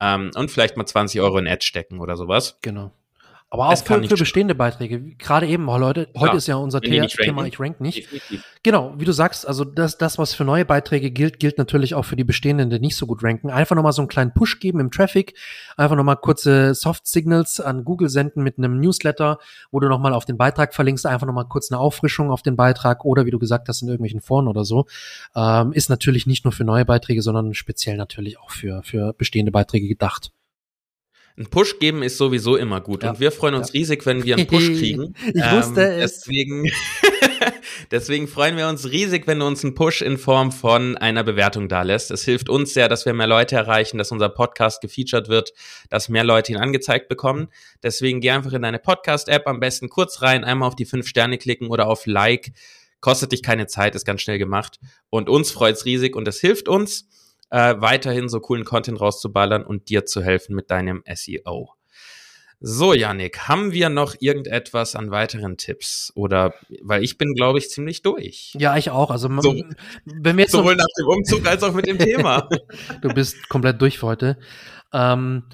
Ähm, 0.00 0.30
und 0.34 0.50
vielleicht 0.50 0.78
mal 0.78 0.86
20 0.86 1.20
Euro 1.20 1.38
in 1.38 1.46
Ads 1.46 1.64
stecken 1.66 2.00
oder 2.00 2.16
sowas. 2.16 2.58
Genau. 2.62 2.92
Aber 3.52 3.68
auch 3.68 3.76
für, 3.76 4.00
für 4.04 4.16
bestehende 4.16 4.54
Beiträge. 4.54 5.00
Gerade 5.18 5.48
eben, 5.48 5.68
oh 5.68 5.76
Leute, 5.76 6.08
heute 6.16 6.32
ja, 6.32 6.36
ist 6.36 6.46
ja 6.46 6.54
unser 6.54 6.78
The 6.78 6.88
Thema, 7.08 7.44
ich 7.46 7.58
rank 7.58 7.80
nicht. 7.80 8.04
Definitiv. 8.04 8.44
Genau, 8.62 8.94
wie 8.96 9.04
du 9.04 9.10
sagst, 9.10 9.44
also 9.44 9.64
das, 9.64 9.98
das, 9.98 10.18
was 10.18 10.34
für 10.34 10.44
neue 10.44 10.64
Beiträge 10.64 11.10
gilt, 11.10 11.40
gilt 11.40 11.58
natürlich 11.58 11.96
auch 11.96 12.04
für 12.04 12.14
die 12.14 12.22
bestehenden, 12.22 12.70
die 12.70 12.78
nicht 12.78 12.94
so 12.94 13.06
gut 13.06 13.24
ranken. 13.24 13.50
Einfach 13.50 13.74
nochmal 13.74 13.92
so 13.92 14.02
einen 14.02 14.08
kleinen 14.08 14.32
Push 14.32 14.60
geben 14.60 14.78
im 14.78 14.92
Traffic, 14.92 15.34
einfach 15.76 15.96
nochmal 15.96 16.16
kurze 16.16 16.76
Soft 16.76 17.08
Signals 17.08 17.58
an 17.58 17.84
Google 17.84 18.08
senden 18.08 18.44
mit 18.44 18.56
einem 18.56 18.78
Newsletter, 18.78 19.38
wo 19.72 19.80
du 19.80 19.88
nochmal 19.88 20.14
auf 20.14 20.26
den 20.26 20.36
Beitrag 20.36 20.72
verlinkst, 20.72 21.04
einfach 21.04 21.26
nochmal 21.26 21.48
kurz 21.48 21.72
eine 21.72 21.80
Auffrischung 21.80 22.30
auf 22.30 22.42
den 22.42 22.54
Beitrag 22.54 23.04
oder 23.04 23.26
wie 23.26 23.32
du 23.32 23.40
gesagt 23.40 23.66
hast, 23.68 23.82
in 23.82 23.88
irgendwelchen 23.88 24.20
Foren 24.20 24.46
oder 24.46 24.64
so. 24.64 24.86
Ähm, 25.34 25.72
ist 25.72 25.90
natürlich 25.90 26.24
nicht 26.24 26.44
nur 26.44 26.52
für 26.52 26.64
neue 26.64 26.84
Beiträge, 26.84 27.20
sondern 27.20 27.52
speziell 27.54 27.96
natürlich 27.96 28.38
auch 28.38 28.50
für, 28.50 28.84
für 28.84 29.12
bestehende 29.12 29.50
Beiträge 29.50 29.88
gedacht. 29.88 30.30
Ein 31.36 31.46
Push 31.46 31.78
geben 31.78 32.02
ist 32.02 32.18
sowieso 32.18 32.56
immer 32.56 32.80
gut 32.80 33.02
ja. 33.02 33.10
und 33.10 33.20
wir 33.20 33.32
freuen 33.32 33.54
uns 33.54 33.68
ja. 33.68 33.80
riesig, 33.80 34.04
wenn 34.04 34.24
wir 34.24 34.36
einen 34.36 34.46
Push 34.46 34.66
kriegen. 34.78 35.14
ich 35.26 35.42
ähm, 35.42 35.56
wusste 35.56 35.94
es. 35.94 36.20
Deswegen, 36.20 36.70
deswegen 37.90 38.28
freuen 38.28 38.56
wir 38.56 38.68
uns 38.68 38.90
riesig, 38.90 39.26
wenn 39.26 39.38
du 39.38 39.46
uns 39.46 39.64
einen 39.64 39.74
Push 39.74 40.02
in 40.02 40.18
Form 40.18 40.52
von 40.52 40.98
einer 40.98 41.24
Bewertung 41.24 41.68
da 41.68 41.82
lässt. 41.82 42.10
Es 42.10 42.24
hilft 42.24 42.48
uns 42.48 42.74
sehr, 42.74 42.88
dass 42.88 43.06
wir 43.06 43.14
mehr 43.14 43.26
Leute 43.26 43.56
erreichen, 43.56 43.98
dass 43.98 44.12
unser 44.12 44.28
Podcast 44.28 44.80
gefeatured 44.80 45.28
wird, 45.28 45.52
dass 45.88 46.08
mehr 46.08 46.24
Leute 46.24 46.52
ihn 46.52 46.58
angezeigt 46.58 47.08
bekommen. 47.08 47.48
Deswegen 47.82 48.20
geh 48.20 48.30
einfach 48.30 48.52
in 48.52 48.62
deine 48.62 48.78
Podcast-App, 48.78 49.46
am 49.46 49.60
besten 49.60 49.88
kurz 49.88 50.22
rein, 50.22 50.44
einmal 50.44 50.68
auf 50.68 50.76
die 50.76 50.84
fünf 50.84 51.06
Sterne 51.06 51.38
klicken 51.38 51.68
oder 51.68 51.86
auf 51.86 52.06
Like. 52.06 52.52
Kostet 53.00 53.32
dich 53.32 53.42
keine 53.42 53.66
Zeit, 53.66 53.94
ist 53.94 54.04
ganz 54.04 54.20
schnell 54.20 54.38
gemacht. 54.38 54.78
Und 55.08 55.30
uns 55.30 55.50
freut's 55.50 55.86
riesig 55.86 56.16
und 56.16 56.28
es 56.28 56.40
hilft 56.40 56.68
uns 56.68 57.08
äh, 57.50 57.74
weiterhin 57.78 58.28
so 58.28 58.40
coolen 58.40 58.64
Content 58.64 59.00
rauszuballern 59.00 59.64
und 59.64 59.88
dir 59.88 60.06
zu 60.06 60.22
helfen 60.22 60.54
mit 60.54 60.70
deinem 60.70 61.02
SEO. 61.12 61.70
So, 62.62 62.92
Yannick, 62.92 63.48
haben 63.48 63.72
wir 63.72 63.88
noch 63.88 64.14
irgendetwas 64.20 64.94
an 64.94 65.10
weiteren 65.10 65.56
Tipps? 65.56 66.12
Oder, 66.14 66.52
weil 66.82 67.02
ich 67.02 67.16
bin, 67.16 67.32
glaube 67.32 67.58
ich, 67.58 67.70
ziemlich 67.70 68.02
durch. 68.02 68.52
Ja, 68.58 68.76
ich 68.76 68.90
auch. 68.90 69.10
Also, 69.10 69.30
so, 69.40 69.54
wenn 70.04 70.36
wir 70.36 70.42
jetzt 70.42 70.52
sowohl 70.52 70.76
nach 70.76 70.84
dem 70.98 71.06
Umzug 71.06 71.46
als 71.46 71.62
auch 71.62 71.72
mit 71.72 71.86
dem 71.86 71.98
Thema. 71.98 72.46
du 73.00 73.08
bist 73.08 73.48
komplett 73.48 73.80
durch 73.80 73.98
für 73.98 74.08
heute. 74.08 74.38
Ähm, 74.92 75.44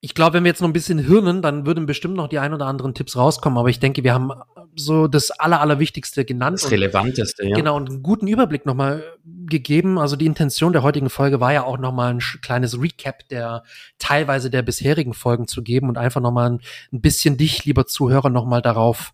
ich 0.00 0.14
glaube, 0.14 0.34
wenn 0.34 0.44
wir 0.44 0.50
jetzt 0.50 0.60
noch 0.60 0.68
ein 0.68 0.72
bisschen 0.72 1.00
hirnen, 1.00 1.42
dann 1.42 1.66
würden 1.66 1.86
bestimmt 1.86 2.14
noch 2.14 2.28
die 2.28 2.38
ein 2.38 2.54
oder 2.54 2.66
anderen 2.66 2.94
Tipps 2.94 3.16
rauskommen. 3.16 3.58
Aber 3.58 3.68
ich 3.68 3.80
denke, 3.80 4.04
wir 4.04 4.14
haben 4.14 4.30
so 4.76 5.08
das 5.08 5.30
Aller, 5.30 5.60
Allerwichtigste 5.60 6.24
genannt. 6.24 6.62
Das 6.62 6.70
Relevanteste, 6.70 7.46
ja. 7.46 7.56
Genau, 7.56 7.76
und 7.76 7.88
einen 7.88 8.02
guten 8.02 8.26
Überblick 8.26 8.66
nochmal 8.66 9.04
gegeben. 9.24 9.98
Also 9.98 10.16
die 10.16 10.26
Intention 10.26 10.72
der 10.72 10.82
heutigen 10.82 11.10
Folge 11.10 11.40
war 11.40 11.52
ja 11.52 11.64
auch 11.64 11.78
nochmal 11.78 12.14
ein 12.14 12.20
kleines 12.42 12.80
Recap 12.80 13.28
der 13.28 13.64
teilweise 13.98 14.50
der 14.50 14.62
bisherigen 14.62 15.14
Folgen 15.14 15.46
zu 15.46 15.62
geben 15.62 15.88
und 15.88 15.98
einfach 15.98 16.20
nochmal 16.20 16.50
ein, 16.50 16.60
ein 16.92 17.00
bisschen 17.00 17.36
dich, 17.36 17.64
lieber 17.64 17.86
Zuhörer, 17.86 18.30
nochmal 18.30 18.62
darauf 18.62 19.12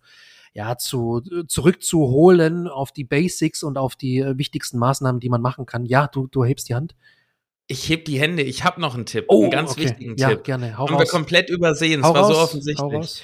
ja, 0.53 0.77
zu, 0.77 1.21
zurückzuholen 1.47 2.67
auf 2.67 2.91
die 2.91 3.03
Basics 3.03 3.61
und 3.61 3.77
auf 3.77 3.95
die 3.95 4.19
äh, 4.19 4.37
wichtigsten 4.37 4.79
Maßnahmen, 4.79 5.19
die 5.19 5.29
man 5.29 5.41
machen 5.41 5.67
kann. 5.67 5.85
Ja, 5.85 6.07
du, 6.07 6.27
du 6.27 6.43
hebst 6.43 6.69
die 6.69 6.75
Hand. 6.75 6.95
Ich 7.67 7.89
heb 7.89 8.05
die 8.05 8.19
Hände. 8.19 8.41
Ich 8.41 8.63
habe 8.63 8.81
noch 8.81 8.95
einen 8.95 9.05
Tipp, 9.05 9.25
oh, 9.27 9.43
einen 9.43 9.51
ganz 9.51 9.71
okay. 9.71 9.83
wichtigen 9.83 10.15
ja, 10.17 10.29
Tipp. 10.29 10.45
gerne. 10.45 10.77
Hau 10.77 10.87
Haben 10.87 10.95
raus. 10.95 11.03
wir 11.03 11.11
komplett 11.11 11.49
übersehen. 11.49 12.01
Hau 12.01 12.09
es 12.09 12.15
war 12.15 12.21
raus. 12.23 12.35
so 12.35 12.41
offensichtlich. 12.41 13.23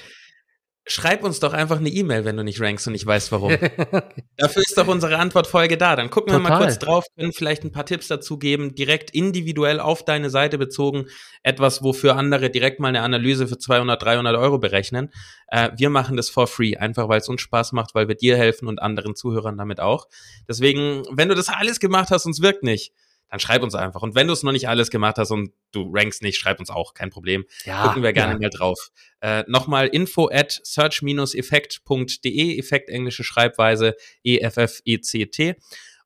Schreib 0.86 1.24
uns 1.24 1.40
doch 1.40 1.54
einfach 1.54 1.78
eine 1.78 1.88
E-Mail, 1.88 2.26
wenn 2.26 2.36
du 2.36 2.44
nicht 2.44 2.60
rankst 2.60 2.86
und 2.86 2.92
nicht 2.92 3.06
weißt, 3.06 3.32
warum. 3.32 3.50
Dafür 4.36 4.62
ist 4.62 4.76
doch 4.76 4.86
unsere 4.86 5.16
Antwortfolge 5.16 5.78
da. 5.78 5.96
Dann 5.96 6.10
gucken 6.10 6.34
Total. 6.34 6.44
wir 6.44 6.50
mal 6.50 6.58
kurz 6.58 6.78
drauf, 6.78 7.06
können 7.16 7.32
vielleicht 7.32 7.64
ein 7.64 7.72
paar 7.72 7.86
Tipps 7.86 8.08
dazu 8.08 8.38
geben, 8.38 8.74
direkt 8.74 9.10
individuell 9.10 9.80
auf 9.80 10.04
deine 10.04 10.28
Seite 10.28 10.58
bezogen. 10.58 11.06
Etwas, 11.42 11.82
wofür 11.82 12.16
andere 12.16 12.50
direkt 12.50 12.80
mal 12.80 12.88
eine 12.88 13.00
Analyse 13.00 13.48
für 13.48 13.56
200, 13.56 14.02
300 14.02 14.36
Euro 14.36 14.58
berechnen. 14.58 15.10
Äh, 15.48 15.70
wir 15.74 15.88
machen 15.88 16.18
das 16.18 16.28
for 16.28 16.46
free, 16.46 16.76
einfach 16.76 17.08
weil 17.08 17.20
es 17.20 17.30
uns 17.30 17.40
Spaß 17.40 17.72
macht, 17.72 17.94
weil 17.94 18.06
wir 18.06 18.14
dir 18.14 18.36
helfen 18.36 18.68
und 18.68 18.82
anderen 18.82 19.16
Zuhörern 19.16 19.56
damit 19.56 19.80
auch. 19.80 20.06
Deswegen, 20.48 21.04
wenn 21.10 21.30
du 21.30 21.34
das 21.34 21.48
alles 21.48 21.80
gemacht 21.80 22.10
hast 22.10 22.26
und 22.26 22.32
es 22.32 22.42
wirkt 22.42 22.62
nicht, 22.62 22.92
dann 23.30 23.40
schreib 23.40 23.62
uns 23.62 23.74
einfach. 23.74 24.02
Und 24.02 24.14
wenn 24.14 24.26
du 24.28 24.32
es 24.32 24.42
noch 24.42 24.52
nicht 24.52 24.68
alles 24.68 24.90
gemacht 24.90 25.16
hast 25.18 25.30
und 25.30 25.52
du 25.72 25.90
rankst 25.92 26.22
nicht, 26.22 26.38
schreib 26.38 26.60
uns 26.60 26.70
auch, 26.70 26.94
kein 26.94 27.10
Problem. 27.10 27.44
Ja, 27.64 27.86
Gucken 27.88 28.02
wir 28.02 28.12
gerne 28.12 28.34
ja. 28.34 28.38
mal 28.38 28.50
drauf. 28.50 28.90
Äh, 29.20 29.44
Nochmal 29.48 29.88
info 29.88 30.28
at 30.30 30.60
search-effekt.de, 30.62 32.58
Effekt 32.58 32.90
englische 32.90 33.24
Schreibweise 33.24 33.96
E-F-F-E-C-T. 34.22 35.56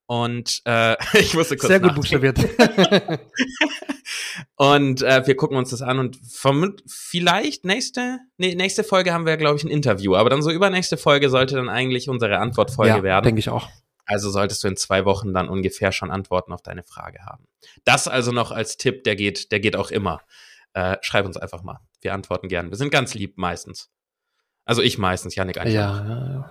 Und 0.06 0.62
äh, 0.64 0.96
ich 1.18 1.34
wusste 1.34 1.56
kurz 1.58 1.68
Sehr 1.68 1.80
gut 1.80 1.94
buchstabiert. 1.94 2.38
und 4.56 5.02
äh, 5.02 5.26
wir 5.26 5.36
gucken 5.36 5.58
uns 5.58 5.68
das 5.68 5.82
an 5.82 5.98
und 5.98 6.16
vermut, 6.26 6.82
vielleicht 6.86 7.66
nächste, 7.66 8.20
nee, 8.38 8.54
nächste 8.54 8.84
Folge 8.84 9.12
haben 9.12 9.26
wir, 9.26 9.36
glaube 9.36 9.58
ich, 9.58 9.64
ein 9.64 9.70
Interview. 9.70 10.16
Aber 10.16 10.30
dann 10.30 10.40
so 10.40 10.50
übernächste 10.50 10.96
Folge 10.96 11.28
sollte 11.28 11.56
dann 11.56 11.68
eigentlich 11.68 12.08
unsere 12.08 12.38
Antwortfolge 12.38 12.96
ja, 12.96 13.02
werden. 13.02 13.24
denke 13.24 13.40
ich 13.40 13.50
auch. 13.50 13.68
Also 14.08 14.30
solltest 14.30 14.64
du 14.64 14.68
in 14.68 14.76
zwei 14.76 15.04
Wochen 15.04 15.34
dann 15.34 15.50
ungefähr 15.50 15.92
schon 15.92 16.10
Antworten 16.10 16.52
auf 16.52 16.62
deine 16.62 16.82
Frage 16.82 17.26
haben. 17.26 17.46
Das 17.84 18.08
also 18.08 18.32
noch 18.32 18.50
als 18.50 18.78
Tipp, 18.78 19.04
der 19.04 19.16
geht, 19.16 19.52
der 19.52 19.60
geht 19.60 19.76
auch 19.76 19.90
immer. 19.90 20.22
Äh, 20.72 20.96
schreib 21.02 21.26
uns 21.26 21.36
einfach 21.36 21.62
mal. 21.62 21.80
Wir 22.00 22.14
antworten 22.14 22.48
gern. 22.48 22.70
Wir 22.70 22.78
sind 22.78 22.90
ganz 22.90 23.14
lieb 23.14 23.36
meistens. 23.36 23.90
Also 24.64 24.80
ich 24.80 24.96
meistens, 24.96 25.34
Janik 25.34 25.58
eigentlich. 25.58 25.74
Ja, 25.74 26.04
ja, 26.08 26.32
ja. 26.32 26.50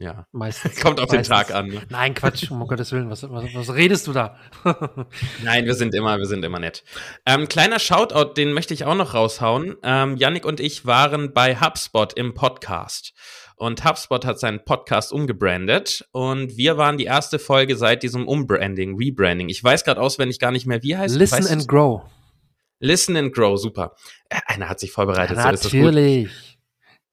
Ja. 0.00 0.26
Meistens. 0.30 0.76
Kommt 0.80 1.00
auf 1.00 1.08
meistens. 1.10 1.28
den 1.28 1.36
Tag 1.36 1.54
an. 1.54 1.68
Ne? 1.68 1.82
Nein, 1.88 2.14
Quatsch, 2.14 2.50
um 2.50 2.64
Gottes 2.66 2.92
Willen, 2.92 3.10
was, 3.10 3.28
was, 3.28 3.52
was 3.52 3.74
redest 3.74 4.06
du 4.06 4.12
da? 4.12 4.38
Nein, 5.42 5.64
wir 5.64 5.74
sind 5.74 5.92
immer, 5.94 6.18
wir 6.18 6.26
sind 6.26 6.44
immer 6.44 6.60
nett. 6.60 6.84
Ähm, 7.26 7.48
kleiner 7.48 7.80
Shoutout, 7.80 8.34
den 8.34 8.52
möchte 8.52 8.74
ich 8.74 8.84
auch 8.84 8.94
noch 8.94 9.14
raushauen. 9.14 9.76
Ähm, 9.82 10.16
Yannick 10.16 10.44
und 10.44 10.60
ich 10.60 10.86
waren 10.86 11.32
bei 11.32 11.56
HubSpot 11.56 12.12
im 12.12 12.34
Podcast. 12.34 13.12
Und 13.58 13.84
HubSpot 13.84 14.24
hat 14.24 14.38
seinen 14.38 14.64
Podcast 14.64 15.12
umgebrandet 15.12 16.08
und 16.12 16.56
wir 16.56 16.76
waren 16.76 16.96
die 16.96 17.06
erste 17.06 17.40
Folge 17.40 17.76
seit 17.76 18.04
diesem 18.04 18.28
Umbranding, 18.28 18.96
Rebranding. 18.96 19.48
Ich 19.48 19.62
weiß 19.64 19.84
gerade 19.84 20.00
auswendig 20.00 20.38
gar 20.38 20.52
nicht 20.52 20.66
mehr, 20.66 20.82
wie 20.84 20.96
heißt 20.96 21.14
es. 21.14 21.18
Listen 21.18 21.38
weißt 21.38 21.50
and 21.50 21.68
Grow. 21.68 22.02
Listen 22.78 23.16
and 23.16 23.34
Grow, 23.34 23.58
super. 23.58 23.96
Äh, 24.28 24.38
einer 24.46 24.68
hat 24.68 24.78
sich 24.78 24.92
vorbereitet. 24.92 25.36
Ja, 25.36 25.56
so 25.56 25.76
natürlich. 25.76 26.58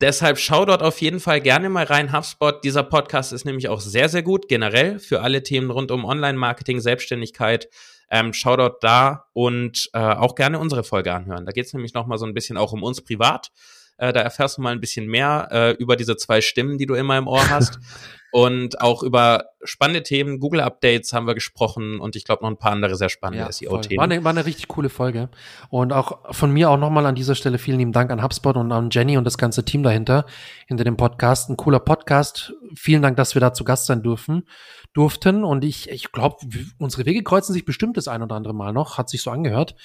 Deshalb 0.02 0.38
schau 0.38 0.66
dort 0.66 0.84
auf 0.84 1.02
jeden 1.02 1.20
Fall 1.20 1.42
gerne 1.42 1.70
mal 1.70 1.86
rein. 1.86 2.16
HubSpot, 2.16 2.64
dieser 2.64 2.84
Podcast 2.84 3.34
ist 3.34 3.46
nämlich 3.46 3.70
auch 3.70 3.80
sehr, 3.80 4.10
sehr 4.10 4.24
gut, 4.24 4.48
generell 4.48 5.00
für 5.00 5.22
alle 5.22 5.42
Themen 5.42 5.72
rund 5.72 5.90
um 5.90 6.06
Online-Marketing, 6.06 6.80
Selbstständigkeit. 6.80 7.70
Ähm, 8.12 8.34
schau 8.34 8.56
dort 8.56 8.84
da 8.84 9.26
und 9.34 9.90
äh, 9.94 10.00
auch 10.00 10.36
gerne 10.36 10.60
unsere 10.60 10.84
Folge 10.84 11.14
anhören. 11.14 11.46
Da 11.46 11.52
geht 11.54 11.66
es 11.66 11.74
nämlich 11.74 11.94
nochmal 11.94 12.20
so 12.20 12.26
ein 12.26 12.36
bisschen 12.36 12.58
auch 12.58 12.72
um 12.72 12.84
uns 12.84 13.02
privat. 13.02 13.52
Äh, 13.98 14.14
da 14.14 14.22
erfährst 14.22 14.58
du 14.58 14.62
mal 14.62 14.72
ein 14.72 14.82
bisschen 14.82 15.08
mehr 15.08 15.48
äh, 15.52 15.72
über 15.74 15.96
diese 15.96 16.18
zwei 16.18 16.42
Stimmen, 16.42 16.78
die 16.78 16.86
du 16.86 16.96
immer 16.96 17.18
im 17.18 17.28
Ohr 17.28 17.50
hast. 17.50 17.80
und 18.36 18.82
auch 18.82 19.02
über 19.02 19.46
spannende 19.64 20.04
Themen, 20.04 20.42
Google-Updates 20.42 21.14
haben 21.14 21.26
wir 21.26 21.36
gesprochen 21.36 22.02
und 22.02 22.18
ich 22.18 22.26
glaube 22.26 22.44
noch 22.44 22.50
ein 22.50 22.58
paar 22.58 22.74
andere 22.74 22.98
sehr 22.98 23.08
spannende 23.08 23.46
ja, 23.46 23.50
SEO-Themen. 23.50 23.98
War, 23.98 24.04
eine, 24.04 24.26
war 24.26 24.32
eine 24.32 24.46
richtig 24.46 24.68
coole 24.68 24.90
Folge. 24.90 25.30
Und 25.70 25.94
auch 25.94 26.36
von 26.36 26.52
mir 26.52 26.70
auch 26.70 26.76
nochmal 26.76 27.06
an 27.06 27.16
dieser 27.16 27.36
Stelle 27.36 27.58
vielen 27.58 27.80
lieben 27.80 27.94
Dank 27.94 28.12
an 28.12 28.22
HubSpot 28.22 28.58
und 28.58 28.74
an 28.74 28.90
Jenny 28.92 29.18
und 29.18 29.24
das 29.24 29.38
ganze 29.38 29.64
Team 29.64 29.84
dahinter, 29.84 30.26
hinter 30.68 30.84
dem 30.84 30.98
Podcast. 30.98 31.50
Ein 31.50 31.56
cooler 31.56 31.80
Podcast. 31.80 32.52
Vielen 32.76 33.02
Dank, 33.02 33.16
dass 33.16 33.36
wir 33.36 33.40
da 33.40 33.54
zu 33.54 33.64
Gast 33.64 33.86
sein 33.86 34.04
dürfen 34.04 34.44
durften. 34.92 35.46
Und 35.46 35.64
ich, 35.64 35.90
ich 35.90 36.12
glaube, 36.12 36.36
unsere 36.78 37.06
Wege 37.06 37.24
kreuzen 37.24 37.54
sich 37.54 37.64
bestimmt 37.64 37.96
das 37.96 38.10
ein 38.10 38.22
oder 38.22 38.36
andere 38.36 38.54
Mal 38.54 38.74
noch. 38.74 38.98
Hat 38.98 39.08
sich 39.08 39.22
so 39.22 39.32
angehört. 39.32 39.76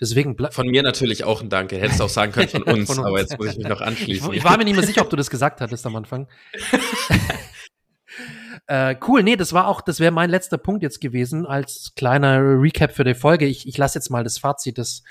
Deswegen 0.00 0.36
von 0.50 0.66
mir 0.66 0.82
natürlich 0.82 1.22
auch 1.22 1.42
ein 1.42 1.48
Danke. 1.48 1.78
Hättest 1.78 2.02
auch 2.02 2.08
sagen 2.08 2.32
können 2.32 2.48
von 2.48 2.62
uns, 2.64 2.88
von 2.88 2.98
uns. 2.98 3.06
aber 3.06 3.20
jetzt 3.20 3.38
muss 3.38 3.50
ich 3.52 3.58
mich 3.58 3.68
noch 3.68 3.80
anschließen. 3.80 4.32
Ich, 4.32 4.38
ich, 4.38 4.44
war 4.44 4.56
mir 4.58 4.64
nicht 4.64 4.74
mehr 4.74 4.84
sicher, 4.84 5.02
ob 5.02 5.10
du 5.10 5.16
das 5.16 5.30
gesagt 5.30 5.60
hattest 5.60 5.86
am 5.86 5.94
Anfang. 5.94 6.26
Äh, 8.70 8.94
cool, 9.08 9.24
nee, 9.24 9.34
das 9.34 9.52
war 9.52 9.66
auch, 9.66 9.80
das 9.80 9.98
wäre 9.98 10.12
mein 10.12 10.30
letzter 10.30 10.56
Punkt 10.56 10.84
jetzt 10.84 11.00
gewesen 11.00 11.44
als 11.44 11.92
kleiner 11.96 12.38
Recap 12.40 12.92
für 12.92 13.02
die 13.02 13.14
Folge. 13.16 13.46
Ich, 13.46 13.66
ich 13.66 13.76
lasse 13.76 13.98
jetzt 13.98 14.10
mal 14.10 14.22
das 14.22 14.38
Fazit 14.38 14.78
des 14.78 15.02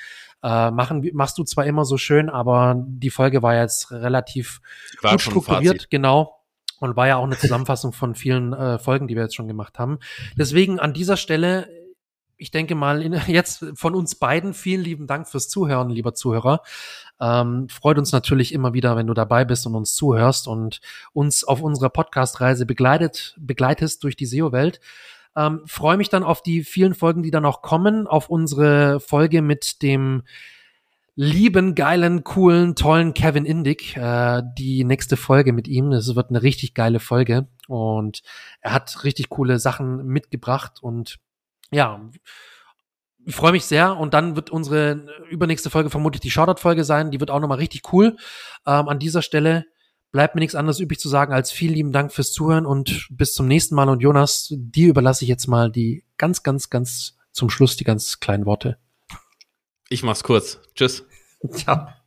äh, 0.41 0.71
machen, 0.71 1.05
machst 1.11 1.37
du 1.37 1.43
zwar 1.43 1.65
immer 1.65 1.83
so 1.83 1.97
schön, 1.97 2.29
aber 2.29 2.81
die 2.87 3.09
Folge 3.09 3.43
war 3.43 3.55
jetzt 3.55 3.91
relativ 3.91 4.61
war 5.01 5.11
gut 5.11 5.21
strukturiert, 5.21 5.89
genau. 5.89 6.39
Und 6.79 6.95
war 6.95 7.09
ja 7.09 7.17
auch 7.17 7.25
eine 7.25 7.37
Zusammenfassung 7.37 7.91
von 7.91 8.15
vielen 8.15 8.53
äh, 8.53 8.79
Folgen, 8.79 9.09
die 9.09 9.15
wir 9.15 9.23
jetzt 9.23 9.35
schon 9.35 9.49
gemacht 9.49 9.77
haben. 9.77 9.99
Deswegen 10.37 10.79
an 10.79 10.93
dieser 10.93 11.17
Stelle 11.17 11.67
ich 12.39 12.51
denke 12.51 12.73
mal, 12.73 13.01
in, 13.03 13.13
jetzt 13.27 13.65
von 13.75 13.93
uns 13.93 14.15
beiden 14.15 14.53
vielen 14.53 14.81
lieben 14.81 15.05
Dank 15.07 15.27
fürs 15.27 15.49
Zuhören, 15.49 15.89
lieber 15.89 16.15
Zuhörer. 16.15 16.61
Ähm, 17.21 17.67
freut 17.69 17.97
uns 17.99 18.11
natürlich 18.11 18.53
immer 18.53 18.73
wieder, 18.73 18.95
wenn 18.95 19.07
du 19.07 19.13
dabei 19.13 19.45
bist 19.45 19.67
und 19.67 19.75
uns 19.75 19.93
zuhörst 19.93 20.47
und 20.47 20.79
uns 21.13 21.43
auf 21.43 21.61
unserer 21.61 21.89
Podcast-Reise 21.89 22.65
begleitet, 22.65 23.35
begleitest 23.37 24.03
durch 24.03 24.15
die 24.15 24.25
SEO-Welt. 24.25 24.79
Ähm, 25.35 25.61
Freue 25.65 25.97
mich 25.97 26.09
dann 26.09 26.23
auf 26.23 26.41
die 26.41 26.63
vielen 26.63 26.95
Folgen, 26.95 27.21
die 27.21 27.31
dann 27.31 27.45
auch 27.45 27.61
kommen, 27.61 28.07
auf 28.07 28.29
unsere 28.29 28.99
Folge 28.99 29.41
mit 29.41 29.81
dem 29.81 30.23
lieben, 31.15 31.75
geilen, 31.75 32.23
coolen, 32.23 32.75
tollen 32.75 33.13
Kevin 33.13 33.45
Indig. 33.45 33.97
Äh, 33.97 34.41
die 34.57 34.85
nächste 34.85 35.17
Folge 35.17 35.51
mit 35.51 35.67
ihm. 35.67 35.91
Es 35.91 36.15
wird 36.15 36.29
eine 36.29 36.41
richtig 36.41 36.73
geile 36.73 37.01
Folge. 37.01 37.47
Und 37.67 38.21
er 38.61 38.71
hat 38.71 39.03
richtig 39.03 39.27
coole 39.27 39.59
Sachen 39.59 40.05
mitgebracht 40.05 40.81
und 40.81 41.19
ja, 41.71 42.09
ich 43.25 43.35
freue 43.35 43.51
mich 43.51 43.65
sehr 43.65 43.97
und 43.97 44.13
dann 44.13 44.35
wird 44.35 44.49
unsere 44.49 45.05
übernächste 45.29 45.69
Folge 45.69 45.89
vermutlich 45.89 46.21
die 46.21 46.31
Shoutout-Folge 46.31 46.83
sein. 46.83 47.11
Die 47.11 47.19
wird 47.19 47.31
auch 47.31 47.39
nochmal 47.39 47.59
richtig 47.59 47.93
cool. 47.93 48.17
Ähm, 48.65 48.89
an 48.89 48.99
dieser 48.99 49.21
Stelle 49.21 49.65
bleibt 50.11 50.35
mir 50.35 50.39
nichts 50.39 50.55
anderes 50.55 50.79
übrig 50.79 50.99
zu 50.99 51.09
sagen 51.09 51.33
als 51.33 51.51
vielen 51.51 51.73
lieben 51.73 51.91
Dank 51.91 52.11
fürs 52.11 52.31
Zuhören 52.31 52.65
und 52.65 53.07
bis 53.11 53.33
zum 53.33 53.47
nächsten 53.47 53.75
Mal. 53.75 53.89
Und 53.89 54.01
Jonas, 54.01 54.47
dir 54.51 54.89
überlasse 54.89 55.25
ich 55.25 55.29
jetzt 55.29 55.47
mal 55.47 55.71
die 55.71 56.03
ganz, 56.17 56.43
ganz, 56.43 56.69
ganz 56.69 57.17
zum 57.31 57.49
Schluss 57.49 57.77
die 57.77 57.83
ganz 57.83 58.19
kleinen 58.19 58.45
Worte. 58.45 58.77
Ich 59.89 60.03
mach's 60.03 60.23
kurz. 60.23 60.59
Tschüss. 60.75 61.05
Ciao. 61.51 61.98